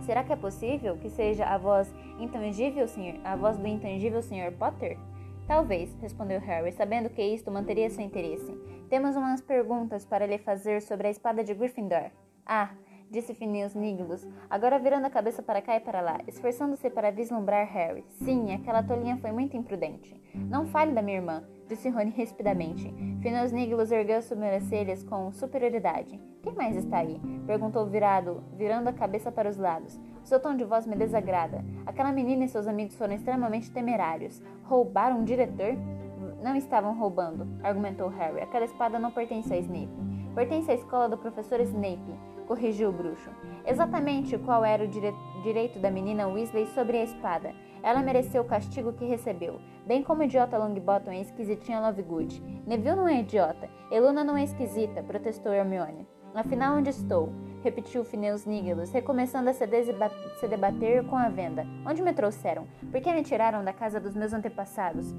Será 0.00 0.22
que 0.22 0.34
é 0.34 0.36
possível 0.36 0.98
que 0.98 1.08
seja 1.08 1.46
a 1.46 1.56
voz 1.56 1.90
intangível, 2.18 2.86
senhor, 2.86 3.18
a 3.24 3.36
voz 3.36 3.56
do 3.56 3.66
intangível 3.66 4.20
Sr. 4.20 4.52
Potter? 4.58 4.98
Talvez, 5.46 5.96
respondeu 6.02 6.40
Harry, 6.40 6.72
sabendo 6.72 7.08
que 7.08 7.22
isto 7.22 7.50
manteria 7.50 7.88
seu 7.88 8.04
interesse. 8.04 8.52
Temos 8.90 9.16
umas 9.16 9.40
perguntas 9.40 10.04
para 10.04 10.26
lhe 10.26 10.36
fazer 10.36 10.82
sobre 10.82 11.08
a 11.08 11.10
espada 11.10 11.42
de 11.42 11.54
Gryffindor. 11.54 12.10
Ah, 12.44 12.70
disse 13.10 13.34
Phineas 13.34 13.74
Nigglus, 13.74 14.26
agora 14.48 14.78
virando 14.78 15.06
a 15.06 15.10
cabeça 15.10 15.42
para 15.42 15.62
cá 15.62 15.76
e 15.76 15.80
para 15.80 16.00
lá, 16.00 16.18
esforçando-se 16.26 16.90
para 16.90 17.10
vislumbrar 17.10 17.66
Harry. 17.66 18.04
Sim, 18.22 18.52
aquela 18.52 18.82
tolinha 18.82 19.16
foi 19.16 19.32
muito 19.32 19.56
imprudente. 19.56 20.14
Não 20.34 20.66
fale 20.66 20.92
da 20.92 21.02
minha 21.02 21.18
irmã, 21.18 21.42
disse 21.68 21.88
Rony 21.88 22.10
rispidamente. 22.10 22.92
Phineas 23.22 23.52
Nigglus 23.52 23.90
ergueu 23.90 24.22
sobrancelhas 24.22 25.02
com 25.02 25.32
superioridade. 25.32 26.20
Quem 26.42 26.52
mais 26.54 26.76
está 26.76 26.98
aí? 26.98 27.20
perguntou 27.46 27.86
virado, 27.86 28.42
virando 28.56 28.88
a 28.88 28.92
cabeça 28.92 29.32
para 29.32 29.48
os 29.48 29.56
lados. 29.56 29.98
Seu 30.22 30.38
tom 30.38 30.54
de 30.54 30.64
voz 30.64 30.86
me 30.86 30.94
desagrada. 30.94 31.64
Aquela 31.86 32.12
menina 32.12 32.44
e 32.44 32.48
seus 32.48 32.66
amigos 32.66 32.94
foram 32.96 33.14
extremamente 33.14 33.70
temerários. 33.70 34.42
Roubaram 34.64 35.20
um 35.20 35.24
diretor? 35.24 35.74
Não 36.42 36.54
estavam 36.54 36.96
roubando, 36.96 37.48
argumentou 37.62 38.08
Harry. 38.08 38.40
Aquela 38.40 38.64
espada 38.64 38.98
não 38.98 39.10
pertence 39.10 39.52
a 39.52 39.58
Snape. 39.58 39.88
Pertence 40.34 40.70
à 40.70 40.74
escola 40.74 41.08
do 41.08 41.18
professor 41.18 41.60
Snape. 41.60 42.14
Corrigiu 42.48 42.88
o 42.88 42.92
bruxo. 42.92 43.30
Exatamente 43.66 44.38
qual 44.38 44.64
era 44.64 44.82
o 44.82 44.88
dire 44.88 45.14
direito 45.42 45.78
da 45.78 45.90
menina 45.90 46.26
Weasley 46.26 46.66
sobre 46.68 46.96
a 46.96 47.04
espada. 47.04 47.52
Ela 47.82 48.02
mereceu 48.02 48.42
o 48.42 48.46
castigo 48.46 48.92
que 48.92 49.04
recebeu, 49.04 49.60
bem 49.86 50.02
como 50.02 50.22
o 50.22 50.24
idiota 50.24 50.58
Longbottom 50.58 51.12
é 51.12 51.20
esquisitinha 51.20 51.78
Lovegood. 51.78 52.42
Neville 52.66 52.96
não 52.96 53.06
é 53.06 53.20
idiota, 53.20 53.68
Eluna 53.90 54.24
não 54.24 54.36
é 54.36 54.42
esquisita, 54.42 55.02
protestou 55.02 55.52
Hermione. 55.52 56.08
Afinal, 56.34 56.76
onde 56.76 56.90
estou? 56.90 57.32
Repetiu 57.62 58.04
Phineas 58.04 58.44
Nígelos, 58.44 58.90
recomeçando 58.90 59.50
a 59.50 59.52
se, 59.52 59.66
se 60.40 60.48
debater 60.48 61.04
com 61.06 61.16
a 61.16 61.28
venda. 61.28 61.66
Onde 61.86 62.02
me 62.02 62.12
trouxeram? 62.12 62.66
Por 62.90 63.00
que 63.00 63.12
me 63.12 63.22
tiraram 63.22 63.64
da 63.64 63.72
casa 63.72 64.00
dos 64.00 64.14
meus 64.14 64.32
antepassados? 64.32 65.14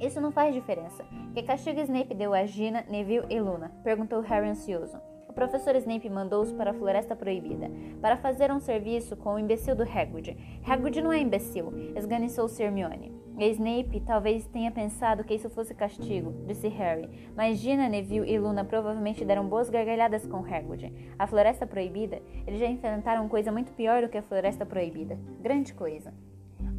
Isso 0.00 0.20
não 0.20 0.32
faz 0.32 0.54
diferença. 0.54 1.04
Que 1.34 1.42
castigo 1.42 1.80
Snape 1.80 2.14
deu 2.14 2.34
a 2.34 2.44
Gina, 2.44 2.84
Neville 2.88 3.26
e 3.30 3.40
Luna? 3.40 3.72
Perguntou 3.84 4.20
Harry 4.20 4.48
ansioso. 4.48 4.98
O 5.32 5.34
professor 5.34 5.74
Snape 5.76 6.10
mandou-os 6.10 6.52
para 6.52 6.72
a 6.72 6.74
Floresta 6.74 7.16
Proibida, 7.16 7.70
para 8.02 8.18
fazer 8.18 8.52
um 8.52 8.60
serviço 8.60 9.16
com 9.16 9.32
o 9.32 9.38
imbecil 9.38 9.74
do 9.74 9.82
Hagrid. 9.82 10.36
Hagrid 10.62 11.00
não 11.00 11.10
é 11.10 11.20
imbecil, 11.20 11.72
esganiçou 11.96 12.50
Hermione. 12.60 13.14
E 13.38 13.48
Snape 13.48 13.98
talvez 14.00 14.46
tenha 14.48 14.70
pensado 14.70 15.24
que 15.24 15.32
isso 15.32 15.48
fosse 15.48 15.74
castigo, 15.74 16.34
disse 16.46 16.68
Harry, 16.68 17.08
mas 17.34 17.56
Gina, 17.56 17.88
Neville 17.88 18.30
e 18.30 18.38
Luna 18.38 18.62
provavelmente 18.62 19.24
deram 19.24 19.48
boas 19.48 19.70
gargalhadas 19.70 20.26
com 20.26 20.44
Hagrid. 20.44 20.92
A 21.18 21.26
Floresta 21.26 21.66
Proibida? 21.66 22.20
Eles 22.46 22.60
já 22.60 22.66
enfrentaram 22.66 23.26
coisa 23.26 23.50
muito 23.50 23.72
pior 23.72 24.02
do 24.02 24.10
que 24.10 24.18
a 24.18 24.22
Floresta 24.22 24.66
Proibida. 24.66 25.18
Grande 25.40 25.72
coisa. 25.72 26.12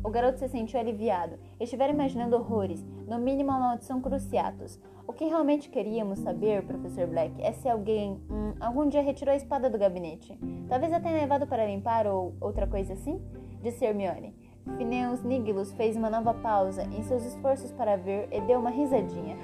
O 0.03 0.09
garoto 0.09 0.37
se 0.37 0.49
sentiu 0.49 0.79
aliviado. 0.79 1.39
Estivera 1.59 1.93
imaginando 1.93 2.35
horrores, 2.35 2.83
no 3.07 3.17
mínimo 3.17 3.51
a 3.51 3.59
maldição 3.59 4.01
Cruciatus. 4.01 4.77
O 5.07 5.13
que 5.13 5.25
realmente 5.25 5.69
queríamos 5.69 6.19
saber, 6.19 6.65
professor 6.65 7.07
Black, 7.07 7.41
é 7.41 7.53
se 7.53 7.69
alguém 7.69 8.21
hum, 8.29 8.53
algum 8.59 8.87
dia 8.87 9.01
retirou 9.01 9.33
a 9.33 9.37
espada 9.37 9.69
do 9.69 9.77
gabinete. 9.77 10.37
Talvez 10.67 10.91
a 10.91 10.99
tenha 10.99 11.15
levado 11.15 11.47
para 11.47 11.65
limpar 11.65 12.05
ou 12.05 12.33
outra 12.41 12.67
coisa 12.67 12.93
assim? 12.93 13.21
Disse 13.61 13.85
Hermione. 13.85 14.35
Phineas 14.77 15.23
Nigilus 15.23 15.73
fez 15.73 15.95
uma 15.95 16.09
nova 16.09 16.33
pausa 16.33 16.83
em 16.83 17.03
seus 17.03 17.23
esforços 17.25 17.71
para 17.71 17.95
ver 17.95 18.27
e 18.31 18.41
deu 18.41 18.59
uma 18.59 18.69
risadinha. 18.69 19.37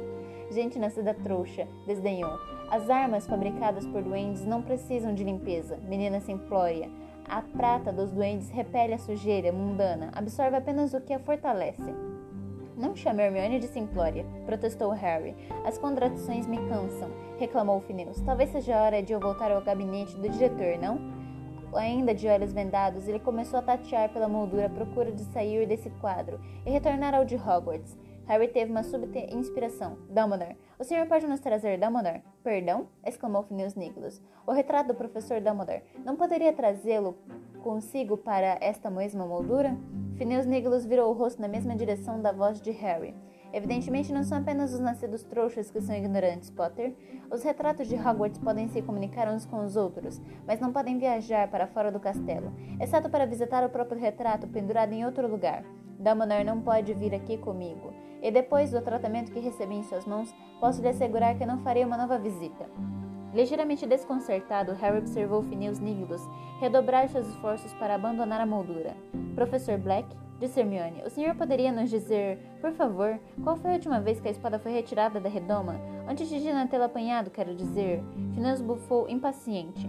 Gente 0.50 0.78
nascida 0.78 1.12
trouxa, 1.12 1.66
desdenhou. 1.86 2.38
As 2.70 2.88
armas 2.88 3.26
fabricadas 3.26 3.86
por 3.86 4.02
duendes 4.02 4.44
não 4.44 4.62
precisam 4.62 5.14
de 5.14 5.24
limpeza, 5.24 5.76
menina 5.76 6.20
simplória. 6.20 6.90
A 7.28 7.42
prata 7.42 7.92
dos 7.92 8.12
duendes 8.12 8.48
repele 8.50 8.94
a 8.94 8.98
sujeira 8.98 9.50
mundana, 9.52 10.10
absorve 10.14 10.56
apenas 10.56 10.94
o 10.94 11.00
que 11.00 11.12
a 11.12 11.18
fortalece. 11.18 11.92
Não 12.76 12.94
chame 12.94 13.22
Hermione 13.22 13.58
de 13.58 13.66
simplória, 13.66 14.24
protestou 14.44 14.90
Harry. 14.90 15.34
As 15.64 15.76
contradições 15.76 16.46
me 16.46 16.58
cansam, 16.68 17.10
reclamou 17.36 17.80
Phineas. 17.80 18.20
Talvez 18.20 18.50
seja 18.50 18.76
a 18.76 18.82
hora 18.82 19.02
de 19.02 19.12
eu 19.12 19.18
voltar 19.18 19.50
ao 19.50 19.60
gabinete 19.60 20.14
do 20.16 20.28
diretor, 20.28 20.78
não? 20.78 21.00
Ainda 21.74 22.14
de 22.14 22.28
olhos 22.28 22.52
vendados, 22.52 23.08
ele 23.08 23.18
começou 23.18 23.58
a 23.58 23.62
tatear 23.62 24.08
pela 24.10 24.28
moldura 24.28 24.66
à 24.66 24.70
procura 24.70 25.10
de 25.10 25.22
sair 25.24 25.66
desse 25.66 25.90
quadro 26.00 26.40
e 26.64 26.70
retornar 26.70 27.12
ao 27.12 27.24
de 27.24 27.34
Hogwarts. 27.34 27.98
Harry 28.26 28.48
teve 28.48 28.72
uma 28.72 28.82
súbita 28.82 29.20
inspiração. 29.32 29.98
Dumbledore, 30.08 30.56
o 30.78 30.84
senhor 30.84 31.06
pode 31.06 31.26
nos 31.28 31.38
trazer 31.38 31.78
Dumbledore? 31.78 32.22
Perdão? 32.42 32.88
exclamou 33.04 33.44
Phineas 33.44 33.76
Nicholas. 33.76 34.20
O 34.44 34.52
retrato 34.52 34.88
do 34.88 34.94
professor 34.94 35.40
Dumbledore. 35.40 35.82
Não 36.04 36.16
poderia 36.16 36.52
trazê-lo 36.52 37.16
consigo 37.62 38.16
para 38.16 38.58
esta 38.60 38.90
mesma 38.90 39.24
moldura? 39.24 39.76
Phineas 40.16 40.44
Nicholas 40.44 40.84
virou 40.84 41.10
o 41.10 41.12
rosto 41.12 41.40
na 41.40 41.46
mesma 41.46 41.76
direção 41.76 42.20
da 42.20 42.32
voz 42.32 42.60
de 42.60 42.72
Harry. 42.72 43.14
Evidentemente, 43.52 44.12
não 44.12 44.24
são 44.24 44.38
apenas 44.38 44.74
os 44.74 44.80
nascidos 44.80 45.22
trouxas 45.22 45.70
que 45.70 45.80
são 45.80 45.94
ignorantes, 45.94 46.50
Potter. 46.50 46.94
Os 47.30 47.44
retratos 47.44 47.86
de 47.86 47.94
Hogwarts 47.94 48.38
podem 48.38 48.66
se 48.68 48.82
comunicar 48.82 49.28
uns 49.28 49.46
com 49.46 49.64
os 49.64 49.76
outros, 49.76 50.20
mas 50.44 50.58
não 50.58 50.72
podem 50.72 50.98
viajar 50.98 51.48
para 51.48 51.66
fora 51.68 51.92
do 51.92 52.00
castelo, 52.00 52.52
exceto 52.80 53.08
para 53.08 53.24
visitar 53.24 53.64
o 53.64 53.70
próprio 53.70 54.00
retrato 54.00 54.48
pendurado 54.48 54.92
em 54.92 55.06
outro 55.06 55.28
lugar. 55.28 55.64
Dumbledore 55.98 56.44
não 56.44 56.60
pode 56.60 56.92
vir 56.92 57.14
aqui 57.14 57.38
comigo, 57.38 57.94
e 58.22 58.30
depois 58.30 58.70
do 58.70 58.80
tratamento 58.80 59.32
que 59.32 59.40
recebi 59.40 59.74
em 59.74 59.82
suas 59.82 60.06
mãos, 60.06 60.34
posso 60.60 60.80
lhe 60.82 60.88
assegurar 60.88 61.36
que 61.36 61.46
não 61.46 61.58
farei 61.58 61.84
uma 61.84 61.96
nova 61.96 62.18
visita. 62.18 62.66
Ligeiramente 63.34 63.86
desconcertado, 63.86 64.72
Harry 64.72 64.98
observou 64.98 65.42
Phineas 65.42 65.78
Nimbus 65.78 66.22
redobrar 66.58 67.08
seus 67.08 67.26
esforços 67.28 67.72
para 67.74 67.94
abandonar 67.94 68.40
a 68.40 68.46
moldura. 68.46 68.96
Professor 69.34 69.76
Black, 69.76 70.08
disse 70.40 70.58
Hermione, 70.58 71.02
o 71.04 71.10
senhor 71.10 71.34
poderia 71.34 71.70
nos 71.70 71.90
dizer, 71.90 72.38
por 72.60 72.72
favor, 72.72 73.18
qual 73.42 73.56
foi 73.56 73.72
a 73.72 73.74
última 73.74 74.00
vez 74.00 74.20
que 74.20 74.28
a 74.28 74.30
espada 74.30 74.58
foi 74.58 74.72
retirada 74.72 75.20
da 75.20 75.28
redoma? 75.28 75.78
Antes 76.08 76.28
de 76.28 76.38
Gina 76.38 76.66
tê-la 76.66 76.86
apanhado, 76.86 77.30
quero 77.30 77.54
dizer. 77.54 78.02
Phineas 78.34 78.62
bufou 78.62 79.08
impaciente. 79.08 79.86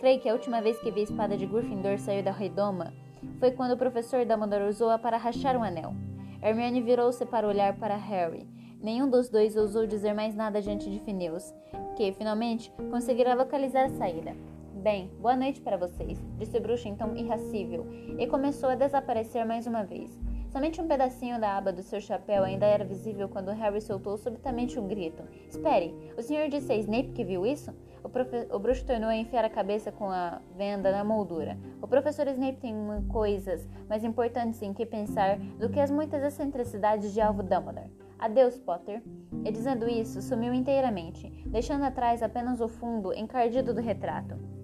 Creio 0.00 0.20
que 0.20 0.28
a 0.28 0.32
última 0.32 0.60
vez 0.60 0.78
que 0.80 0.90
vi 0.90 1.00
a 1.00 1.04
espada 1.04 1.36
de 1.36 1.46
Gryffindor 1.46 1.98
sair 1.98 2.22
da 2.22 2.32
redoma 2.32 2.92
foi 3.38 3.50
quando 3.50 3.72
o 3.72 3.76
professor 3.76 4.24
Dumbledore 4.24 4.68
usou-a 4.68 4.98
para 4.98 5.16
rachar 5.16 5.56
um 5.56 5.62
anel. 5.62 5.94
Hermione 6.40 6.80
virou-se 6.80 7.24
para 7.26 7.48
olhar 7.48 7.76
para 7.76 7.96
Harry. 7.96 8.46
Nenhum 8.80 9.10
dos 9.10 9.28
dois 9.28 9.56
ousou 9.56 9.86
dizer 9.86 10.14
mais 10.14 10.36
nada 10.36 10.62
diante 10.62 10.88
de 10.88 11.00
Phineas, 11.00 11.52
que, 11.96 12.12
finalmente, 12.12 12.72
conseguira 12.90 13.34
localizar 13.34 13.86
a 13.86 13.90
saída. 13.90 14.36
Bem, 14.74 15.10
boa 15.20 15.34
noite 15.34 15.60
para 15.60 15.76
vocês, 15.76 16.22
disse 16.38 16.56
o 16.56 16.60
bruxo 16.60 16.86
em 16.86 16.94
tom 16.94 17.16
irracível, 17.16 17.84
e 18.16 18.26
começou 18.28 18.68
a 18.68 18.76
desaparecer 18.76 19.44
mais 19.44 19.66
uma 19.66 19.82
vez. 19.82 20.16
Somente 20.58 20.80
um 20.80 20.88
pedacinho 20.88 21.38
da 21.38 21.56
aba 21.56 21.72
do 21.72 21.84
seu 21.84 22.00
chapéu 22.00 22.42
ainda 22.42 22.66
era 22.66 22.84
visível 22.84 23.28
quando 23.28 23.52
Harry 23.52 23.80
soltou 23.80 24.16
subitamente 24.16 24.76
um 24.76 24.88
grito. 24.88 25.22
Espere, 25.48 25.94
o 26.18 26.20
senhor 26.20 26.48
disse 26.48 26.72
a 26.72 26.76
Snape 26.76 27.12
que 27.12 27.22
viu 27.22 27.46
isso? 27.46 27.72
O, 28.02 28.08
profe... 28.08 28.44
o 28.50 28.58
bruxo 28.58 28.84
tornou 28.84 29.08
a 29.08 29.14
enfiar 29.14 29.44
a 29.44 29.48
cabeça 29.48 29.92
com 29.92 30.10
a 30.10 30.40
venda 30.56 30.90
na 30.90 31.04
moldura. 31.04 31.56
O 31.80 31.86
professor 31.86 32.26
Snape 32.26 32.58
tem 32.58 32.74
coisas 33.06 33.68
mais 33.88 34.02
importantes 34.02 34.60
em 34.60 34.74
que 34.74 34.84
pensar 34.84 35.38
do 35.38 35.70
que 35.70 35.78
as 35.78 35.92
muitas 35.92 36.24
excentricidades 36.24 37.14
de 37.14 37.20
Alvo 37.20 37.44
Dumbledore. 37.44 37.92
Adeus, 38.18 38.58
Potter. 38.58 39.00
E 39.44 39.52
dizendo 39.52 39.88
isso, 39.88 40.20
sumiu 40.20 40.52
inteiramente, 40.52 41.30
deixando 41.46 41.84
atrás 41.84 42.20
apenas 42.20 42.60
o 42.60 42.66
fundo 42.66 43.14
encardido 43.14 43.72
do 43.72 43.80
retrato. 43.80 44.57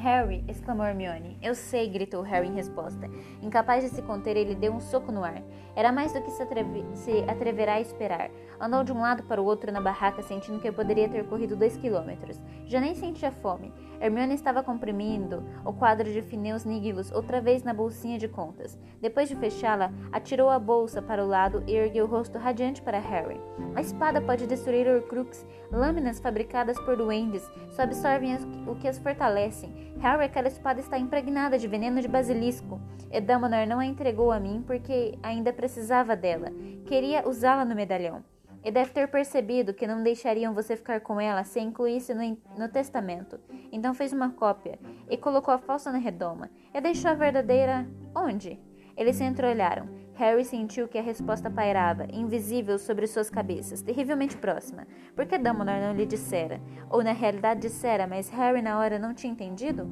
Harry! 0.00 0.42
exclamou 0.48 0.86
Hermione. 0.86 1.36
Eu 1.42 1.54
sei! 1.54 1.86
gritou 1.86 2.22
Harry 2.22 2.48
em 2.48 2.54
resposta. 2.54 3.06
Incapaz 3.42 3.84
de 3.84 3.90
se 3.90 4.00
conter, 4.00 4.34
ele 4.34 4.54
deu 4.54 4.72
um 4.72 4.80
soco 4.80 5.12
no 5.12 5.22
ar. 5.22 5.42
Era 5.76 5.92
mais 5.92 6.10
do 6.14 6.22
que 6.22 6.30
se, 6.30 6.42
atreve 6.42 6.86
se 6.94 7.22
atreverá 7.28 7.74
a 7.74 7.80
esperar. 7.82 8.30
Andou 8.58 8.82
de 8.82 8.92
um 8.92 9.00
lado 9.02 9.22
para 9.24 9.42
o 9.42 9.44
outro 9.44 9.70
na 9.70 9.78
barraca, 9.80 10.22
sentindo 10.22 10.58
que 10.58 10.72
poderia 10.72 11.06
ter 11.06 11.26
corrido 11.26 11.54
dois 11.54 11.76
quilômetros. 11.76 12.40
Já 12.64 12.80
nem 12.80 12.94
sentia 12.94 13.30
fome. 13.30 13.70
Hermione 14.00 14.34
estava 14.34 14.62
comprimindo 14.62 15.44
o 15.64 15.72
quadro 15.72 16.10
de 16.10 16.22
Phineas 16.22 16.64
Nigilus 16.64 17.12
outra 17.12 17.40
vez 17.40 17.62
na 17.62 17.74
bolsinha 17.74 18.18
de 18.18 18.26
contas. 18.26 18.78
Depois 19.00 19.28
de 19.28 19.36
fechá-la, 19.36 19.92
atirou 20.10 20.48
a 20.48 20.58
bolsa 20.58 21.02
para 21.02 21.22
o 21.22 21.28
lado 21.28 21.62
e 21.66 21.74
ergueu 21.74 22.06
o 22.06 22.08
rosto 22.08 22.38
radiante 22.38 22.80
para 22.80 22.98
Harry. 22.98 23.38
A 23.74 23.80
espada 23.80 24.20
pode 24.20 24.46
destruir 24.46 24.88
Horcrux. 24.88 25.46
Lâminas 25.70 26.18
fabricadas 26.18 26.80
por 26.80 26.96
duendes 26.96 27.48
só 27.70 27.82
absorvem 27.82 28.36
o 28.66 28.74
que 28.74 28.88
as 28.88 28.98
fortalecem. 28.98 29.94
Harry, 30.00 30.24
aquela 30.24 30.48
espada 30.48 30.80
está 30.80 30.98
impregnada 30.98 31.58
de 31.58 31.68
veneno 31.68 32.00
de 32.00 32.08
basilisco. 32.08 32.80
E 33.10 33.20
Dumbledore 33.20 33.66
não 33.66 33.80
a 33.80 33.86
entregou 33.86 34.32
a 34.32 34.40
mim 34.40 34.62
porque 34.66 35.18
ainda 35.22 35.52
precisava 35.52 36.16
dela. 36.16 36.50
Queria 36.86 37.28
usá-la 37.28 37.64
no 37.64 37.74
medalhão. 37.74 38.24
E 38.62 38.70
deve 38.70 38.90
ter 38.90 39.08
percebido 39.08 39.72
que 39.72 39.86
não 39.86 40.02
deixariam 40.02 40.52
você 40.52 40.76
ficar 40.76 41.00
com 41.00 41.20
ela 41.20 41.44
se 41.44 41.60
incluísse 41.60 42.12
no, 42.12 42.36
no 42.58 42.68
testamento. 42.68 43.40
Então 43.72 43.94
fez 43.94 44.12
uma 44.12 44.30
cópia 44.30 44.78
e 45.08 45.16
colocou 45.16 45.54
a 45.54 45.58
falsa 45.58 45.90
na 45.90 45.98
redoma. 45.98 46.50
E 46.74 46.80
deixou 46.80 47.10
a 47.10 47.14
verdadeira 47.14 47.86
onde? 48.14 48.60
Eles 48.96 49.16
se 49.16 49.24
entreolharam. 49.24 49.88
Harry 50.14 50.44
sentiu 50.44 50.86
que 50.86 50.98
a 50.98 51.02
resposta 51.02 51.48
pairava, 51.48 52.06
invisível 52.12 52.78
sobre 52.78 53.06
suas 53.06 53.30
cabeças, 53.30 53.80
terrivelmente 53.80 54.36
próxima. 54.36 54.86
Por 55.16 55.24
que 55.24 55.38
Dumbledore 55.38 55.80
não 55.80 55.94
lhe 55.94 56.04
dissera? 56.04 56.60
Ou 56.90 57.02
na 57.02 57.12
realidade 57.12 57.60
dissera, 57.60 58.06
mas 58.06 58.28
Harry 58.28 58.60
na 58.60 58.78
hora 58.78 58.98
não 58.98 59.14
tinha 59.14 59.32
entendido? 59.32 59.88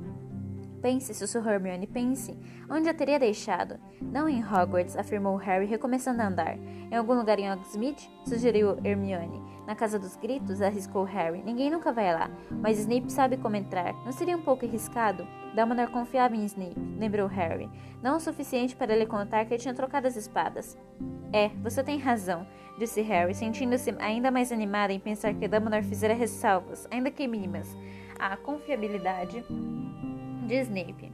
Pense, 0.81 1.13
sussurrou 1.13 1.53
Hermione, 1.53 1.87
pense. 1.87 2.39
Onde 2.71 2.89
a 2.89 2.95
teria 2.95 3.19
deixado? 3.19 3.79
Não 4.01 4.29
em 4.29 4.43
Hogwarts, 4.43 4.97
afirmou 4.97 5.37
Harry, 5.37 5.67
recomeçando 5.67 6.23
a 6.23 6.29
andar. 6.29 6.57
Em 6.57 6.95
algum 6.95 7.15
lugar 7.15 7.39
em 7.39 7.51
Hogsmeade? 7.51 8.09
sugeriu 8.25 8.79
Hermione. 8.85 9.43
Na 9.67 9.75
Casa 9.75 9.99
dos 9.99 10.17
Gritos? 10.17 10.63
arriscou 10.63 11.05
Harry. 11.05 11.43
Ninguém 11.43 11.71
nunca 11.71 11.93
vai 11.93 12.15
lá, 12.15 12.31
mas 12.51 12.79
Snape 12.79 13.11
sabe 13.13 13.37
como 13.37 13.57
entrar. 13.57 13.93
Não 14.05 14.13
seria 14.13 14.37
um 14.37 14.43
pouco 14.43 14.65
arriscado? 14.65 15.27
Dumbledore 15.55 15.91
confiava 15.91 16.37
em 16.37 16.45
Snape, 16.45 16.79
lembrou 16.97 17.27
Harry. 17.27 17.69
Não 18.03 18.17
o 18.17 18.21
suficiente 18.21 18.77
para 18.77 18.97
lhe 18.97 19.07
contar 19.07 19.45
que 19.47 19.59
tinha 19.59 19.75
trocado 19.75 20.07
as 20.07 20.17
espadas. 20.17 20.79
É, 21.33 21.49
você 21.63 21.83
tem 21.83 21.99
razão, 21.99 22.47
disse 22.79 23.03
Harry, 23.03 23.35
sentindo-se 23.35 23.95
ainda 23.99 24.31
mais 24.31 24.53
animado 24.53 24.93
em 24.93 25.01
pensar 25.01 25.35
que 25.35 25.49
Dumbledore 25.49 25.83
fizera 25.83 26.15
ressalvas, 26.15 26.87
ainda 26.91 27.11
que 27.11 27.27
mínimas, 27.27 27.77
à 28.19 28.37
confiabilidade 28.37 29.45
de 30.49 30.63
Snape. 30.63 31.13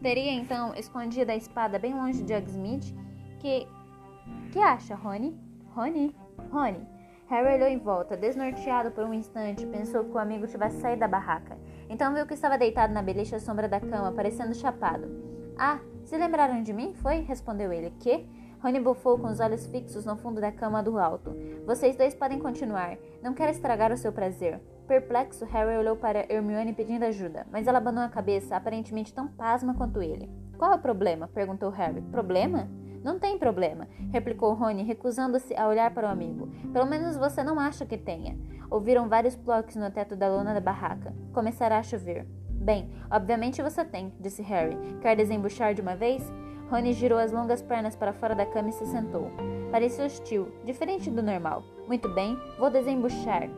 Teria 0.00 0.32
então 0.32 0.72
escondido 0.76 1.30
a 1.30 1.36
espada 1.36 1.78
bem 1.78 1.92
longe 1.92 2.22
de 2.22 2.32
Hogsmeade? 2.32 2.94
Que 3.40 3.66
que 4.52 4.60
acha, 4.60 4.94
Rony? 4.94 5.36
Rony? 5.74 6.14
Rony. 6.50 6.86
Harry 7.28 7.54
olhou 7.56 7.68
em 7.68 7.78
volta, 7.78 8.16
desnorteado 8.16 8.92
por 8.92 9.04
um 9.04 9.12
instante, 9.12 9.66
pensou 9.66 10.04
que 10.04 10.12
o 10.12 10.18
amigo 10.18 10.46
tivesse 10.46 10.80
saído 10.80 11.00
da 11.00 11.08
barraca. 11.08 11.58
Então 11.88 12.14
viu 12.14 12.24
que 12.24 12.34
estava 12.34 12.56
deitado 12.56 12.92
na 12.92 13.02
beliche 13.02 13.34
à 13.34 13.40
sombra 13.40 13.68
da 13.68 13.80
cama, 13.80 14.12
parecendo 14.12 14.54
chapado. 14.54 15.08
Ah, 15.58 15.80
se 16.04 16.16
lembraram 16.16 16.62
de 16.62 16.72
mim? 16.72 16.94
Foi? 16.94 17.20
respondeu 17.22 17.72
ele. 17.72 17.92
Que? 17.98 18.24
Rony 18.66 18.80
bufou 18.80 19.16
com 19.16 19.28
os 19.28 19.38
olhos 19.38 19.64
fixos 19.68 20.04
no 20.04 20.16
fundo 20.16 20.40
da 20.40 20.50
cama 20.50 20.82
do 20.82 20.98
alto. 20.98 21.32
Vocês 21.64 21.94
dois 21.94 22.16
podem 22.16 22.40
continuar. 22.40 22.98
Não 23.22 23.32
quero 23.32 23.52
estragar 23.52 23.92
o 23.92 23.96
seu 23.96 24.10
prazer. 24.10 24.60
Perplexo, 24.88 25.44
Harry 25.44 25.76
olhou 25.76 25.94
para 25.94 26.26
Hermione 26.28 26.72
pedindo 26.72 27.04
ajuda, 27.04 27.46
mas 27.52 27.68
ela 27.68 27.78
abanou 27.78 28.02
a 28.02 28.08
cabeça, 28.08 28.56
aparentemente 28.56 29.14
tão 29.14 29.28
pasma 29.28 29.72
quanto 29.74 30.02
ele. 30.02 30.28
Qual 30.58 30.72
é 30.72 30.74
o 30.74 30.80
problema? 30.80 31.28
perguntou 31.28 31.70
Harry. 31.70 32.00
Problema? 32.10 32.68
Não 33.04 33.20
tem 33.20 33.38
problema, 33.38 33.86
replicou 34.10 34.52
Rony, 34.52 34.82
recusando-se 34.82 35.54
a 35.54 35.68
olhar 35.68 35.94
para 35.94 36.08
o 36.08 36.10
amigo. 36.10 36.48
Pelo 36.72 36.86
menos 36.86 37.16
você 37.16 37.44
não 37.44 37.60
acha 37.60 37.86
que 37.86 37.96
tenha. 37.96 38.36
Ouviram 38.68 39.08
vários 39.08 39.36
bloques 39.36 39.76
no 39.76 39.92
teto 39.92 40.16
da 40.16 40.26
lona 40.26 40.52
da 40.52 40.60
barraca. 40.60 41.14
Começará 41.32 41.78
a 41.78 41.84
chover. 41.84 42.26
Bem, 42.50 42.90
obviamente 43.08 43.62
você 43.62 43.84
tem, 43.84 44.12
disse 44.18 44.42
Harry. 44.42 44.76
Quer 45.00 45.14
desembuchar 45.14 45.72
de 45.72 45.80
uma 45.80 45.94
vez? 45.94 46.28
Rony 46.70 46.92
girou 46.92 47.18
as 47.18 47.30
longas 47.30 47.62
pernas 47.62 47.94
para 47.94 48.12
fora 48.12 48.34
da 48.34 48.44
cama 48.44 48.70
e 48.70 48.72
se 48.72 48.86
sentou. 48.86 49.30
Parecia 49.70 50.04
hostil, 50.04 50.48
diferente 50.64 51.10
do 51.10 51.22
normal. 51.22 51.62
Muito 51.86 52.08
bem, 52.08 52.36
vou 52.58 52.70
desembuchar. 52.70 53.48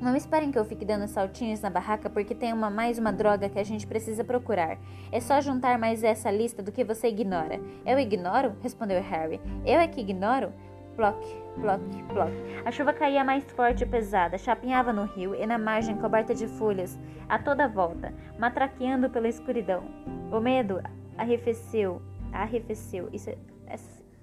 Não 0.00 0.14
esperem 0.14 0.52
que 0.52 0.58
eu 0.58 0.64
fique 0.64 0.84
dando 0.84 1.08
saltinhos 1.08 1.60
na 1.60 1.68
barraca 1.68 2.08
porque 2.08 2.32
tem 2.32 2.52
uma 2.52 2.70
mais 2.70 2.98
uma 2.98 3.12
droga 3.12 3.48
que 3.48 3.58
a 3.58 3.64
gente 3.64 3.84
precisa 3.84 4.22
procurar. 4.22 4.78
É 5.10 5.18
só 5.18 5.40
juntar 5.40 5.76
mais 5.76 6.04
essa 6.04 6.30
lista 6.30 6.62
do 6.62 6.70
que 6.70 6.84
você 6.84 7.08
ignora. 7.08 7.60
Eu 7.84 7.98
ignoro? 7.98 8.54
respondeu 8.62 9.02
Harry. 9.02 9.40
Eu 9.66 9.80
é 9.80 9.88
que 9.88 10.00
ignoro? 10.00 10.52
Ploc, 10.94 11.20
ploc, 11.60 11.80
ploc. 12.08 12.30
A 12.64 12.70
chuva 12.70 12.92
caía 12.92 13.24
mais 13.24 13.42
forte 13.52 13.82
e 13.82 13.86
pesada, 13.86 14.38
chapinhava 14.38 14.92
no 14.92 15.04
rio 15.04 15.34
e 15.34 15.44
na 15.46 15.58
margem 15.58 15.96
coberta 15.96 16.34
de 16.34 16.46
folhas, 16.46 16.96
a 17.28 17.38
toda 17.38 17.68
volta, 17.68 18.14
matraqueando 18.38 19.10
pela 19.10 19.28
escuridão. 19.28 19.82
O 20.30 20.40
medo 20.40 20.80
arrefeceu, 21.16 22.00
arrefeceu. 22.32 23.08
Isso 23.12 23.30
é, 23.30 23.36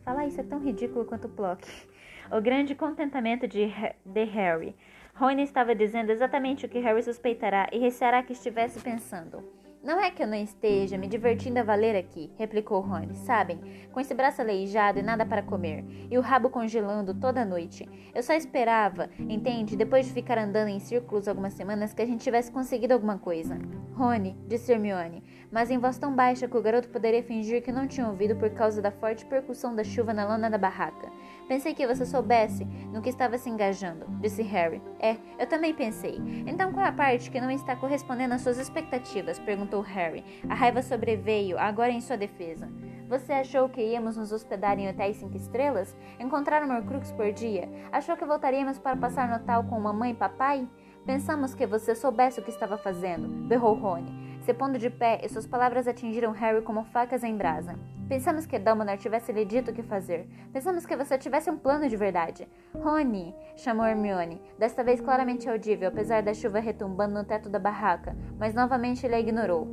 falar 0.04 0.28
isso 0.28 0.40
é 0.42 0.44
tão 0.44 0.60
ridículo 0.60 1.06
quanto 1.06 1.30
ploc. 1.30 1.62
O 2.32 2.42
grande 2.42 2.74
contentamento 2.74 3.48
de, 3.48 3.72
de 4.04 4.24
Harry. 4.24 4.76
Rony 5.14 5.44
estava 5.44 5.76
dizendo 5.76 6.12
exatamente 6.12 6.66
o 6.66 6.70
que 6.70 6.80
Harry 6.80 7.04
suspeitará 7.04 7.70
e 7.72 7.78
receará 7.78 8.24
que 8.24 8.34
estivesse 8.34 8.80
pensando. 8.80 9.44
Não 9.86 10.00
é 10.02 10.10
que 10.10 10.24
eu 10.24 10.28
não 10.28 10.36
esteja 10.36 10.98
me 10.98 11.08
divertindo 11.08 11.60
a 11.60 11.64
valer 11.64 11.96
aqui, 11.96 12.32
replicou 12.40 12.82
Rony. 12.82 13.16
Sabem, 13.18 13.60
com 13.92 14.00
esse 14.00 14.16
braço 14.16 14.42
aleijado 14.42 14.98
e 14.98 15.04
nada 15.04 15.24
para 15.24 15.44
comer, 15.44 15.86
e 16.10 16.18
o 16.18 16.22
rabo 16.22 16.50
congelando 16.50 17.14
toda 17.14 17.44
a 17.44 17.46
noite. 17.46 17.88
Eu 18.12 18.24
só 18.24 18.34
esperava, 18.34 19.12
entende, 19.20 19.76
depois 19.76 20.08
de 20.08 20.12
ficar 20.12 20.40
andando 20.40 20.70
em 20.70 20.80
círculos 20.80 21.28
algumas 21.28 21.54
semanas, 21.54 21.94
que 21.94 22.02
a 22.02 22.06
gente 22.08 22.24
tivesse 22.24 22.52
conseguido 22.52 22.96
alguma 22.96 23.20
coisa. 23.20 23.60
Rony, 23.94 24.36
disse 24.48 24.72
Hermione, 24.72 25.24
mas 25.56 25.72
em 25.72 25.78
voz 25.78 25.98
tão 25.98 26.14
baixa 26.14 26.50
que 26.50 26.58
o 26.58 26.62
garoto 26.62 26.90
poderia 26.90 27.24
fingir 27.24 27.64
que 27.64 27.72
não 27.72 27.88
tinha 27.88 28.06
ouvido 28.06 28.36
por 28.36 28.50
causa 28.50 28.82
da 28.82 28.92
forte 28.92 29.26
percussão 29.26 29.74
da 29.74 29.86
chuva 29.86 30.14
na 30.14 30.28
lona 30.28 30.50
da 30.50 30.58
barraca. 30.58 31.10
Pensei 31.48 31.74
que 31.74 31.88
você 31.88 32.06
soubesse 32.06 32.66
no 32.92 33.02
que 33.02 33.08
estava 33.08 33.38
se 33.38 33.50
engajando, 33.50 34.06
disse 34.20 34.42
Harry. 34.42 34.82
É, 35.00 35.16
eu 35.40 35.48
também 35.48 35.74
pensei. 35.74 36.20
Então 36.46 36.74
qual 36.74 36.86
é 36.86 36.90
a 36.90 36.92
parte 36.92 37.32
que 37.32 37.40
não 37.40 37.50
está 37.50 37.74
correspondendo 37.74 38.34
às 38.34 38.42
suas 38.42 38.58
expectativas? 38.58 39.40
perguntou 39.40 39.80
Harry. 39.80 40.26
A 40.50 40.54
raiva 40.54 40.82
sobreveio, 40.82 41.58
agora 41.58 41.90
em 41.90 42.02
sua 42.02 42.18
defesa. 42.18 42.70
Você 43.08 43.32
achou 43.32 43.70
que 43.70 43.80
íamos 43.82 44.18
nos 44.18 44.34
hospedar 44.34 44.78
em 44.78 44.90
hotéis 44.90 45.16
cinco 45.16 45.38
estrelas? 45.38 45.96
Encontrar 46.20 46.64
um 46.64 46.76
Horcrux 46.76 47.14
por 47.14 47.32
dia? 47.32 47.70
Achou 47.94 48.18
que 48.18 48.26
voltaríamos 48.26 48.78
para 48.78 48.98
passar 48.98 49.30
Natal 49.30 49.64
com 49.64 49.80
mamãe 49.80 50.12
e 50.12 50.16
papai? 50.16 50.68
Pensamos 51.06 51.56
que 51.56 51.66
você 51.66 51.96
soubesse 51.96 52.42
o 52.42 52.44
que 52.44 52.50
estava 52.50 52.78
fazendo, 52.78 53.30
berrou 53.48 53.76
Rony. 53.76 54.25
Se 54.46 54.54
pondo 54.54 54.78
de 54.78 54.92
pé, 54.92 55.22
e 55.24 55.28
suas 55.28 55.48
palavras 55.48 55.88
atingiram 55.88 56.32
Harry 56.32 56.62
como 56.62 56.84
facas 56.84 57.24
em 57.24 57.36
brasa. 57.36 57.80
Pensamos 58.08 58.46
que 58.46 58.60
Dumbledore 58.60 59.00
tivesse 59.00 59.32
lhe 59.32 59.44
dito 59.44 59.72
o 59.72 59.74
que 59.74 59.82
fazer. 59.82 60.30
Pensamos 60.54 60.86
que 60.86 60.96
você 60.96 61.18
tivesse 61.18 61.50
um 61.50 61.58
plano 61.58 61.90
de 61.90 61.98
verdade. 61.98 62.48
Rony, 62.76 63.34
chamou 63.56 63.88
Hermione, 63.88 64.40
desta 64.60 64.84
vez 64.84 65.02
claramente 65.02 65.50
audível, 65.50 65.88
apesar 65.88 66.22
da 66.22 66.32
chuva 66.32 66.60
retumbando 66.60 67.16
no 67.16 67.24
teto 67.24 67.50
da 67.50 67.58
barraca, 67.58 68.16
mas 68.38 68.54
novamente 68.54 69.04
ele 69.04 69.16
a 69.16 69.20
ignorou. 69.20 69.66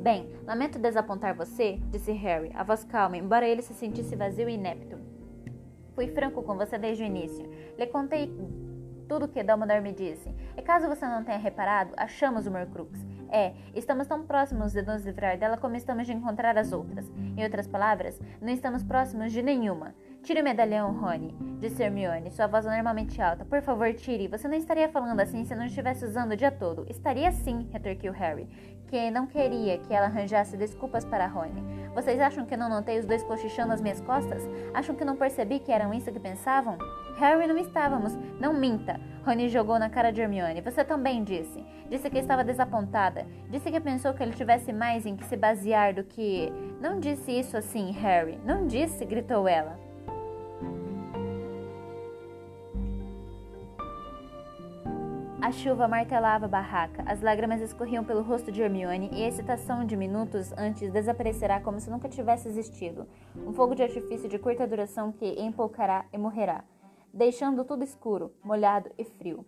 Bem, 0.00 0.26
lamento 0.46 0.78
desapontar 0.78 1.34
você, 1.34 1.78
disse 1.90 2.12
Harry, 2.12 2.50
a 2.54 2.64
voz 2.64 2.84
calma, 2.84 3.18
embora 3.18 3.46
ele 3.46 3.60
se 3.60 3.74
sentisse 3.74 4.16
vazio 4.16 4.48
e 4.48 4.54
inepto. 4.54 4.96
Fui 5.94 6.08
franco 6.08 6.42
com 6.42 6.56
você 6.56 6.78
desde 6.78 7.02
o 7.02 7.06
início. 7.06 7.46
Lhe 7.76 7.86
contei 7.88 8.34
tudo 9.06 9.26
o 9.26 9.28
que 9.28 9.42
Dumbledore 9.42 9.82
me 9.82 9.92
disse. 9.92 10.34
E 10.56 10.62
caso 10.62 10.88
você 10.88 11.04
não 11.04 11.22
tenha 11.22 11.36
reparado, 11.36 11.92
achamos 11.98 12.46
o 12.46 12.50
Horcrux. 12.50 12.98
É, 13.34 13.54
estamos 13.74 14.06
tão 14.06 14.26
próximos 14.26 14.74
de 14.74 14.82
nos 14.82 15.06
livrar 15.06 15.38
dela 15.38 15.56
como 15.56 15.74
estamos 15.74 16.06
de 16.06 16.12
encontrar 16.12 16.58
as 16.58 16.70
outras. 16.70 17.10
Em 17.34 17.42
outras 17.42 17.66
palavras, 17.66 18.20
não 18.42 18.52
estamos 18.52 18.82
próximos 18.82 19.32
de 19.32 19.40
nenhuma. 19.40 19.94
Tire 20.22 20.42
o 20.42 20.44
medalhão, 20.44 20.92
Rony, 20.92 21.34
disse 21.58 21.82
Hermione, 21.82 22.30
sua 22.30 22.46
voz 22.46 22.66
normalmente 22.66 23.20
alta. 23.22 23.42
Por 23.42 23.62
favor, 23.62 23.90
tire. 23.94 24.28
Você 24.28 24.46
não 24.46 24.54
estaria 24.54 24.86
falando 24.86 25.18
assim 25.18 25.46
se 25.46 25.54
não 25.54 25.64
estivesse 25.64 26.04
usando 26.04 26.32
o 26.32 26.36
dia 26.36 26.50
todo. 26.50 26.84
Estaria 26.90 27.32
sim, 27.32 27.66
retorquiu 27.72 28.12
Harry, 28.12 28.46
que 28.86 29.10
não 29.10 29.26
queria 29.26 29.78
que 29.78 29.94
ela 29.94 30.06
arranjasse 30.06 30.54
desculpas 30.54 31.02
para 31.02 31.26
Rony. 31.26 31.88
Vocês 31.94 32.20
acham 32.20 32.44
que 32.44 32.56
não 32.56 32.68
notei 32.68 32.98
os 32.98 33.06
dois 33.06 33.22
cochichando 33.22 33.72
às 33.72 33.80
minhas 33.80 34.02
costas? 34.02 34.42
Acham 34.74 34.94
que 34.94 35.06
não 35.06 35.16
percebi 35.16 35.58
que 35.58 35.72
eram 35.72 35.94
isso 35.94 36.12
que 36.12 36.20
pensavam? 36.20 36.76
Harry 37.16 37.46
não 37.46 37.58
estávamos. 37.58 38.16
Não 38.40 38.52
minta. 38.52 38.98
Rony 39.24 39.48
jogou 39.48 39.78
na 39.78 39.88
cara 39.88 40.10
de 40.10 40.20
Hermione. 40.20 40.60
Você 40.60 40.84
também 40.84 41.22
disse. 41.22 41.64
Disse 41.88 42.10
que 42.10 42.18
estava 42.18 42.42
desapontada. 42.42 43.26
Disse 43.50 43.70
que 43.70 43.80
pensou 43.80 44.12
que 44.14 44.22
ele 44.22 44.32
tivesse 44.32 44.72
mais 44.72 45.06
em 45.06 45.16
que 45.16 45.24
se 45.24 45.36
basear 45.36 45.94
do 45.94 46.02
que. 46.02 46.52
Não 46.80 46.98
disse 46.98 47.30
isso 47.30 47.56
assim, 47.56 47.92
Harry. 47.92 48.38
Não 48.44 48.66
disse, 48.66 49.04
gritou 49.04 49.46
ela. 49.46 49.78
A 55.40 55.50
chuva 55.50 55.88
martelava 55.88 56.44
a 56.44 56.48
barraca, 56.48 57.02
as 57.04 57.20
lágrimas 57.20 57.60
escorriam 57.60 58.04
pelo 58.04 58.22
rosto 58.22 58.52
de 58.52 58.62
Hermione 58.62 59.10
e 59.12 59.24
a 59.24 59.28
excitação 59.28 59.84
de 59.84 59.96
minutos 59.96 60.52
antes 60.56 60.92
desaparecerá 60.92 61.58
como 61.58 61.80
se 61.80 61.90
nunca 61.90 62.08
tivesse 62.08 62.46
existido. 62.46 63.08
Um 63.36 63.52
fogo 63.52 63.74
de 63.74 63.82
artifício 63.82 64.28
de 64.28 64.38
curta 64.38 64.68
duração 64.68 65.10
que 65.10 65.26
empolcará 65.42 66.04
e 66.12 66.16
morrerá 66.16 66.62
deixando 67.12 67.64
tudo 67.64 67.84
escuro, 67.84 68.32
molhado 68.42 68.90
e 68.96 69.04
frio. 69.04 69.44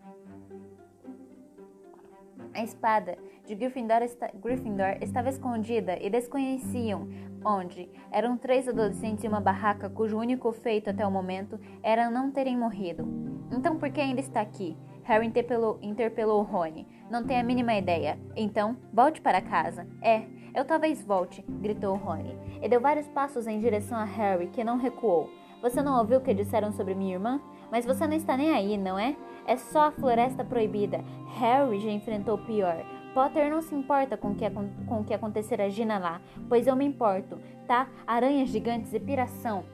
A 2.53 2.63
espada 2.63 3.19
de 3.47 3.55
Gryffindor, 3.55 4.03
esta 4.03 4.29
Gryffindor, 4.29 4.99
estava 5.01 5.29
escondida 5.29 5.99
e 6.01 6.09
desconheciam 6.09 7.09
onde. 7.45 7.91
Eram 8.11 8.37
três 8.37 8.69
adolescentes 8.69 9.25
em 9.25 9.29
uma 9.29 9.41
barraca 9.41 9.91
cujo 9.91 10.19
único 10.19 10.53
feito 10.53 10.89
até 10.89 11.07
o 11.07 11.11
momento 11.11 11.59
era 11.83 12.11
não 12.11 12.31
terem 12.31 12.57
morrido. 12.57 13.07
Então 13.51 13.77
por 13.77 13.91
que 13.91 14.01
ainda 14.01 14.21
está 14.21 14.41
aqui? 14.41 14.77
Harry 15.05 15.27
interpelou, 15.27 15.79
interpelou 15.83 16.43
Rony. 16.43 16.87
Não 17.11 17.25
tem 17.25 17.39
a 17.39 17.45
mínima 17.45 17.75
ideia. 17.75 18.19
Então, 18.35 18.77
volte 18.93 19.21
para 19.21 19.43
casa. 19.43 19.87
É, 20.01 20.25
eu 20.55 20.65
talvez 20.65 21.05
volte, 21.05 21.45
gritou 21.61 21.95
Rony. 21.97 22.39
E 22.63 22.69
deu 22.69 22.81
vários 22.81 23.07
passos 23.09 23.47
em 23.47 23.61
direção 23.61 23.99
a 23.99 24.05
Harry, 24.05 24.47
que 24.47 24.65
não 24.65 24.79
recuou. 24.79 25.29
Você 25.61 25.83
não 25.83 25.99
ouviu 25.99 26.19
o 26.19 26.21
que 26.23 26.33
disseram 26.33 26.73
sobre 26.73 26.95
minha 26.95 27.15
irmã? 27.15 27.41
Mas 27.71 27.85
você 27.85 28.07
não 28.07 28.17
está 28.17 28.37
nem 28.37 28.53
aí, 28.53 28.77
não 28.77 28.99
é? 28.99 29.17
É 29.47 29.57
só 29.57 29.89
a 29.89 29.91
floresta 29.91 30.45
proibida. 30.45 31.05
Harry 31.39 31.81
já 31.81 31.91
enfrentou 31.91 32.39
pior. 32.39 32.85
Potter 33.15 33.51
não 33.51 33.63
se 33.63 33.75
importa 33.75 34.17
com, 34.17 34.35
que, 34.35 34.45
com 34.51 35.01
o 35.01 35.05
que 35.05 35.15
acontecer 35.15 35.61
a 35.61 35.69
Gina 35.69 35.99
lá, 35.99 36.21
pois 36.49 36.67
eu 36.67 36.75
me 36.75 36.85
importo, 36.85 37.39
tá? 37.67 37.89
Aranhas 38.07 38.49
gigantes 38.49 38.93
e 38.93 38.99
piração. 38.99 39.65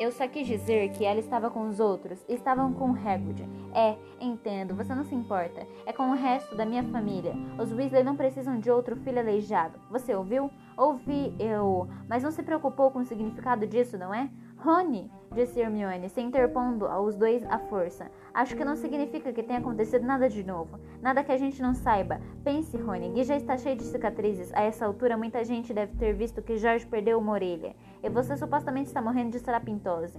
Eu 0.00 0.12
só 0.12 0.28
quis 0.28 0.46
dizer 0.46 0.90
que 0.90 1.04
ela 1.04 1.18
estava 1.18 1.50
com 1.50 1.66
os 1.66 1.80
outros, 1.80 2.24
estavam 2.28 2.72
com 2.72 2.92
Hagrid. 2.92 3.42
É, 3.74 3.96
entendo, 4.20 4.72
você 4.72 4.94
não 4.94 5.02
se 5.02 5.12
importa. 5.12 5.66
É 5.84 5.92
com 5.92 6.10
o 6.10 6.14
resto 6.14 6.54
da 6.56 6.64
minha 6.64 6.84
família. 6.84 7.34
Os 7.60 7.72
Weasley 7.72 8.04
não 8.04 8.14
precisam 8.14 8.60
de 8.60 8.70
outro 8.70 8.94
filho 8.94 9.18
aleijado. 9.18 9.76
Você 9.90 10.14
ouviu? 10.14 10.52
Ouvi, 10.76 11.34
eu. 11.40 11.88
Mas 12.08 12.22
não 12.22 12.30
se 12.30 12.44
preocupou 12.44 12.92
com 12.92 13.00
o 13.00 13.04
significado 13.04 13.66
disso, 13.66 13.98
não 13.98 14.14
é? 14.14 14.30
Rony, 14.60 15.08
disse 15.32 15.60
Hermione, 15.60 16.08
se 16.08 16.20
interpondo 16.20 16.86
aos 16.86 17.14
dois 17.14 17.44
à 17.44 17.60
força. 17.60 18.10
Acho 18.34 18.56
que 18.56 18.64
não 18.64 18.74
significa 18.74 19.32
que 19.32 19.42
tenha 19.42 19.60
acontecido 19.60 20.04
nada 20.04 20.28
de 20.28 20.42
novo. 20.42 20.80
Nada 21.00 21.22
que 21.22 21.30
a 21.30 21.36
gente 21.36 21.62
não 21.62 21.74
saiba. 21.74 22.20
Pense, 22.42 22.76
Rony, 22.76 23.10
Gui 23.10 23.22
já 23.22 23.36
está 23.36 23.56
cheio 23.56 23.76
de 23.76 23.84
cicatrizes. 23.84 24.52
A 24.52 24.62
essa 24.62 24.84
altura, 24.84 25.16
muita 25.16 25.44
gente 25.44 25.72
deve 25.72 25.94
ter 25.96 26.12
visto 26.12 26.42
que 26.42 26.58
Jorge 26.58 26.84
perdeu 26.84 27.20
uma 27.20 27.34
orelha. 27.34 27.76
E 28.02 28.08
você 28.08 28.36
supostamente 28.36 28.88
está 28.88 29.00
morrendo 29.00 29.30
de 29.30 29.38
sarapintose. 29.38 30.18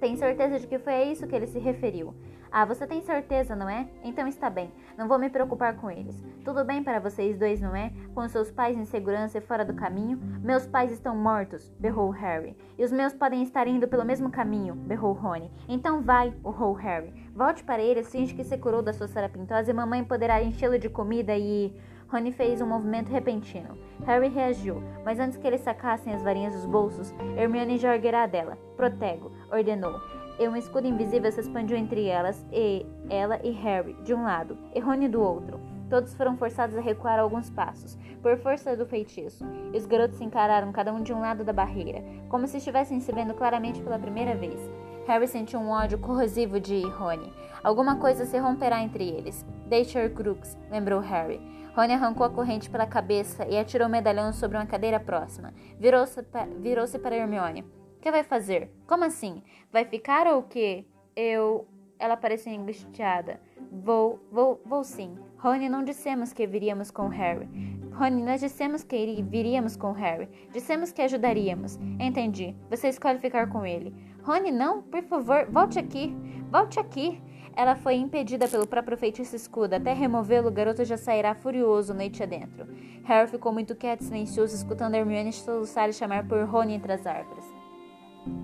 Tem 0.00 0.16
certeza 0.16 0.58
de 0.58 0.66
que 0.66 0.80
foi 0.80 0.94
a 0.94 1.04
isso 1.04 1.26
que 1.26 1.36
ele 1.36 1.46
se 1.46 1.60
referiu. 1.60 2.14
Ah, 2.50 2.64
você 2.64 2.86
tem 2.86 3.02
certeza, 3.02 3.54
não 3.54 3.68
é? 3.68 3.88
Então 4.02 4.26
está 4.26 4.48
bem. 4.48 4.70
Não 4.96 5.08
vou 5.08 5.18
me 5.18 5.28
preocupar 5.28 5.76
com 5.76 5.90
eles. 5.90 6.24
Tudo 6.44 6.64
bem 6.64 6.82
para 6.82 7.00
vocês 7.00 7.38
dois, 7.38 7.60
não 7.60 7.74
é? 7.74 7.92
Com 8.14 8.28
seus 8.28 8.50
pais 8.50 8.76
em 8.76 8.84
segurança 8.84 9.38
e 9.38 9.40
fora 9.40 9.64
do 9.64 9.74
caminho? 9.74 10.18
Meus 10.42 10.66
pais 10.66 10.92
estão 10.92 11.16
mortos, 11.16 11.68
berrou 11.78 12.10
Harry. 12.10 12.56
E 12.78 12.84
os 12.84 12.92
meus 12.92 13.12
podem 13.12 13.42
estar 13.42 13.66
indo 13.66 13.88
pelo 13.88 14.04
mesmo 14.04 14.30
caminho, 14.30 14.74
berrou 14.74 15.12
Rony. 15.12 15.50
Então 15.68 16.02
vai, 16.02 16.34
urrou 16.44 16.72
Harry. 16.72 17.12
Volte 17.34 17.62
para 17.64 17.82
ele, 17.82 18.02
finge 18.02 18.34
que 18.34 18.44
se 18.44 18.56
curou 18.56 18.82
da 18.82 18.92
sua 18.92 19.08
sarapintose 19.08 19.70
e 19.70 19.74
mamãe 19.74 20.02
poderá 20.04 20.42
enchê-lo 20.42 20.78
de 20.78 20.88
comida 20.88 21.36
e... 21.36 21.74
Rony 22.08 22.30
fez 22.30 22.62
um 22.62 22.66
movimento 22.66 23.10
repentino. 23.10 23.76
Harry 24.06 24.28
reagiu, 24.28 24.80
mas 25.04 25.18
antes 25.18 25.36
que 25.36 25.46
eles 25.46 25.60
sacassem 25.60 26.14
as 26.14 26.22
varinhas 26.22 26.54
dos 26.54 26.64
bolsos, 26.64 27.12
Hermione 27.36 27.78
já 27.78 27.94
erguerá 27.94 28.26
dela. 28.26 28.56
Protego, 28.76 29.32
ordenou. 29.50 30.00
E 30.38 30.46
um 30.46 30.56
escudo 30.56 30.86
invisível 30.86 31.32
se 31.32 31.40
expandiu 31.40 31.76
entre 31.76 32.06
elas 32.06 32.44
e 32.52 32.84
ela 33.08 33.40
e 33.42 33.50
Harry, 33.50 33.94
de 34.02 34.12
um 34.12 34.24
lado, 34.24 34.58
e 34.74 34.80
Rony 34.80 35.08
do 35.08 35.20
outro. 35.20 35.60
Todos 35.88 36.14
foram 36.14 36.36
forçados 36.36 36.76
a 36.76 36.80
recuar 36.80 37.18
alguns 37.18 37.48
passos, 37.48 37.96
por 38.20 38.36
força 38.38 38.76
do 38.76 38.84
feitiço, 38.84 39.44
e 39.72 39.76
os 39.76 39.86
garotos 39.86 40.18
se 40.18 40.24
encararam 40.24 40.72
cada 40.72 40.92
um 40.92 41.00
de 41.00 41.12
um 41.12 41.20
lado 41.20 41.44
da 41.44 41.52
barreira, 41.52 42.02
como 42.28 42.46
se 42.46 42.56
estivessem 42.56 43.00
se 43.00 43.12
vendo 43.12 43.34
claramente 43.34 43.80
pela 43.80 43.98
primeira 43.98 44.34
vez. 44.34 44.60
Harry 45.06 45.28
sentiu 45.28 45.60
um 45.60 45.70
ódio 45.70 45.98
corrosivo 45.98 46.58
de 46.58 46.82
Rony. 46.82 47.32
Alguma 47.62 47.96
coisa 47.96 48.24
se 48.26 48.36
romperá 48.38 48.82
entre 48.82 49.08
eles. 49.08 49.46
Deixe 49.66 49.96
Horcrux, 49.96 50.58
lembrou 50.68 51.00
Harry. 51.00 51.40
Rony 51.76 51.92
arrancou 51.92 52.26
a 52.26 52.30
corrente 52.30 52.68
pela 52.68 52.86
cabeça 52.86 53.46
e 53.46 53.56
atirou 53.56 53.86
o 53.86 53.90
medalhão 53.90 54.32
sobre 54.32 54.56
uma 54.56 54.66
cadeira 54.66 54.98
próxima. 54.98 55.54
Virou-se 55.78 56.20
pa 56.24 56.46
virou 56.58 56.86
para 57.00 57.14
Hermione. 57.14 57.64
Que 58.06 58.10
vai 58.12 58.22
fazer? 58.22 58.70
Como 58.86 59.02
assim? 59.02 59.42
Vai 59.72 59.84
ficar 59.84 60.28
ou 60.28 60.38
o 60.38 60.42
quê? 60.44 60.84
Eu. 61.16 61.66
Ela 61.98 62.16
parecia 62.16 62.56
angustiada. 62.56 63.40
Vou, 63.72 64.20
vou, 64.30 64.62
vou 64.64 64.84
sim. 64.84 65.18
Rony, 65.38 65.68
não 65.68 65.82
dissemos 65.82 66.32
que 66.32 66.46
viríamos 66.46 66.92
com 66.92 67.08
Harry. 67.08 67.48
Rony, 67.92 68.22
nós 68.22 68.40
dissemos 68.40 68.84
que 68.84 69.24
viríamos 69.24 69.74
com 69.74 69.90
Harry. 69.90 70.28
Dissemos 70.52 70.92
que 70.92 71.02
ajudaríamos. 71.02 71.80
Entendi. 71.98 72.54
Você 72.70 72.90
escolhe 72.90 73.18
ficar 73.18 73.48
com 73.48 73.66
ele. 73.66 73.92
Rony, 74.22 74.52
não, 74.52 74.82
por 74.82 75.02
favor, 75.02 75.44
volte 75.50 75.80
aqui. 75.80 76.16
Volte 76.48 76.78
aqui. 76.78 77.20
Ela 77.56 77.74
foi 77.74 77.96
impedida 77.96 78.46
pelo 78.46 78.68
próprio 78.68 78.96
feitiço 78.96 79.34
escudo. 79.34 79.74
Até 79.74 79.92
removê-lo, 79.92 80.46
o 80.46 80.52
garoto 80.52 80.84
já 80.84 80.96
sairá 80.96 81.34
furioso 81.34 81.92
noite 81.92 82.22
adentro. 82.22 82.68
Harry 83.02 83.28
ficou 83.28 83.52
muito 83.52 83.74
quieto 83.74 84.02
e 84.02 84.04
silencioso, 84.04 84.54
escutando 84.54 84.94
Hermione 84.94 85.32
soluçar 85.32 85.88
e 85.88 85.92
chamar 85.92 86.28
por 86.28 86.44
Rony 86.44 86.74
entre 86.74 86.92
as 86.92 87.04
árvores. 87.04 87.55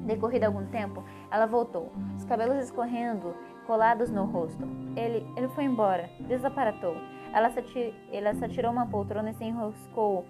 Decorrido 0.06 0.44
algum 0.44 0.66
tempo, 0.66 1.02
ela 1.30 1.46
voltou, 1.46 1.92
os 2.16 2.24
cabelos 2.24 2.62
escorrendo, 2.64 3.34
colados 3.66 4.10
no 4.10 4.24
rosto. 4.24 4.64
Ele, 4.96 5.26
ele 5.36 5.48
foi 5.48 5.64
embora, 5.64 6.10
desaparatou. 6.20 6.96
Ela 7.32 7.50
se, 7.50 7.94
ela 8.12 8.34
se 8.34 8.44
atirou 8.44 8.72
uma 8.72 8.86
poltrona 8.86 9.30
e 9.30 9.34
se 9.34 9.44
enroscou, 9.44 10.26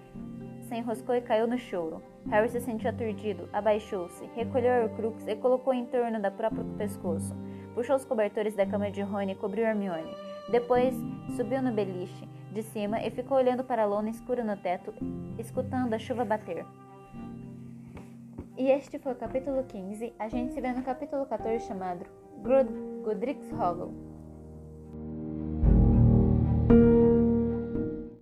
se 0.69 0.77
enroscou 0.77 1.15
e 1.15 1.21
caiu 1.21 1.47
no 1.47 1.59
choro. 1.59 2.03
Harry 2.31 2.49
se 2.49 2.61
sentiu 2.61 2.91
aturdido, 2.91 3.49
abaixou-se, 3.53 4.25
recolheu 4.35 4.87
o 4.87 4.97
crux 4.97 5.27
e 5.27 5.35
colocou 5.35 5.75
em 5.75 5.87
torno 5.87 6.21
da 6.21 6.31
própria 6.31 6.65
pescoço. 6.79 7.35
Puxou 7.75 7.97
os 7.97 8.05
cobertores 8.05 8.55
da 8.55 8.67
cama 8.67 8.91
de 8.91 9.03
Rony 9.03 9.33
e 9.33 9.35
cobriu 9.35 9.65
Hermione. 9.65 10.15
Depois, 10.51 10.95
subiu 11.37 11.63
no 11.63 11.73
beliche 11.73 12.29
de 12.53 12.63
cima 12.63 13.01
e 13.01 13.11
ficou 13.11 13.39
olhando 13.39 13.65
para 13.65 13.83
a 13.83 13.87
lona 13.87 14.11
escura 14.11 14.45
no 14.45 14.57
teto, 14.57 14.93
escutando 15.39 15.95
a 15.95 15.99
chuva 15.99 16.25
bater. 16.25 16.65
E 18.57 18.71
este 18.71 18.99
foi 18.99 19.13
o 19.13 19.17
capítulo 19.17 19.65
15. 19.65 20.13
A 20.19 20.29
gente 20.29 20.53
se 20.53 20.61
vê 20.61 20.73
no 20.73 20.83
capítulo 20.83 21.25
14 21.25 21.67
chamado 21.67 22.05
Godric's 23.03 23.51
Hollow. 23.53 24.12